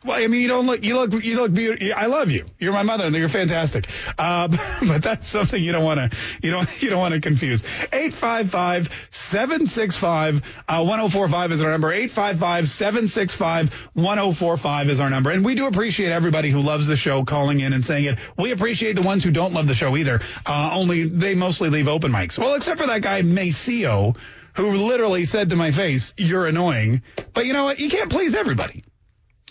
Well, 0.05 0.23
I 0.23 0.27
mean, 0.27 0.43
you 0.43 0.49
don't 0.49 0.67
look, 0.67 0.85
you 0.85 0.97
look, 0.97 1.25
you 1.25 1.37
look 1.37 1.55
beautiful. 1.55 1.95
I 1.97 2.05
love 2.07 2.31
you. 2.31 2.45
You're 2.59 2.75
my 2.75 2.83
mother 2.83 3.07
and 3.07 3.17
you're 3.17 3.31
fantastic. 3.31 3.89
Uh, 4.19 4.49
but 4.87 5.03
that's 5.03 5.27
something 5.27 5.63
you 5.63 5.73
don't 5.73 5.85
want 5.85 5.99
to, 5.99 6.11
you 6.43 6.51
don't, 6.51 6.69
you 6.83 6.91
don't 6.91 6.99
want 6.99 7.15
to 7.15 7.23
confuse. 7.23 7.63
855-765, 7.63 10.43
uh, 10.69 10.85
1045 10.85 11.53
is 11.53 11.63
our 11.63 11.71
number. 11.71 11.89
855-765-1045 11.97 14.89
is 14.91 15.01
our 15.01 15.09
number. 15.09 15.31
And 15.31 15.43
we 15.43 15.55
do 15.55 15.67
appreciate 15.67 16.11
everybody 16.11 16.51
who 16.51 16.61
loves 16.61 16.87
the 16.87 16.97
show 16.97 17.25
calling 17.25 17.61
in 17.61 17.73
and 17.73 17.83
saying 17.83 18.05
it. 18.05 18.19
We 18.37 18.53
appreciate 18.53 18.97
the 18.97 19.03
ones 19.03 19.25
who 19.25 19.31
don't 19.31 19.55
love 19.55 19.67
the 19.67 19.75
show 19.75 19.97
either. 19.97 20.21
Uh, 20.45 20.73
only 20.75 21.05
they 21.05 21.35
mostly 21.35 21.71
leave 21.71 21.89
open 21.89 22.13
mics. 22.13 22.39
Well, 22.39 22.53
except 22.55 22.79
for 22.79 22.89
that 22.89 23.01
guy, 23.01 23.23
Maceo, 23.23 24.13
who 24.55 24.71
literally 24.71 25.25
said 25.25 25.49
to 25.49 25.57
my 25.57 25.71
face, 25.71 26.13
you're 26.19 26.47
annoying. 26.47 27.01
But 27.33 27.47
you 27.47 27.55
know 27.55 27.65
what? 27.65 27.81
You 27.81 27.89
can't 27.89 28.11
please 28.11 28.35
everybody. 28.35 28.85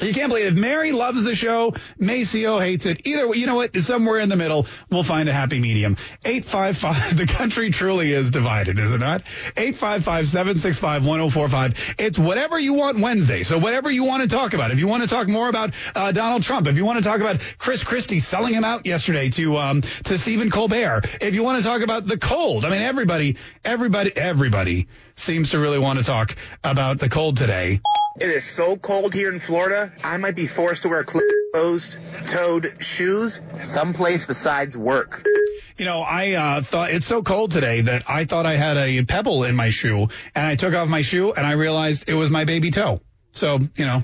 You 0.02 0.12
can't 0.12 0.30
believe 0.30 0.48
it. 0.48 0.56
Mary 0.56 0.92
loves 0.92 1.24
the 1.24 1.36
show. 1.36 1.76
Maceo 2.00 2.58
hates 2.58 2.88
it. 2.88 3.06
Either 3.06 3.28
way, 3.28 3.38
you 3.38 3.46
know 3.46 3.54
what? 3.56 3.78
Somewhere 3.78 4.20
in 4.20 4.28
the 4.28 4.36
middle, 4.36 4.66
we'll 4.90 5.04
find 5.04 5.30
a 5.30 5.34
happy 5.34 5.60
medium. 5.60 5.98
855, 6.26 7.18
the 7.18 7.28
country 7.28 7.70
truly 7.70 8.12
is 8.12 8.32
divided, 8.32 8.80
is 8.80 8.92
it 8.92 8.98
not? 8.98 9.22
855-765-1045. 9.56 11.96
It's 12.00 12.18
whatever 12.18 12.58
you 12.58 12.74
want 12.74 12.98
Wednesday. 12.98 13.44
So 13.44 13.60
whatever 13.60 13.92
you 13.92 14.04
want 14.04 14.28
to 14.28 14.36
talk 14.36 14.54
about. 14.54 14.72
If 14.72 14.80
you 14.80 14.88
want 14.88 15.04
to 15.04 15.10
talk 15.10 15.28
more 15.28 15.48
about 15.48 15.76
uh, 15.96 16.12
Donald 16.12 16.42
Trump, 16.42 16.66
if 16.66 16.76
you 16.76 16.86
want 16.86 16.98
to 16.98 17.04
talk 17.04 17.20
about 17.20 17.40
Chris 17.60 17.84
Christie 17.84 18.20
selling 18.20 18.56
him 18.56 18.64
out 18.64 18.88
yesterday 18.88 19.30
to 19.30 19.58
um, 19.58 19.82
to 20.06 20.18
Stephen 20.18 20.50
Colbert, 20.50 21.04
if 21.22 21.36
you 21.36 21.44
want 21.44 21.62
to 21.62 21.68
talk 21.68 21.84
about 21.84 22.08
the 22.08 22.18
cold, 22.18 22.66
I 22.66 22.72
mean 22.72 22.82
everybody, 22.82 23.38
everybody, 23.64 24.12
everybody 24.18 24.88
seems 25.16 25.52
to 25.52 25.60
really 25.60 25.80
want 25.80 26.00
to 26.00 26.06
talk 26.06 26.36
about 26.64 27.00
the 27.00 27.10
cold 27.10 27.38
today. 27.38 27.82
It 28.20 28.30
is 28.30 28.46
so 28.46 28.78
cold 28.78 29.14
here 29.14 29.32
in 29.32 29.40
Florida, 29.40 29.92
I 30.04 30.18
might 30.18 30.36
be 30.36 30.46
forced 30.46 30.84
to 30.84 30.90
wear 30.90 31.04
closed-toed 31.04 32.84
shoes 32.84 33.42
someplace 33.64 34.26
besides 34.26 34.78
work. 34.78 35.26
You 35.78 35.86
know, 35.86 36.02
I 36.02 36.34
uh, 36.34 36.62
thought 36.62 36.92
it's 36.92 37.08
so 37.08 37.24
cold 37.24 37.52
today 37.52 37.82
that 37.82 38.04
I 38.08 38.26
thought 38.26 38.46
I 38.46 38.58
had 38.58 38.78
a 38.78 39.04
pebble 39.04 39.44
in 39.44 39.56
my 39.56 39.72
shoe, 39.72 40.10
and 40.36 40.46
I 40.46 40.56
took 40.56 40.76
off 40.76 40.88
my 40.88 41.02
shoe 41.02 41.34
and 41.34 41.46
I 41.46 41.54
realized 41.54 42.08
it 42.08 42.14
was 42.14 42.30
my 42.30 42.46
baby 42.46 42.70
toe. 42.70 43.02
So, 43.32 43.60
you 43.76 43.86
know, 43.86 44.04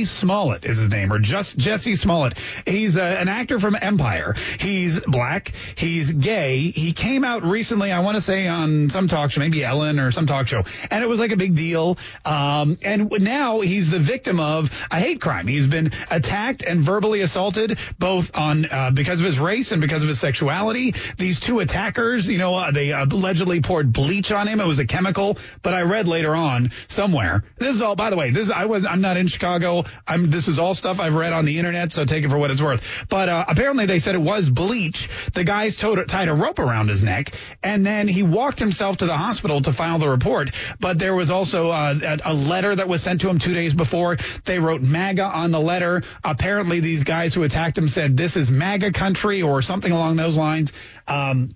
Smollett 0.05 0.67
is 0.67 0.77
his 0.77 0.91
name, 0.91 1.11
or 1.11 1.21
just 1.21 1.57
Jesse 1.57 1.97
Smollett. 1.97 2.37
He's 2.67 2.99
uh, 2.99 3.03
an 3.03 3.29
actor 3.29 3.59
from 3.61 3.79
Empire. 3.81 4.35
He's 4.59 5.01
black. 5.01 5.53
He's 5.75 6.13
gay. 6.13 6.71
He 6.71 6.93
came 6.93 7.25
out 7.25 7.45
recently, 7.45 7.93
I 7.93 8.01
want 8.01 8.17
to 8.17 8.21
say 8.21 8.47
on 8.47 8.91
some 8.91 9.09
talk 9.09 9.31
show, 9.31 9.41
maybe 9.41 9.65
Ellen 9.65 9.99
or 9.99 10.13
some 10.13 10.27
talk 10.27 10.49
show, 10.49 10.65
and 10.91 11.03
it 11.03 11.07
was 11.07 11.19
like 11.19 11.33
a 11.33 11.39
big 11.39 11.57
deal. 11.57 11.97
Um, 12.43 12.79
and 12.83 13.11
now 13.21 13.61
he's 13.61 13.91
the 13.91 13.99
victim 13.99 14.41
of 14.41 14.71
a 14.91 14.99
hate 14.99 15.21
crime. 15.21 15.47
He's 15.47 15.67
been 15.67 15.93
attacked 16.11 16.63
and 16.63 16.81
verbally 16.81 17.21
assaulted 17.21 17.79
both 17.99 18.37
on 18.37 18.65
uh, 18.65 18.91
because 18.91 19.21
of 19.21 19.27
his 19.27 19.39
race 19.39 19.71
and 19.71 19.81
because 19.81 20.03
of 20.03 20.09
his 20.09 20.19
sexuality. 20.19 20.95
These 21.19 21.39
two 21.39 21.61
attackers, 21.61 22.29
you 22.29 22.39
know, 22.39 22.55
uh, 22.55 22.71
they 22.71 22.91
allegedly 22.91 23.61
poured 23.61 23.93
bleach 23.93 24.33
on 24.33 24.49
him. 24.49 24.61
It 24.61 24.67
was 24.67 24.81
a 24.81 24.87
chemical, 24.87 25.39
but 25.63 25.73
I 25.73 25.83
read 25.83 26.09
later 26.09 26.35
on 26.35 26.73
somewhere. 26.89 27.45
This 27.59 27.77
is 27.77 27.83
all, 27.83 27.95
by 27.95 28.11
the 28.11 28.17
way, 28.17 28.31
this 28.31 28.51
I 28.51 28.65
was 28.65 28.85
I'm 28.85 29.01
not 29.01 29.17
in 29.17 29.29
Chicago. 29.29 29.85
I'm 30.07 30.31
this 30.31 30.49
is 30.49 30.59
all 30.59 30.75
stuff 30.75 30.99
I've 30.99 31.15
read 31.15 31.33
on 31.33 31.45
the 31.45 31.59
internet, 31.59 31.93
so 31.93 32.05
take 32.05 32.25
it 32.25 32.29
for 32.29 32.39
what 32.39 32.51
it's 32.51 32.63
worth. 32.63 33.07
But 33.09 33.29
uh, 33.29 33.45
apparently 33.49 33.87
they 33.87 34.01
said 34.01 34.15
it 34.15 34.23
was 34.23 34.49
bleach. 34.49 35.09
The 35.35 35.45
guys 35.45 35.77
towed, 35.77 36.09
tied 36.09 36.29
a 36.29 36.35
rope 36.35 36.59
around 36.59 36.89
his 36.89 37.03
neck, 37.03 37.33
and 37.63 37.87
then 37.87 38.09
he 38.09 38.23
walked 38.23 38.59
himself 38.59 38.99
to 38.99 39.07
the 39.07 39.17
hospital 39.17 39.61
to 39.63 39.73
file 39.73 39.99
the 39.99 40.09
report. 40.09 40.51
But 40.81 40.99
there 40.99 41.15
was 41.15 41.31
also 41.31 41.71
uh, 41.71 42.19
a, 42.25 42.32
letter 42.35 42.75
that 42.75 42.89
was 42.89 43.03
sent 43.03 43.21
to 43.23 43.29
him 43.29 43.39
two 43.39 43.55
days 43.55 43.75
before. 43.75 44.17
They 44.45 44.59
wrote 44.59 44.83
MAGA 44.83 45.25
on 45.25 45.51
the 45.51 45.61
letter. 45.61 46.03
Apparently 46.25 46.81
these 46.81 47.05
guys 47.05 47.35
who 47.35 47.43
attacked 47.43 47.79
him 47.79 47.89
said 47.89 48.17
this 48.17 48.37
is 48.37 48.51
MAGA 48.51 48.93
country 48.93 49.43
or 49.43 49.63
something 49.63 49.93
along 49.93 50.17
those 50.17 50.37
lines. 50.37 50.73
Um, 51.07 51.55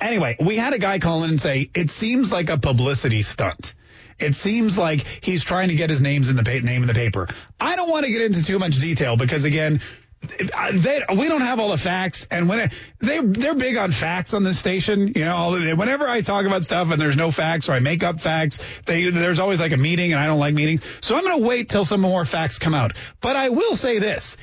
anyway, 0.00 0.36
we 0.40 0.56
had 0.56 0.72
a 0.72 0.78
guy 0.78 0.98
call 0.98 1.24
in 1.24 1.30
and 1.30 1.40
say 1.40 1.70
it 1.74 1.90
seems 1.90 2.32
like 2.32 2.50
a 2.50 2.58
publicity 2.58 3.22
stunt. 3.22 3.74
It 4.18 4.34
seems 4.34 4.78
like 4.78 5.04
he's 5.22 5.42
trying 5.42 5.68
to 5.68 5.74
get 5.74 5.90
his 5.90 6.00
names 6.00 6.28
in 6.28 6.36
the 6.36 6.44
pa- 6.44 6.64
name 6.64 6.82
in 6.82 6.88
the 6.88 6.94
paper. 6.94 7.28
I 7.60 7.76
don't 7.76 7.90
want 7.90 8.04
to 8.06 8.12
get 8.12 8.22
into 8.22 8.44
too 8.44 8.58
much 8.58 8.78
detail 8.78 9.16
because 9.16 9.44
again, 9.44 9.80
they, 10.22 11.02
we 11.16 11.28
don't 11.28 11.40
have 11.40 11.58
all 11.58 11.70
the 11.70 11.78
facts, 11.78 12.26
and 12.30 12.48
when 12.48 12.60
it, 12.60 12.72
they 13.00 13.20
they're 13.20 13.54
big 13.54 13.76
on 13.76 13.90
facts 13.90 14.34
on 14.34 14.44
this 14.44 14.58
station. 14.58 15.12
You 15.16 15.24
know, 15.24 15.74
whenever 15.74 16.08
I 16.08 16.20
talk 16.20 16.46
about 16.46 16.62
stuff 16.62 16.90
and 16.92 17.00
there's 17.00 17.16
no 17.16 17.30
facts 17.30 17.68
or 17.68 17.72
I 17.72 17.80
make 17.80 18.04
up 18.04 18.20
facts, 18.20 18.58
they 18.86 19.10
there's 19.10 19.40
always 19.40 19.60
like 19.60 19.72
a 19.72 19.76
meeting, 19.76 20.12
and 20.12 20.20
I 20.20 20.26
don't 20.26 20.38
like 20.38 20.54
meetings. 20.54 20.82
So 21.00 21.16
I'm 21.16 21.24
going 21.24 21.40
to 21.40 21.46
wait 21.46 21.68
till 21.70 21.84
some 21.84 22.00
more 22.00 22.24
facts 22.24 22.58
come 22.58 22.74
out. 22.74 22.92
But 23.20 23.34
I 23.34 23.48
will 23.48 23.74
say 23.74 23.98
this: 23.98 24.36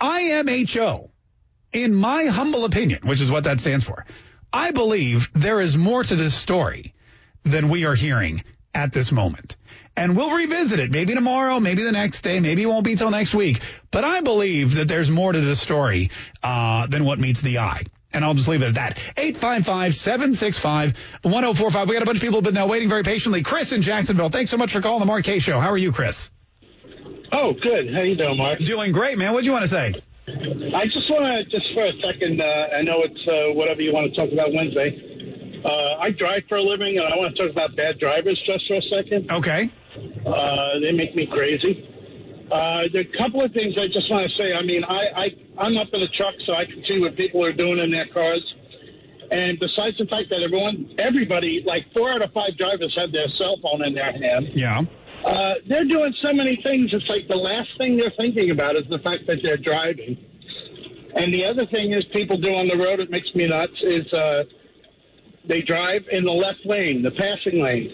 IMHO, 0.00 1.10
in 1.72 1.94
my 1.94 2.26
humble 2.26 2.64
opinion, 2.64 3.00
which 3.02 3.20
is 3.20 3.30
what 3.30 3.44
that 3.44 3.58
stands 3.58 3.84
for, 3.84 4.06
I 4.52 4.70
believe 4.70 5.30
there 5.32 5.60
is 5.60 5.76
more 5.76 6.04
to 6.04 6.14
this 6.14 6.34
story 6.34 6.94
than 7.42 7.68
we 7.68 7.84
are 7.84 7.96
hearing 7.96 8.44
at 8.74 8.92
this 8.92 9.12
moment. 9.12 9.56
And 9.96 10.16
we'll 10.16 10.34
revisit 10.34 10.80
it 10.80 10.90
maybe 10.90 11.14
tomorrow, 11.14 11.60
maybe 11.60 11.84
the 11.84 11.92
next 11.92 12.22
day, 12.22 12.40
maybe 12.40 12.62
it 12.62 12.66
won't 12.66 12.84
be 12.84 12.96
till 12.96 13.10
next 13.10 13.32
week. 13.34 13.60
But 13.92 14.04
I 14.04 14.22
believe 14.22 14.74
that 14.74 14.88
there's 14.88 15.08
more 15.08 15.32
to 15.32 15.40
this 15.40 15.60
story 15.60 16.10
uh, 16.42 16.88
than 16.88 17.04
what 17.04 17.20
meets 17.20 17.42
the 17.42 17.58
eye. 17.58 17.84
And 18.12 18.24
I'll 18.24 18.34
just 18.34 18.48
leave 18.48 18.62
it 18.62 18.68
at 18.68 18.74
that. 18.74 18.96
855-765-1045. 19.16 21.88
We 21.88 21.94
got 21.94 22.02
a 22.02 22.06
bunch 22.06 22.18
of 22.18 22.22
people 22.22 22.42
been 22.42 22.54
now 22.54 22.66
waiting 22.68 22.88
very 22.88 23.02
patiently. 23.02 23.42
Chris 23.42 23.72
in 23.72 23.82
Jacksonville. 23.82 24.28
Thanks 24.30 24.50
so 24.50 24.56
much 24.56 24.72
for 24.72 24.80
calling 24.80 25.00
the 25.00 25.06
Mark 25.06 25.24
Kaye 25.24 25.40
Show. 25.40 25.58
How 25.58 25.70
are 25.70 25.78
you, 25.78 25.90
Chris? 25.92 26.30
Oh, 27.32 27.52
good. 27.60 27.92
How 27.92 28.02
you 28.04 28.16
doing, 28.16 28.36
Mark? 28.36 28.58
Doing 28.60 28.92
great, 28.92 29.18
man. 29.18 29.32
What 29.32 29.40
do 29.40 29.46
you 29.46 29.52
want 29.52 29.62
to 29.62 29.68
say? 29.68 29.94
I 30.26 30.86
just 30.86 31.10
want 31.10 31.24
to, 31.26 31.44
just 31.50 31.66
for 31.74 31.84
a 31.84 31.92
second, 32.02 32.40
uh, 32.40 32.76
I 32.78 32.82
know 32.82 33.02
it's 33.02 33.28
uh, 33.28 33.52
whatever 33.54 33.82
you 33.82 33.92
want 33.92 34.12
to 34.12 34.20
talk 34.20 34.32
about 34.32 34.52
Wednesday. 34.52 35.13
Uh, 35.64 35.96
I 35.98 36.10
drive 36.10 36.42
for 36.48 36.58
a 36.58 36.62
living, 36.62 36.98
and 36.98 37.06
I 37.06 37.16
want 37.16 37.34
to 37.34 37.42
talk 37.42 37.50
about 37.50 37.74
bad 37.74 37.98
drivers 37.98 38.40
just 38.46 38.66
for 38.68 38.74
a 38.74 38.82
second. 38.92 39.32
Okay. 39.32 39.72
Uh, 40.26 40.78
they 40.80 40.92
make 40.92 41.14
me 41.16 41.26
crazy. 41.26 41.88
Uh, 42.50 42.82
there 42.92 43.00
are 43.00 43.08
a 43.08 43.18
couple 43.18 43.42
of 43.42 43.52
things 43.52 43.74
I 43.78 43.86
just 43.86 44.10
want 44.10 44.28
to 44.28 44.36
say. 44.36 44.52
I 44.52 44.62
mean, 44.62 44.84
I, 44.84 45.02
I, 45.16 45.26
I'm 45.58 45.78
up 45.78 45.88
in 45.92 46.00
the 46.00 46.08
truck, 46.08 46.34
so 46.46 46.52
I 46.52 46.66
can 46.66 46.84
see 46.86 47.00
what 47.00 47.16
people 47.16 47.42
are 47.44 47.52
doing 47.52 47.78
in 47.78 47.90
their 47.90 48.06
cars. 48.08 48.44
And 49.30 49.58
besides 49.58 49.96
the 49.96 50.04
fact 50.04 50.28
that 50.30 50.42
everyone, 50.42 50.94
everybody, 50.98 51.64
like 51.64 51.86
four 51.96 52.12
out 52.12 52.22
of 52.22 52.32
five 52.32 52.58
drivers 52.58 52.94
have 53.00 53.10
their 53.12 53.28
cell 53.38 53.56
phone 53.62 53.82
in 53.84 53.94
their 53.94 54.12
hand. 54.12 54.50
Yeah. 54.54 54.82
Uh, 55.24 55.54
they're 55.66 55.86
doing 55.86 56.14
so 56.20 56.34
many 56.34 56.60
things. 56.62 56.90
It's 56.92 57.08
like 57.08 57.26
the 57.28 57.38
last 57.38 57.70
thing 57.78 57.96
they're 57.96 58.12
thinking 58.18 58.50
about 58.50 58.76
is 58.76 58.84
the 58.90 58.98
fact 58.98 59.26
that 59.28 59.38
they're 59.42 59.56
driving. 59.56 60.18
And 61.16 61.32
the 61.32 61.46
other 61.46 61.64
thing 61.66 61.94
is 61.94 62.04
people 62.12 62.36
do 62.36 62.50
on 62.50 62.68
the 62.68 62.76
road, 62.76 63.00
it 63.00 63.10
makes 63.10 63.34
me 63.34 63.46
nuts, 63.46 63.72
is 63.82 64.12
uh, 64.12 64.44
they 65.48 65.62
drive 65.62 66.02
in 66.10 66.24
the 66.24 66.32
left 66.32 66.64
lane, 66.64 67.02
the 67.02 67.10
passing 67.10 67.62
lane, 67.62 67.90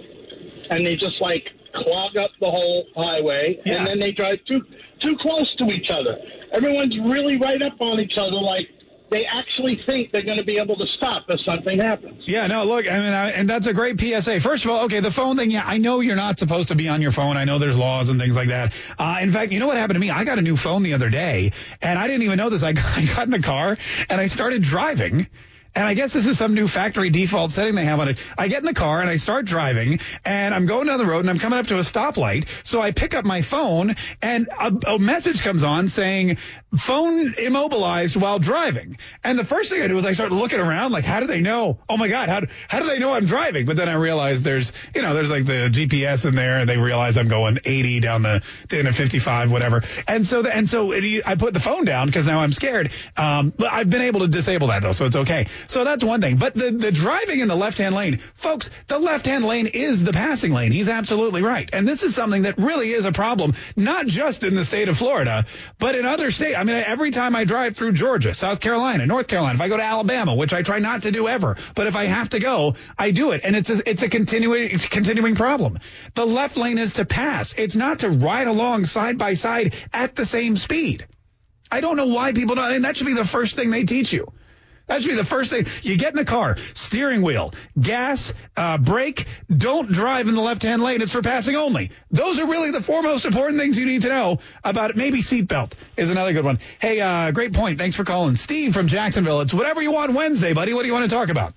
and 0.71 0.87
they 0.87 0.95
just 0.95 1.21
like 1.21 1.45
clog 1.75 2.17
up 2.17 2.31
the 2.41 2.51
whole 2.51 2.87
highway, 2.97 3.61
and 3.65 3.87
then 3.87 4.01
they 4.01 4.13
drive 4.13 4.39
too 4.47 4.61
too 5.03 5.17
close 5.21 5.49
to 5.57 5.65
each 5.67 5.91
other. 5.91 6.17
Everyone's 6.53 6.97
really 6.99 7.37
right 7.37 7.63
up 7.63 7.81
on 7.81 8.01
each 8.01 8.19
other, 8.19 8.41
like 8.41 8.67
they 9.11 9.25
actually 9.25 9.81
think 9.87 10.13
they're 10.13 10.25
going 10.25 10.39
to 10.39 10.45
be 10.45 10.59
able 10.59 10.77
to 10.77 10.87
stop 10.97 11.25
if 11.29 11.41
something 11.45 11.79
happens. 11.79 12.23
Yeah, 12.27 12.47
no, 12.47 12.65
look, 12.65 12.87
I 12.87 12.99
mean, 13.01 13.13
I, 13.13 13.31
and 13.31 13.49
that's 13.49 13.67
a 13.67 13.75
great 13.75 14.01
PSA. 14.01 14.41
First 14.41 14.65
of 14.65 14.71
all, 14.71 14.85
okay, 14.85 15.01
the 15.01 15.11
phone 15.11 15.37
thing, 15.37 15.51
yeah, 15.51 15.65
I 15.67 15.79
know 15.79 16.01
you're 16.01 16.17
not 16.17 16.39
supposed 16.39 16.69
to 16.69 16.77
be 16.77 16.89
on 16.89 17.03
your 17.03 17.11
phone. 17.11 17.37
I 17.37 17.45
know 17.45 17.59
there's 17.59 17.77
laws 17.77 18.09
and 18.09 18.21
things 18.21 18.37
like 18.37 18.49
that. 18.49 18.73
Uh, 18.99 19.19
in 19.21 19.33
fact, 19.33 19.53
you 19.53 19.59
know 19.59 19.67
what 19.67 19.77
happened 19.77 19.97
to 19.97 20.01
me? 20.01 20.11
I 20.11 20.23
got 20.25 20.39
a 20.39 20.43
new 20.43 20.57
phone 20.57 20.85
the 20.85 20.95
other 20.95 21.11
day, 21.11 21.53
and 21.83 21.99
I 21.99 22.07
didn't 22.07 22.23
even 22.23 22.37
know 22.37 22.51
this. 22.51 22.63
I 22.63 22.73
got, 22.73 22.85
I 22.99 23.05
got 23.05 23.25
in 23.25 23.31
the 23.31 23.43
car, 23.43 23.77
and 24.09 24.21
I 24.21 24.27
started 24.27 24.63
driving. 24.63 25.27
And 25.75 25.87
I 25.87 25.95
guess 25.95 26.13
this 26.13 26.27
is 26.27 26.39
some 26.39 26.55
new 26.55 26.67
factory 26.67 27.11
default 27.11 27.53
setting 27.53 27.75
they 27.75 27.85
have 27.85 28.01
on 28.01 28.09
it. 28.09 28.19
I 28.37 28.49
get 28.49 28.59
in 28.59 28.65
the 28.65 28.75
car 28.75 29.01
and 29.01 29.09
I 29.09 29.17
start 29.17 29.45
driving 29.45 30.01
and 30.25 30.55
I'm 30.55 30.67
going 30.67 30.87
down 30.87 30.99
the 30.99 31.07
road 31.07 31.21
and 31.21 31.31
I'm 31.31 31.39
coming 31.39 31.59
up 31.59 31.69
to 31.69 31.77
a 31.77 31.83
stoplight. 31.83 32.47
So 32.65 32.81
I 32.81 32.91
pick 32.91 33.15
up 33.15 33.25
my 33.25 33.43
phone 33.43 33.95
and 34.21 34.49
a, 34.49 34.95
a 34.95 34.99
message 34.99 35.43
comes 35.43 35.63
on 35.63 35.89
saying 35.89 36.39
phone 36.77 37.33
immobilized 37.39 38.17
while 38.17 38.39
driving. 38.39 38.99
And 39.25 39.39
the 39.39 39.45
first 39.45 39.71
thing 39.71 39.83
I 39.83 39.89
do 39.89 39.97
is 39.99 40.05
I 40.05 40.13
start 40.13 40.33
looking 40.33 40.61
around 40.61 40.93
like, 40.93 41.05
how 41.05 41.21
do 41.21 41.27
they 41.27 41.41
know? 41.41 41.79
Oh 41.89 41.97
my 41.97 42.09
God, 42.09 42.29
how, 42.29 42.43
how 42.69 42.81
do 42.81 42.87
they 42.87 42.99
know 42.99 43.13
I'm 43.13 43.27
driving? 43.27 43.67
But 43.67 43.77
then 43.77 43.89
I 43.89 43.95
realize 43.95 44.43
there's, 44.43 44.73
you 44.95 45.03
know, 45.03 45.15
there's 45.15 45.31
like 45.31 45.47
the 45.47 45.71
GPS 45.71 46.27
in 46.27 46.35
there 46.35 46.59
and 46.59 46.69
they 46.69 46.79
realize 46.79 47.17
I'm 47.17 47.29
going 47.29 47.59
80 47.65 48.01
down 48.01 48.23
the, 48.23 48.43
the 48.69 48.79
end 48.79 48.95
55, 48.95 49.51
whatever. 49.51 49.83
And 50.07 50.27
so, 50.27 50.43
the, 50.43 50.55
and 50.55 50.69
so 50.69 50.93
it, 50.93 51.27
I 51.27 51.37
put 51.37 51.55
the 51.55 51.61
phone 51.61 51.85
down 51.85 52.07
because 52.07 52.27
now 52.27 52.41
I'm 52.41 52.53
scared. 52.53 52.91
Um, 53.17 53.53
but 53.57 53.73
I've 53.73 53.89
been 53.91 54.03
able 54.03 54.21
to 54.21 54.29
disable 54.29 54.69
that 54.69 54.83
though, 54.83 54.93
so 54.93 55.05
it's 55.05 55.17
okay. 55.17 55.47
So 55.67 55.85
that's 55.85 56.03
one 56.05 56.21
thing. 56.21 56.37
But 56.37 56.55
the, 56.55 56.71
the 56.71 56.93
driving 56.93 57.41
in 57.41 57.49
the 57.49 57.57
left-hand 57.57 57.95
lane, 57.95 58.21
folks, 58.35 58.71
the 58.89 58.99
left-hand 58.99 59.45
lane 59.45 59.67
is 59.67 60.05
the 60.05 60.13
passing 60.13 60.53
lane. 60.53 60.73
He's 60.73 60.89
absolutely 60.89 61.43
right. 61.43 61.69
And 61.73 61.87
this 61.87 62.03
is 62.03 62.15
something 62.15 62.43
that 62.43 62.59
really 62.59 62.93
is 62.93 63.05
a 63.05 63.13
problem, 63.13 63.55
not 63.77 64.07
just 64.07 64.45
in 64.45 64.55
the 64.55 64.65
state 64.65 64.89
of 64.89 64.99
Florida, 64.99 65.47
but 65.79 65.95
in 65.95 66.07
other 66.07 66.31
states. 66.31 66.57
I 66.57 66.65
mean, 66.65 66.77
every 66.77 67.11
time 67.11 67.37
I 67.37 67.45
drive 67.45 67.77
through 67.77 67.93
Georgia, 67.93 68.35
South 68.35 68.61
Carolina, 68.61 69.07
North 69.07 69.27
Carolina, 69.27 69.55
if 69.55 69.61
I 69.61 69.69
go 69.69 69.77
to 69.77 69.83
Alabama, 69.83 70.35
which 70.35 70.53
I 70.53 70.63
try 70.63 70.79
not 70.79 71.03
to 71.03 71.11
do 71.11 71.29
ever, 71.29 71.57
but 71.75 71.87
if 71.87 71.97
I 71.97 72.07
have 72.07 72.31
to 72.31 72.39
go, 72.39 72.75
I 72.99 73.11
do 73.11 73.33
it. 73.33 73.43
And 73.45 73.57
it's 73.57 73.71
a, 73.71 73.89
it's 73.89 74.03
a 74.03 74.09
continuing, 74.09 74.79
continuing 74.79 75.35
problem. 75.35 75.79
The 76.15 76.27
left 76.27 76.57
lane 76.57 76.79
is 76.79 76.95
to 76.95 77.05
pass. 77.05 77.55
It's 77.57 77.77
not 77.77 78.01
to 78.01 78.11
ride 78.11 78.49
along 78.49 78.85
side 78.87 79.19
by 79.19 79.35
side 79.35 79.75
at 79.93 80.17
the 80.17 80.27
same 80.27 80.57
speed. 80.57 81.07
I 81.71 81.81
don't 81.81 81.97
know 81.97 82.07
why 82.07 82.33
people 82.33 82.57
don't, 82.57 82.73
and 82.73 82.85
that 82.85 82.97
should 82.97 83.07
be 83.07 83.15
the 83.15 83.25
first 83.25 83.57
thing 83.57 83.71
they 83.71 83.85
teach 83.85 84.13
you. 84.13 84.33
That 84.91 85.03
should 85.03 85.11
be 85.11 85.15
the 85.15 85.25
first 85.25 85.51
thing. 85.51 85.67
You 85.83 85.97
get 85.97 86.11
in 86.11 86.17
the 86.17 86.25
car, 86.25 86.57
steering 86.75 87.23
wheel, 87.23 87.55
gas, 87.81 88.33
uh, 88.57 88.77
brake. 88.77 89.25
Don't 89.57 89.89
drive 89.89 90.27
in 90.27 90.35
the 90.35 90.41
left-hand 90.41 90.83
lane. 90.83 91.01
It's 91.01 91.13
for 91.13 91.23
passing 91.23 91.55
only. 91.55 91.93
Those 92.11 92.41
are 92.41 92.47
really 92.47 92.73
the 92.73 92.83
four 92.83 93.01
most 93.01 93.25
important 93.25 93.61
things 93.61 93.79
you 93.79 93.87
need 93.87 94.03
to 94.03 94.09
know 94.09 94.41
about 94.65 94.91
it. 94.91 94.97
Maybe 94.97 95.23
seatbelt 95.23 95.75
is 95.97 96.11
another 96.11 96.33
good 96.33 96.45
one. 96.45 96.59
Hey, 96.81 97.01
uh, 97.01 97.31
great 97.31 97.53
point. 97.53 97.79
Thanks 97.79 97.95
for 97.95 98.03
calling. 98.03 98.35
Steve 98.35 98.75
from 98.75 98.89
Jacksonville. 98.89 99.43
It's 99.43 99.55
whatever 99.55 99.81
you 99.81 99.93
want 99.93 100.13
Wednesday, 100.13 100.55
buddy. 100.55 100.75
What 100.75 100.83
do 100.83 100.89
you 100.89 100.93
want 100.93 101.09
to 101.09 101.15
talk 101.15 101.29
about? 101.29 101.55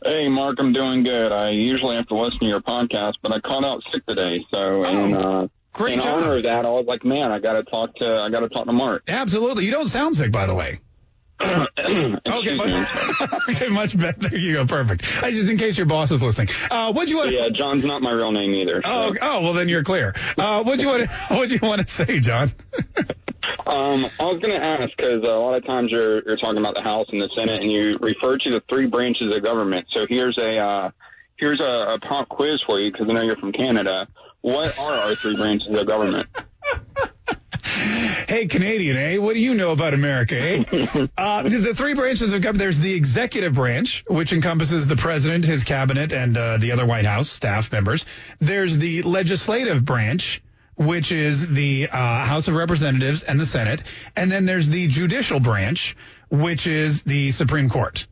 Hey, 0.03 0.29
Mark, 0.29 0.57
I'm 0.59 0.73
doing 0.73 1.03
good. 1.03 1.33
I 1.33 1.51
usually 1.51 1.97
have 1.97 2.07
to 2.07 2.15
listen 2.15 2.39
to 2.41 2.47
your 2.47 2.63
podcast, 2.63 3.15
but 3.23 3.33
I 3.33 3.41
caught 3.41 3.65
out 3.65 3.83
sick 3.93 4.07
today. 4.07 4.47
So, 4.51 4.85
and, 4.85 5.15
uh, 5.15 5.49
great 5.73 5.95
in 5.95 6.01
job. 6.01 6.23
honor 6.23 6.37
of 6.39 6.45
that, 6.45 6.67
I 6.67 6.71
was 6.71 6.87
like, 6.87 7.05
man, 7.05 7.31
I 7.31 7.39
got 7.39 7.55
to 7.55 7.63
talk 7.65 7.95
to, 7.97 8.21
I 8.21 8.31
got 8.31 8.41
to 8.41 8.49
talk 8.49 8.67
to 8.67 8.73
Mark. 8.73 9.05
Absolutely. 9.09 9.65
You 9.65 9.71
don't 9.71 9.89
sound 9.89 10.17
sick, 10.17 10.33
by 10.33 10.47
the 10.47 10.55
way. 10.55 10.81
okay, 11.41 12.57
much, 12.57 12.89
okay, 13.49 13.69
much 13.69 13.97
better. 13.97 14.29
There 14.29 14.37
you 14.37 14.55
go. 14.55 14.67
Perfect. 14.67 15.05
I 15.23 15.31
just 15.31 15.49
in 15.49 15.57
case 15.57 15.77
your 15.77 15.87
boss 15.87 16.11
is 16.11 16.21
listening. 16.21 16.49
Uh, 16.69 16.93
what 16.93 17.07
you 17.07 17.19
want? 17.19 17.31
Yeah, 17.31 17.49
John's 17.51 17.85
not 17.85 18.03
my 18.03 18.11
real 18.11 18.33
name 18.33 18.55
either. 18.55 18.83
so. 18.83 18.91
Oh, 18.91 19.15
oh, 19.23 19.41
well 19.43 19.53
then 19.53 19.69
you're 19.69 19.85
clear. 19.85 20.15
Uh, 20.37 20.65
what 20.65 20.77
do 20.77 20.83
you 20.83 20.89
want? 20.89 21.09
What 21.31 21.49
do 21.49 21.55
you 21.55 21.61
want 21.63 21.87
to 21.87 21.93
say, 21.93 22.21
John? 22.21 22.53
Um, 23.67 24.07
I 24.19 24.25
was 24.25 24.41
going 24.41 24.59
to 24.59 24.67
ask 24.67 24.97
because 24.97 25.23
a 25.25 25.33
lot 25.33 25.57
of 25.59 25.67
times 25.67 25.91
you're 25.91 26.23
you're 26.27 26.39
talking 26.39 26.57
about 26.57 26.75
the 26.75 26.83
House 26.83 27.07
and 27.13 27.21
the 27.21 27.29
Senate, 27.37 27.61
and 27.61 27.71
you 27.71 27.99
refer 28.01 28.39
to 28.39 28.51
the 28.51 28.63
three 28.69 28.87
branches 28.87 29.35
of 29.37 29.43
government. 29.45 29.87
So 29.93 30.07
here's 30.09 30.39
a 30.39 30.57
uh, 30.57 30.91
here's 31.37 31.61
a, 31.61 31.95
a 31.95 31.99
pop 32.01 32.31
quiz 32.31 32.63
for 32.67 32.81
you 32.81 32.91
because 32.91 33.09
I 33.11 33.13
know 33.13 33.23
you're 33.23 33.37
from 33.37 33.53
Canada. 33.53 34.09
What 34.41 34.79
are 34.79 34.93
our 34.93 35.15
three 35.17 35.37
branches 35.37 35.69
of 35.77 35.87
government? 35.87 36.29
Hey, 38.29 38.47
Canadian, 38.47 38.97
eh? 38.97 39.17
What 39.19 39.35
do 39.35 39.41
you 39.41 39.55
know 39.55 39.73
about 39.73 39.95
America, 39.95 40.37
eh? 40.39 41.07
uh, 41.19 41.43
the, 41.43 41.75
three 41.75 41.95
branches 41.95 42.33
of 42.33 42.43
government. 42.43 42.59
There's 42.59 42.79
the 42.79 42.93
executive 42.95 43.55
branch, 43.55 44.05
which 44.07 44.33
encompasses 44.33 44.87
the 44.87 44.97
president, 44.97 45.45
his 45.45 45.65
cabinet, 45.65 46.13
and 46.13 46.37
uh, 46.37 46.59
the 46.59 46.73
other 46.73 46.85
White 46.85 47.07
House 47.07 47.31
staff 47.31 47.73
members. 47.73 48.05
There's 48.39 48.77
the 48.77 49.03
legislative 49.03 49.85
branch, 49.85 50.43
which 50.77 51.11
is 51.11 51.49
the 51.49 51.89
uh, 51.91 52.25
House 52.25 52.49
of 52.49 52.55
Representatives 52.55 53.23
and 53.23 53.41
the 53.41 53.47
Senate, 53.47 53.83
and 54.15 54.31
then 54.31 54.45
there's 54.45 54.69
the 54.69 54.89
judicial 54.89 55.41
branch, 55.41 55.97
which 56.31 56.67
is 56.67 57.03
the 57.03 57.31
Supreme 57.31 57.71
Court. 57.71 58.07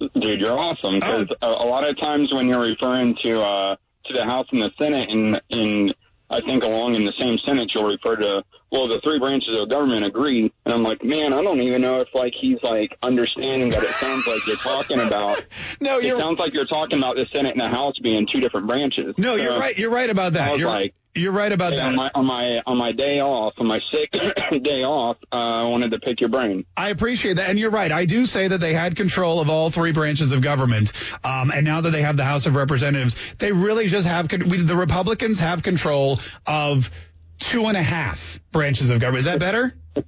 Dude, 0.00 0.40
you're 0.40 0.58
awesome. 0.58 0.96
Because 0.96 1.28
a, 1.40 1.46
a 1.46 1.66
lot 1.68 1.88
of 1.88 1.98
times 1.98 2.32
when 2.32 2.48
you're 2.48 2.60
referring 2.64 3.16
to 3.22 3.40
uh, 3.40 3.76
to 4.06 4.12
the 4.12 4.24
House 4.24 4.46
and 4.52 4.62
the 4.62 4.70
Senate, 4.78 5.08
and 5.10 5.40
in 5.48 5.92
I 6.30 6.40
think 6.40 6.64
along 6.64 6.94
in 6.94 7.04
the 7.04 7.12
same 7.18 7.38
sentence, 7.38 7.72
you'll 7.74 7.84
refer 7.84 8.16
to 8.16 8.42
well, 8.72 8.88
the 8.88 9.00
three 9.00 9.18
branches 9.18 9.60
of 9.60 9.68
government 9.68 10.06
agree. 10.06 10.50
And 10.64 10.74
I'm 10.74 10.82
like, 10.82 11.04
man, 11.04 11.34
I 11.34 11.42
don't 11.42 11.60
even 11.60 11.82
know 11.82 11.98
if 11.98 12.08
like 12.14 12.32
he's 12.40 12.58
like 12.62 12.96
understanding 13.02 13.68
that 13.68 13.82
it 13.82 13.90
sounds 13.90 14.26
like 14.26 14.46
you're 14.46 14.56
talking 14.56 14.98
about. 14.98 15.44
no, 15.80 15.98
it 15.98 16.16
sounds 16.16 16.38
like 16.38 16.54
you're 16.54 16.64
talking 16.64 16.98
about 16.98 17.16
the 17.16 17.26
Senate 17.34 17.52
and 17.52 17.60
the 17.60 17.68
House 17.68 17.98
being 18.02 18.26
two 18.32 18.40
different 18.40 18.66
branches. 18.66 19.14
No, 19.18 19.36
So 19.36 19.42
you're 19.42 19.58
right. 19.58 19.76
You're 19.76 19.90
right 19.90 20.08
about 20.08 20.32
that. 20.32 20.58
You're, 20.58 20.68
like, 20.68 20.94
you're 21.14 21.32
right 21.32 21.52
about 21.52 21.72
hey, 21.74 21.80
that. 21.80 21.84
on 21.84 21.96
my 21.96 22.10
on 22.14 22.24
my 22.24 22.62
on 22.66 22.78
my 22.78 22.92
day 22.92 23.20
off, 23.20 23.52
on 23.58 23.66
my 23.66 23.80
sick 23.92 24.10
day 24.62 24.84
off, 24.84 25.18
uh, 25.30 25.36
I 25.36 25.64
wanted 25.64 25.92
to 25.92 26.00
pick 26.00 26.20
your 26.20 26.30
brain. 26.30 26.64
I 26.74 26.88
appreciate 26.88 27.34
that, 27.34 27.50
and 27.50 27.58
you're 27.58 27.70
right. 27.70 27.92
I 27.92 28.06
do 28.06 28.24
say 28.24 28.48
that 28.48 28.58
they 28.58 28.72
had 28.72 28.96
control 28.96 29.40
of 29.40 29.50
all 29.50 29.70
three 29.70 29.92
branches 29.92 30.32
of 30.32 30.40
government, 30.40 30.92
um, 31.24 31.50
and 31.50 31.66
now 31.66 31.82
that 31.82 31.90
they 31.90 32.00
have 32.00 32.16
the 32.16 32.24
House 32.24 32.46
of 32.46 32.56
Representatives, 32.56 33.16
they 33.38 33.52
really 33.52 33.88
just 33.88 34.06
have 34.06 34.28
con- 34.28 34.48
we, 34.48 34.62
the 34.62 34.76
Republicans 34.76 35.40
have 35.40 35.62
control 35.62 36.20
of 36.46 36.90
two 37.42 37.66
and 37.66 37.76
a 37.76 37.82
half 37.82 38.40
branches 38.50 38.90
of 38.90 39.00
government. 39.00 39.20
Is 39.20 39.24
that 39.26 39.38
better? 39.38 39.74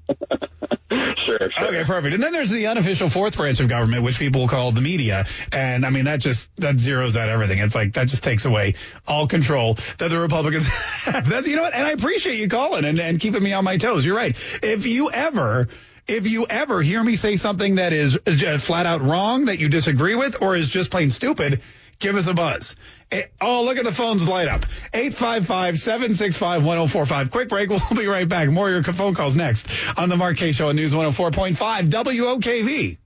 Sure, 1.24 1.38
sure. 1.38 1.68
Okay, 1.68 1.84
perfect. 1.84 2.14
And 2.14 2.22
then 2.22 2.32
there's 2.32 2.50
the 2.50 2.66
unofficial 2.66 3.08
fourth 3.08 3.36
branch 3.36 3.58
of 3.60 3.68
government, 3.68 4.02
which 4.02 4.18
people 4.18 4.46
call 4.46 4.72
the 4.72 4.80
media. 4.80 5.26
And 5.52 5.86
I 5.86 5.90
mean, 5.90 6.04
that 6.04 6.20
just, 6.20 6.54
that 6.56 6.76
zeroes 6.76 7.16
out 7.16 7.28
everything. 7.28 7.58
It's 7.58 7.74
like, 7.74 7.94
that 7.94 8.08
just 8.08 8.22
takes 8.22 8.44
away 8.44 8.74
all 9.06 9.26
control 9.26 9.78
that 9.98 10.08
the 10.08 10.18
Republicans 10.18 10.66
have. 11.04 11.28
That's, 11.28 11.48
you 11.48 11.56
know 11.56 11.62
what? 11.62 11.74
And 11.74 11.86
I 11.86 11.90
appreciate 11.90 12.38
you 12.38 12.48
calling 12.48 12.84
and, 12.84 12.98
and 13.00 13.18
keeping 13.18 13.42
me 13.42 13.52
on 13.52 13.64
my 13.64 13.78
toes. 13.78 14.04
You're 14.04 14.16
right. 14.16 14.36
If 14.62 14.86
you 14.86 15.10
ever, 15.10 15.68
if 16.06 16.26
you 16.26 16.46
ever 16.46 16.82
hear 16.82 17.02
me 17.02 17.16
say 17.16 17.36
something 17.36 17.76
that 17.76 17.92
is 17.92 18.18
uh, 18.26 18.58
flat 18.60 18.86
out 18.86 19.00
wrong, 19.00 19.46
that 19.46 19.58
you 19.58 19.68
disagree 19.68 20.14
with, 20.14 20.42
or 20.42 20.56
is 20.56 20.68
just 20.68 20.90
plain 20.90 21.10
stupid, 21.10 21.62
give 21.98 22.16
us 22.16 22.26
a 22.26 22.34
buzz. 22.34 22.76
Eh, 23.14 23.22
oh, 23.40 23.62
look 23.62 23.78
at 23.78 23.84
the 23.84 23.92
phones 23.92 24.28
light 24.28 24.48
up. 24.48 24.66
855-765-1045. 24.92 27.30
Quick 27.30 27.48
break. 27.48 27.70
We'll 27.74 27.80
be 27.98 28.06
right 28.06 28.28
back. 28.28 28.50
More 28.50 28.68
of 28.68 28.74
your 28.74 28.82
phone 28.94 29.14
calls 29.14 29.36
next 29.36 29.68
on 29.96 30.08
the 30.08 30.16
Mark 30.16 30.36
Kaye 30.36 30.50
Show 30.52 30.68
on 30.68 30.76
News 30.76 30.94
104.5 30.94 31.90
WOKV. 31.90 32.98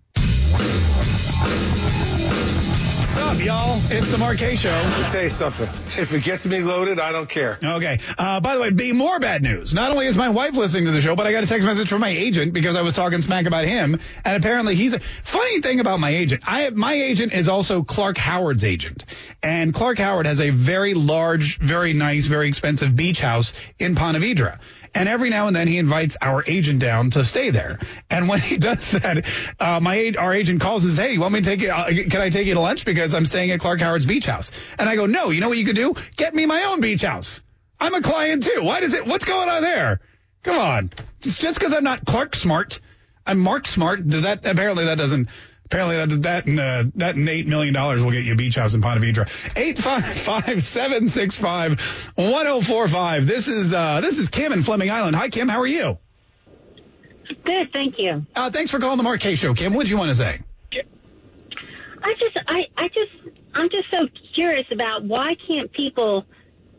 Up, 3.29 3.45
y'all? 3.45 3.79
It's 3.91 4.11
the 4.11 4.37
Kaye 4.39 4.57
Show. 4.57 4.70
Tell 5.11 5.22
you 5.22 5.29
something. 5.29 5.68
If 6.01 6.14
it 6.14 6.24
gets 6.24 6.47
me 6.47 6.61
loaded, 6.61 6.99
I 6.99 7.12
don't 7.12 7.29
care. 7.29 7.59
Okay. 7.62 8.01
Uh, 8.16 8.41
by 8.41 8.55
the 8.55 8.61
way, 8.62 8.70
be 8.70 8.95
more 8.95 9.20
bad 9.20 9.43
news. 9.43 9.74
Not 9.74 9.91
only 9.91 10.07
is 10.07 10.16
my 10.16 10.31
wife 10.31 10.55
listening 10.55 10.87
to 10.87 10.93
the 10.93 11.03
show, 11.03 11.14
but 11.14 11.26
I 11.26 11.33
got 11.33 11.45
a 11.45 11.47
text 11.47 11.66
message 11.66 11.91
from 11.91 12.01
my 12.01 12.09
agent 12.09 12.55
because 12.55 12.74
I 12.74 12.81
was 12.81 12.95
talking 12.95 13.20
smack 13.20 13.45
about 13.45 13.66
him, 13.66 14.01
and 14.24 14.37
apparently 14.43 14.76
he's 14.76 14.95
a 14.95 15.01
funny 15.22 15.61
thing 15.61 15.79
about 15.79 16.01
my 16.01 16.09
agent. 16.09 16.43
I 16.47 16.70
my 16.70 16.95
agent 16.95 17.35
is 17.35 17.49
also 17.49 17.83
Clark 17.83 18.16
Howard's 18.16 18.64
agent, 18.64 19.05
and 19.43 19.74
Clark 19.74 19.99
Howard 19.99 20.24
has 20.24 20.41
a 20.41 20.49
very 20.49 20.95
large, 20.95 21.59
very 21.59 21.93
nice, 21.93 22.24
very 22.24 22.49
expensive 22.49 22.97
beach 22.97 23.20
house 23.20 23.53
in 23.79 23.95
Ponte 23.95 24.16
Vedra. 24.22 24.59
And 24.95 25.09
every 25.09 25.30
now 25.30 25.47
and 25.47 25.57
then 25.57 25.68
he 25.68 25.78
invites 25.78 26.16
our 26.20 26.45
agent 26.47 26.80
down 26.80 27.11
to 27.11 27.24
stay 27.24 27.51
there. 27.51 27.78
And 28.11 28.28
when 28.28 28.41
he 28.41 28.57
does 28.68 28.91
that, 28.93 29.24
uh, 29.61 29.80
my 29.80 30.12
our 30.18 30.34
agent 30.34 30.61
calls 30.61 30.84
and 30.84 30.93
says, 30.93 30.99
"Hey, 30.99 31.12
you 31.12 31.20
want 31.20 31.34
me 31.34 31.41
to 31.41 31.49
take 31.49 31.61
you? 31.61 31.70
Uh, 31.70 31.89
can 31.89 32.20
I 32.20 32.30
take 32.30 32.47
you 32.47 32.55
to 32.55 32.61
lunch 32.61 32.84
because 32.84 33.14
I'm 33.14 33.26
staying 33.26 33.51
at 33.51 33.61
Clark 33.61 33.80
Howard's 33.80 34.07
beach 34.07 34.26
house?" 34.26 34.51
And 34.78 34.89
I 34.89 34.97
go, 34.97 35.07
"No. 35.07 35.30
You 35.30 35.41
know 35.41 35.49
what 35.49 35.59
you 35.59 35.64
could 35.64 35.76
do? 35.76 35.95
Get 36.16 36.34
me 36.34 36.47
my 36.47 36.64
own 36.64 36.80
beach 36.80 37.03
house. 37.03 37.41
I'm 37.80 37.95
a 37.95 38.03
client 38.03 38.43
too. 38.43 38.62
Why 38.62 38.80
does 38.80 38.95
it? 38.95 39.07
What's 39.07 39.24
going 39.24 39.49
on 39.49 39.62
there? 39.62 40.01
Come 40.43 40.59
on. 40.59 40.93
It's 41.22 41.39
just 41.39 41.59
because 41.59 41.72
I'm 41.72 41.84
not 41.84 42.05
Clark 42.05 42.34
Smart. 42.34 42.80
I'm 43.26 43.39
Mark 43.39 43.66
Smart. 43.66 44.07
Does 44.07 44.22
that 44.22 44.47
apparently 44.47 44.86
that 44.86 44.99
doesn't." 44.99 45.28
Apparently 45.70 45.96
that 45.96 46.22
that 46.22 46.46
and 46.46 46.58
uh, 46.58 46.84
that 46.94 47.16
and 47.16 47.28
eight 47.28 47.46
million 47.46 47.74
dollars 47.74 48.02
will 48.02 48.10
get 48.10 48.24
you 48.24 48.32
a 48.32 48.36
beach 48.36 48.54
house 48.54 48.72
in 48.74 48.80
Ponte 48.80 49.02
Vedra. 49.02 49.28
Eight 49.54 49.76
five 49.76 50.04
five 50.06 50.64
seven 50.64 51.08
six 51.08 51.36
five 51.36 51.78
one 52.14 52.46
zero 52.46 52.60
four 52.62 52.88
five. 52.88 53.26
This 53.26 53.48
is 53.48 53.74
uh, 53.74 54.00
this 54.00 54.18
is 54.18 54.30
Kim 54.30 54.52
in 54.52 54.62
Fleming 54.62 54.90
Island. 54.90 55.14
Hi 55.14 55.28
Kim, 55.28 55.46
how 55.46 55.60
are 55.60 55.66
you? 55.66 55.98
Good, 57.44 57.72
thank 57.72 57.98
you. 57.98 58.24
Uh, 58.34 58.50
thanks 58.50 58.70
for 58.70 58.78
calling 58.78 59.02
the 59.02 59.18
Kaye 59.18 59.34
Show, 59.34 59.52
Kim. 59.52 59.74
What 59.74 59.82
did 59.82 59.90
you 59.90 59.98
want 59.98 60.10
to 60.10 60.14
say? 60.14 60.40
I 62.02 62.14
just, 62.14 62.38
I, 62.46 62.60
I 62.76 62.88
just, 62.88 63.36
I'm 63.54 63.68
just 63.70 63.90
so 63.90 64.06
curious 64.34 64.66
about 64.70 65.04
why 65.04 65.34
can't 65.46 65.70
people 65.72 66.24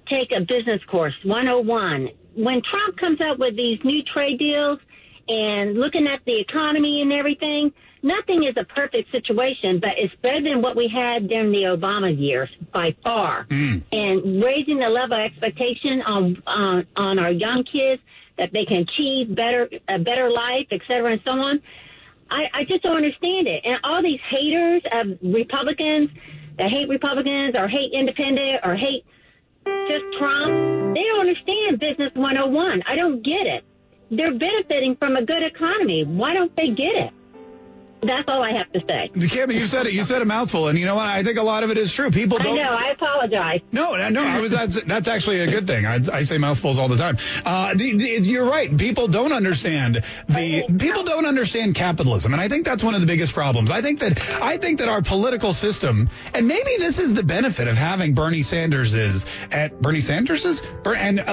take 0.09 0.31
a 0.35 0.39
business 0.41 0.83
course 0.85 1.13
101 1.23 2.09
when 2.35 2.61
Trump 2.63 2.97
comes 2.97 3.19
up 3.27 3.37
with 3.37 3.55
these 3.55 3.79
new 3.83 4.01
trade 4.03 4.39
deals 4.39 4.79
and 5.27 5.75
looking 5.75 6.07
at 6.07 6.21
the 6.25 6.39
economy 6.39 7.01
and 7.01 7.11
everything. 7.11 7.71
Nothing 8.01 8.43
is 8.43 8.55
a 8.57 8.63
perfect 8.63 9.11
situation, 9.11 9.79
but 9.79 9.91
it's 9.97 10.13
better 10.21 10.41
than 10.41 10.61
what 10.61 10.75
we 10.75 10.87
had 10.87 11.27
during 11.27 11.51
the 11.51 11.63
Obama 11.63 12.17
years 12.17 12.49
by 12.73 12.95
far. 13.03 13.45
Hmm. 13.49 13.79
And 13.91 14.43
raising 14.43 14.79
the 14.79 14.89
level 14.89 15.17
of 15.17 15.31
expectation 15.31 16.01
on 16.05 16.41
on, 16.47 16.87
on 16.95 17.19
our 17.19 17.31
young 17.31 17.63
kids 17.63 18.01
that 18.37 18.51
they 18.53 18.63
can 18.65 18.83
achieve 18.87 19.35
better 19.35 19.69
a 19.87 19.99
better 19.99 20.29
life, 20.31 20.67
et 20.71 20.81
cetera, 20.87 21.11
and 21.11 21.21
so 21.25 21.31
on. 21.31 21.61
I, 22.31 22.43
I 22.53 22.63
just 22.63 22.83
don't 22.83 22.95
understand 22.95 23.47
it. 23.47 23.63
And 23.65 23.79
all 23.83 24.01
these 24.01 24.19
haters 24.29 24.83
of 24.91 25.17
Republicans 25.21 26.09
that 26.57 26.69
hate 26.69 26.87
Republicans 26.87 27.55
or 27.57 27.67
hate 27.67 27.91
independent 27.91 28.59
or 28.63 28.75
hate 28.75 29.03
just 29.65 30.05
Trump, 30.17 30.95
they 30.95 31.03
don't 31.03 31.21
understand 31.21 31.79
Business 31.79 32.11
101. 32.13 32.83
I 32.87 32.95
don't 32.95 33.23
get 33.23 33.45
it. 33.45 33.63
They're 34.11 34.37
benefiting 34.37 34.95
from 34.95 35.15
a 35.15 35.23
good 35.23 35.43
economy. 35.43 36.03
Why 36.05 36.33
don't 36.33 36.55
they 36.55 36.69
get 36.69 36.95
it? 36.95 37.13
That's 38.01 38.27
all 38.27 38.43
I 38.43 38.53
have 38.53 38.71
to 38.71 38.81
say. 38.87 39.27
Kim, 39.27 39.51
you 39.51 39.67
said 39.67 39.87
it. 39.87 39.93
You 39.93 40.03
said 40.03 40.21
a 40.21 40.25
mouthful, 40.25 40.67
and 40.67 40.79
you 40.79 40.85
know 40.85 40.95
what? 40.95 41.05
I 41.05 41.23
think 41.23 41.37
a 41.37 41.43
lot 41.43 41.63
of 41.63 41.71
it 41.71 41.77
is 41.77 41.93
true. 41.93 42.11
People 42.11 42.37
don't. 42.37 42.57
I 42.57 42.63
know. 42.63 42.71
I 42.71 42.91
apologize. 42.91 43.61
No, 43.71 44.09
no. 44.09 44.23
I 44.23 44.39
was, 44.39 44.51
that's, 44.51 44.81
that's 44.83 45.07
actually 45.07 45.41
a 45.41 45.47
good 45.47 45.67
thing. 45.67 45.85
I, 45.85 45.99
I 46.11 46.21
say 46.21 46.37
mouthfuls 46.37 46.79
all 46.79 46.87
the 46.87 46.97
time. 46.97 47.17
Uh, 47.45 47.73
the, 47.73 47.97
the, 47.97 48.05
you're 48.21 48.49
right. 48.49 48.75
People 48.77 49.07
don't 49.07 49.33
understand 49.33 50.03
the 50.27 50.63
people 50.79 51.03
don't 51.03 51.25
understand 51.25 51.75
capitalism, 51.75 52.33
and 52.33 52.41
I 52.41 52.47
think 52.47 52.65
that's 52.65 52.83
one 52.83 52.95
of 52.95 53.01
the 53.01 53.07
biggest 53.07 53.33
problems. 53.33 53.71
I 53.71 53.81
think 53.81 53.99
that 53.99 54.19
I 54.41 54.57
think 54.57 54.79
that 54.79 54.89
our 54.89 55.01
political 55.01 55.53
system, 55.53 56.09
and 56.33 56.47
maybe 56.47 56.77
this 56.77 56.99
is 56.99 57.13
the 57.13 57.23
benefit 57.23 57.67
of 57.67 57.77
having 57.77 58.13
Bernie 58.13 58.43
Sanders 58.43 58.93
is 58.93 59.25
at 59.51 59.81
Bernie 59.81 60.01
Sanders's 60.01 60.61
and 60.85 61.19
uh, 61.19 61.23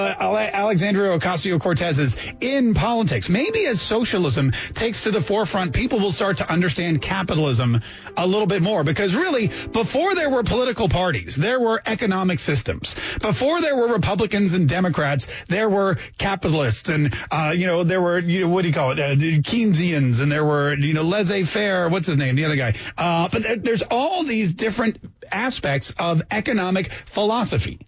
Alexandria 0.53 1.19
Ocasio 1.19 1.61
Cortez's 1.61 2.17
in 2.41 2.75
politics. 2.75 3.29
Maybe 3.29 3.67
as 3.67 3.81
socialism 3.81 4.51
takes 4.75 5.05
to 5.05 5.11
the 5.11 5.21
forefront, 5.21 5.73
people 5.73 6.01
will 6.01 6.13
start 6.13 6.39
to 6.39 6.53
understand 6.57 7.03
capitalism 7.03 7.83
a 8.17 8.27
little 8.27 8.47
bit 8.47 8.63
more 8.63 8.83
because 8.83 9.15
really 9.15 9.49
before 9.73 10.15
there 10.15 10.31
were 10.31 10.43
political 10.43 10.89
parties 10.89 11.37
there 11.37 11.61
were 11.61 11.83
economic 11.85 12.39
systems. 12.39 12.95
Before 13.21 13.61
there 13.61 13.77
were 13.77 13.89
republicans 13.89 14.55
and 14.55 14.67
democrats 14.67 15.27
there 15.49 15.69
were 15.69 15.99
capitalists 16.17 16.89
and 16.89 17.15
uh, 17.31 17.53
you 17.55 17.67
know 17.67 17.85
there 17.85 18.01
were 18.01 18.19
you 18.19 18.41
know 18.41 18.49
what 18.49 18.63
do 18.63 18.69
you 18.69 18.75
call 18.75 18.93
it? 18.93 18.99
Uh, 18.99 19.15
keynesians 19.51 20.21
and 20.21 20.33
there 20.33 20.47
were 20.47 20.75
you 20.75 20.95
know 20.95 21.03
laissez-faire 21.03 21.91
what's 21.91 22.07
his 22.07 22.17
name? 22.17 22.37
The 22.37 22.47
other 22.47 22.57
guy. 22.57 22.75
Uh, 22.97 23.29
but 23.31 23.43
there, 23.43 23.57
there's 23.57 23.83
all 23.83 24.25
these 24.25 24.55
different 24.55 24.97
aspects 25.31 25.93
of 25.99 26.23
economic 26.31 26.91
philosophy 26.91 27.87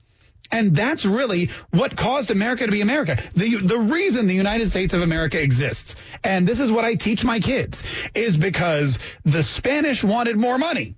and 0.51 0.75
that's 0.75 1.05
really 1.05 1.51
what 1.71 1.97
caused 1.97 2.31
America 2.31 2.67
to 2.67 2.73
be 2.73 2.81
America. 2.81 3.19
The 3.35 3.57
the 3.57 3.79
reason 3.79 4.27
the 4.27 4.35
United 4.35 4.69
States 4.69 4.95
of 4.95 5.03
America 5.03 5.41
exists, 5.41 5.97
and 6.25 6.47
this 6.47 6.61
is 6.61 6.71
what 6.71 6.85
I 6.85 6.95
teach 6.95 7.25
my 7.25 7.41
kids, 7.41 7.83
is 8.15 8.37
because 8.37 8.99
the 9.25 9.43
Spanish 9.43 10.03
wanted 10.03 10.37
more 10.37 10.59
money. 10.59 10.95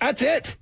That's 0.00 0.22
it. 0.22 0.56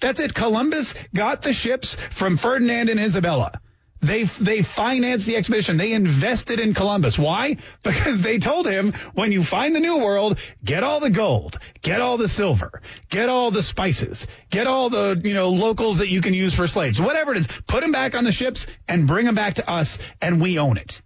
That's 0.00 0.20
it. 0.20 0.34
Columbus 0.34 0.94
got 1.14 1.42
the 1.42 1.52
ships 1.52 1.96
from 2.10 2.38
Ferdinand 2.38 2.88
and 2.88 2.98
Isabella. 2.98 3.60
They 4.00 4.24
they 4.24 4.62
financed 4.62 5.26
the 5.26 5.36
expedition. 5.36 5.76
They 5.76 5.92
invested 5.92 6.58
in 6.58 6.74
Columbus. 6.74 7.18
Why? 7.18 7.56
Because 7.82 8.22
they 8.22 8.38
told 8.38 8.66
him 8.66 8.92
when 9.14 9.32
you 9.32 9.42
find 9.42 9.74
the 9.74 9.80
new 9.80 9.98
world, 9.98 10.38
get 10.64 10.82
all 10.82 11.00
the 11.00 11.10
gold, 11.10 11.58
get 11.82 12.00
all 12.00 12.16
the 12.16 12.28
silver, 12.28 12.82
get 13.08 13.28
all 13.28 13.50
the 13.50 13.62
spices, 13.62 14.26
get 14.48 14.66
all 14.66 14.90
the 14.90 15.20
you 15.22 15.34
know 15.34 15.50
locals 15.50 15.98
that 15.98 16.08
you 16.08 16.20
can 16.20 16.34
use 16.34 16.54
for 16.54 16.66
slaves, 16.66 17.00
whatever 17.00 17.32
it 17.32 17.38
is. 17.38 17.46
Put 17.66 17.80
them 17.80 17.92
back 17.92 18.14
on 18.14 18.24
the 18.24 18.32
ships 18.32 18.66
and 18.88 19.06
bring 19.06 19.26
them 19.26 19.34
back 19.34 19.54
to 19.54 19.70
us, 19.70 19.98
and 20.22 20.40
we 20.40 20.58
own 20.58 20.76
it. 20.78 21.02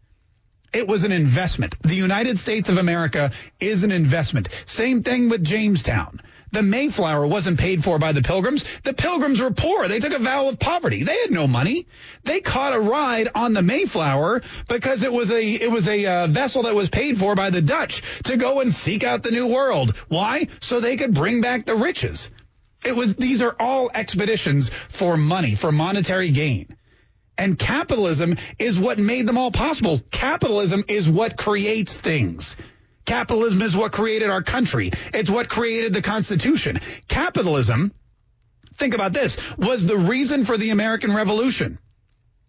It 0.72 0.88
was 0.88 1.04
an 1.04 1.12
investment. 1.12 1.76
The 1.82 1.94
United 1.94 2.38
States 2.38 2.68
of 2.68 2.78
America 2.78 3.30
is 3.60 3.84
an 3.84 3.92
investment. 3.92 4.48
Same 4.66 5.02
thing 5.02 5.28
with 5.28 5.44
Jamestown. 5.44 6.20
The 6.54 6.62
Mayflower 6.62 7.26
wasn't 7.26 7.58
paid 7.58 7.82
for 7.82 7.98
by 7.98 8.12
the 8.12 8.22
Pilgrims. 8.22 8.64
The 8.84 8.94
Pilgrims 8.94 9.40
were 9.40 9.50
poor. 9.50 9.88
They 9.88 9.98
took 9.98 10.12
a 10.12 10.20
vow 10.20 10.46
of 10.46 10.60
poverty. 10.60 11.02
They 11.02 11.18
had 11.18 11.32
no 11.32 11.48
money. 11.48 11.88
They 12.22 12.40
caught 12.40 12.74
a 12.74 12.78
ride 12.78 13.28
on 13.34 13.54
the 13.54 13.62
Mayflower 13.62 14.40
because 14.68 15.02
it 15.02 15.12
was 15.12 15.32
a 15.32 15.44
it 15.44 15.68
was 15.68 15.88
a 15.88 16.06
uh, 16.06 16.26
vessel 16.28 16.62
that 16.62 16.76
was 16.76 16.90
paid 16.90 17.18
for 17.18 17.34
by 17.34 17.50
the 17.50 17.60
Dutch 17.60 18.02
to 18.24 18.36
go 18.36 18.60
and 18.60 18.72
seek 18.72 19.02
out 19.02 19.24
the 19.24 19.32
New 19.32 19.48
World. 19.48 19.96
Why? 20.06 20.46
So 20.60 20.78
they 20.78 20.96
could 20.96 21.12
bring 21.12 21.40
back 21.40 21.66
the 21.66 21.74
riches. 21.74 22.30
It 22.84 22.94
was 22.94 23.16
these 23.16 23.42
are 23.42 23.56
all 23.58 23.90
expeditions 23.92 24.68
for 24.68 25.16
money, 25.16 25.56
for 25.56 25.72
monetary 25.72 26.30
gain. 26.30 26.76
And 27.36 27.58
capitalism 27.58 28.36
is 28.60 28.78
what 28.78 29.00
made 29.00 29.26
them 29.26 29.38
all 29.38 29.50
possible. 29.50 30.00
Capitalism 30.12 30.84
is 30.86 31.08
what 31.08 31.36
creates 31.36 31.96
things. 31.96 32.56
Capitalism 33.04 33.60
is 33.62 33.76
what 33.76 33.92
created 33.92 34.30
our 34.30 34.42
country. 34.42 34.90
It's 35.12 35.28
what 35.28 35.48
created 35.48 35.92
the 35.92 36.02
Constitution. 36.02 36.80
Capitalism, 37.08 37.92
think 38.74 38.94
about 38.94 39.12
this, 39.12 39.36
was 39.58 39.86
the 39.86 39.96
reason 39.96 40.44
for 40.44 40.56
the 40.56 40.70
American 40.70 41.14
Revolution. 41.14 41.78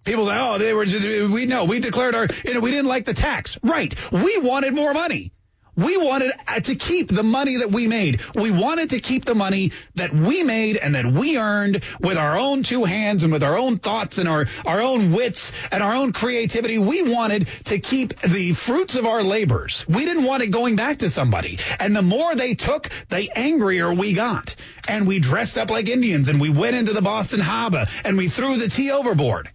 People 0.05 0.27
say, 0.27 0.37
"Oh, 0.37 0.57
they 0.57 0.73
were 0.73 0.85
just, 0.85 1.03
we 1.31 1.45
know 1.45 1.65
we 1.65 1.79
declared 1.79 2.15
our 2.15 2.27
you 2.45 2.53
know 2.53 2.59
we 2.59 2.71
didn't 2.71 2.85
like 2.85 3.05
the 3.05 3.13
tax." 3.13 3.57
Right. 3.63 3.93
We 4.11 4.37
wanted 4.37 4.73
more 4.73 4.93
money. 4.93 5.31
We 5.75 5.97
wanted 5.97 6.31
uh, 6.47 6.59
to 6.61 6.75
keep 6.75 7.09
the 7.09 7.23
money 7.23 7.57
that 7.57 7.71
we 7.71 7.87
made. 7.87 8.21
We 8.33 8.51
wanted 8.51 8.91
to 8.91 8.99
keep 8.99 9.25
the 9.25 9.35
money 9.35 9.71
that 9.95 10.13
we 10.13 10.43
made 10.43 10.77
and 10.77 10.95
that 10.95 11.05
we 11.05 11.37
earned 11.37 11.83
with 11.99 12.17
our 12.17 12.37
own 12.37 12.63
two 12.63 12.85
hands 12.85 13.23
and 13.23 13.33
with 13.33 13.43
our 13.43 13.57
own 13.57 13.79
thoughts 13.79 14.17
and 14.17 14.29
our, 14.29 14.47
our 14.65 14.81
own 14.81 15.11
wits 15.11 15.51
and 15.71 15.83
our 15.83 15.95
own 15.95 16.13
creativity. 16.13 16.77
We 16.77 17.01
wanted 17.03 17.47
to 17.65 17.79
keep 17.79 18.19
the 18.21 18.53
fruits 18.53 18.95
of 18.95 19.05
our 19.05 19.23
labors. 19.23 19.85
We 19.87 20.05
didn't 20.05 20.23
want 20.23 20.43
it 20.43 20.47
going 20.47 20.75
back 20.75 20.99
to 20.99 21.09
somebody. 21.09 21.59
And 21.79 21.95
the 21.95 22.01
more 22.01 22.35
they 22.35 22.53
took, 22.53 22.89
the 23.09 23.29
angrier 23.35 23.93
we 23.93 24.13
got. 24.13 24.55
And 24.87 25.07
we 25.07 25.19
dressed 25.19 25.57
up 25.57 25.69
like 25.69 25.87
Indians 25.87 26.29
and 26.29 26.39
we 26.39 26.49
went 26.49 26.75
into 26.75 26.93
the 26.93 27.01
Boston 27.01 27.39
Harbor 27.39 27.85
and 28.05 28.17
we 28.17 28.29
threw 28.29 28.57
the 28.57 28.69
tea 28.69 28.91
overboard 28.91 29.49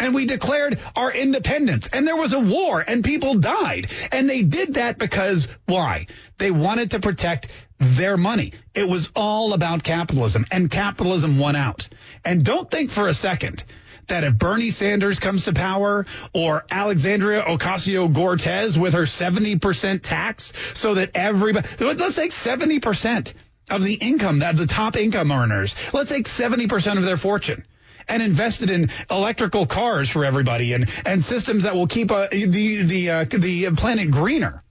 and 0.00 0.14
we 0.14 0.26
declared 0.26 0.78
our 0.96 1.12
independence 1.12 1.88
and 1.92 2.06
there 2.06 2.16
was 2.16 2.32
a 2.32 2.38
war 2.38 2.82
and 2.86 3.04
people 3.04 3.34
died. 3.34 3.88
And 4.12 4.28
they 4.28 4.42
did 4.42 4.74
that 4.74 4.98
because 4.98 5.48
why? 5.66 6.06
They 6.38 6.50
wanted 6.50 6.92
to 6.92 7.00
protect 7.00 7.48
their 7.78 8.16
money. 8.16 8.52
It 8.74 8.88
was 8.88 9.10
all 9.14 9.52
about 9.52 9.82
capitalism 9.82 10.46
and 10.50 10.70
capitalism 10.70 11.38
won 11.38 11.56
out. 11.56 11.88
And 12.24 12.44
don't 12.44 12.70
think 12.70 12.90
for 12.90 13.08
a 13.08 13.14
second 13.14 13.64
that 14.08 14.24
if 14.24 14.38
Bernie 14.38 14.70
Sanders 14.70 15.18
comes 15.18 15.44
to 15.44 15.52
power 15.52 16.06
or 16.32 16.64
Alexandria 16.70 17.42
Ocasio-Cortez 17.42 18.78
with 18.78 18.94
her 18.94 19.02
70% 19.02 20.02
tax 20.02 20.52
so 20.74 20.94
that 20.94 21.10
everybody, 21.14 21.68
let's 21.78 22.16
take 22.16 22.30
70% 22.30 23.34
of 23.70 23.84
the 23.84 23.94
income, 23.94 24.42
of 24.42 24.56
the 24.56 24.66
top 24.66 24.96
income 24.96 25.30
earners, 25.30 25.74
let's 25.92 26.10
take 26.10 26.26
70% 26.26 26.96
of 26.96 27.04
their 27.04 27.18
fortune 27.18 27.64
and 28.08 28.22
invested 28.22 28.70
in 28.70 28.90
electrical 29.10 29.66
cars 29.66 30.08
for 30.08 30.24
everybody 30.24 30.72
and, 30.72 30.88
and 31.04 31.24
systems 31.24 31.64
that 31.64 31.74
will 31.74 31.86
keep 31.86 32.10
uh, 32.10 32.28
the 32.30 32.82
the 32.82 33.10
uh, 33.10 33.24
the 33.24 33.70
planet 33.72 34.10
greener. 34.10 34.62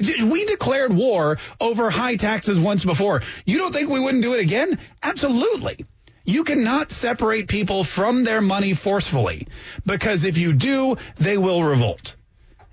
We 0.00 0.46
declared 0.46 0.94
war 0.94 1.38
over 1.60 1.90
high 1.90 2.16
taxes 2.16 2.58
once 2.58 2.84
before. 2.84 3.20
You 3.44 3.58
don't 3.58 3.72
think 3.72 3.90
we 3.90 4.00
wouldn't 4.00 4.22
do 4.22 4.32
it 4.32 4.40
again? 4.40 4.78
Absolutely. 5.02 5.84
You 6.24 6.44
cannot 6.44 6.90
separate 6.90 7.48
people 7.48 7.84
from 7.84 8.24
their 8.24 8.40
money 8.40 8.74
forcefully 8.74 9.48
because 9.84 10.24
if 10.24 10.38
you 10.38 10.52
do, 10.52 10.96
they 11.18 11.36
will 11.36 11.62
revolt. 11.62 12.14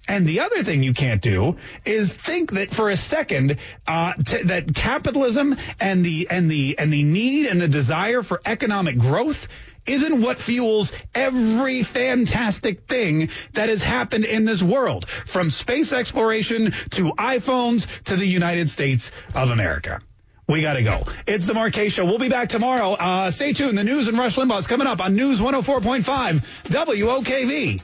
And 0.08 0.26
the 0.26 0.40
other 0.40 0.64
thing 0.64 0.84
you 0.84 0.94
can't 0.94 1.22
do 1.22 1.58
is 1.84 2.12
think 2.12 2.52
that 2.52 2.74
for 2.74 2.90
a 2.90 2.96
second 2.96 3.58
uh, 3.86 4.14
t- 4.14 4.44
that 4.44 4.74
capitalism 4.74 5.58
and 5.82 6.06
the 6.06 6.28
and 6.30 6.50
the 6.50 6.80
and 6.80 6.94
the 6.94 7.04
need 7.04 7.48
and 7.48 7.60
the 7.60 7.68
desire 7.68 8.22
for 8.22 8.40
economic 8.46 8.98
growth 8.98 9.48
isn't 9.88 10.22
what 10.22 10.38
fuels 10.40 10.92
every 11.16 11.84
fantastic 11.84 12.88
thing 12.88 13.30
that 13.54 13.70
has 13.70 13.82
happened 13.82 14.26
in 14.26 14.46
this 14.46 14.62
world, 14.62 15.10
from 15.10 15.50
space 15.50 15.94
exploration 15.94 16.72
to 16.92 17.12
iPhones 17.14 17.88
to 18.04 18.16
the 18.16 18.28
United 18.28 18.70
States 18.70 19.12
of 19.34 19.50
America. 19.50 20.02
We 20.48 20.62
got 20.62 20.74
to 20.74 20.84
go. 20.84 21.04
It's 21.26 21.46
the 21.46 21.54
Marquez 21.54 21.92
Show. 21.92 22.06
We'll 22.06 22.20
be 22.20 22.30
back 22.30 22.48
tomorrow. 22.48 22.92
Uh, 22.92 23.32
stay 23.32 23.52
tuned. 23.52 23.78
The 23.78 23.84
news 23.84 24.08
and 24.08 24.18
Rush 24.18 24.38
Limbaugh 24.38 24.60
is 24.60 24.68
coming 24.68 24.88
up 24.88 25.02
on 25.02 25.14
News 25.16 25.42
104.5 25.42 26.42
WOKV. 26.64 27.82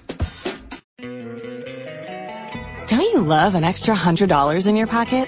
Don't 2.87 3.01
you 3.01 3.19
love 3.19 3.55
an 3.55 3.63
extra 3.63 3.95
$100 3.95 4.67
in 4.67 4.75
your 4.75 4.87
pocket? 4.87 5.27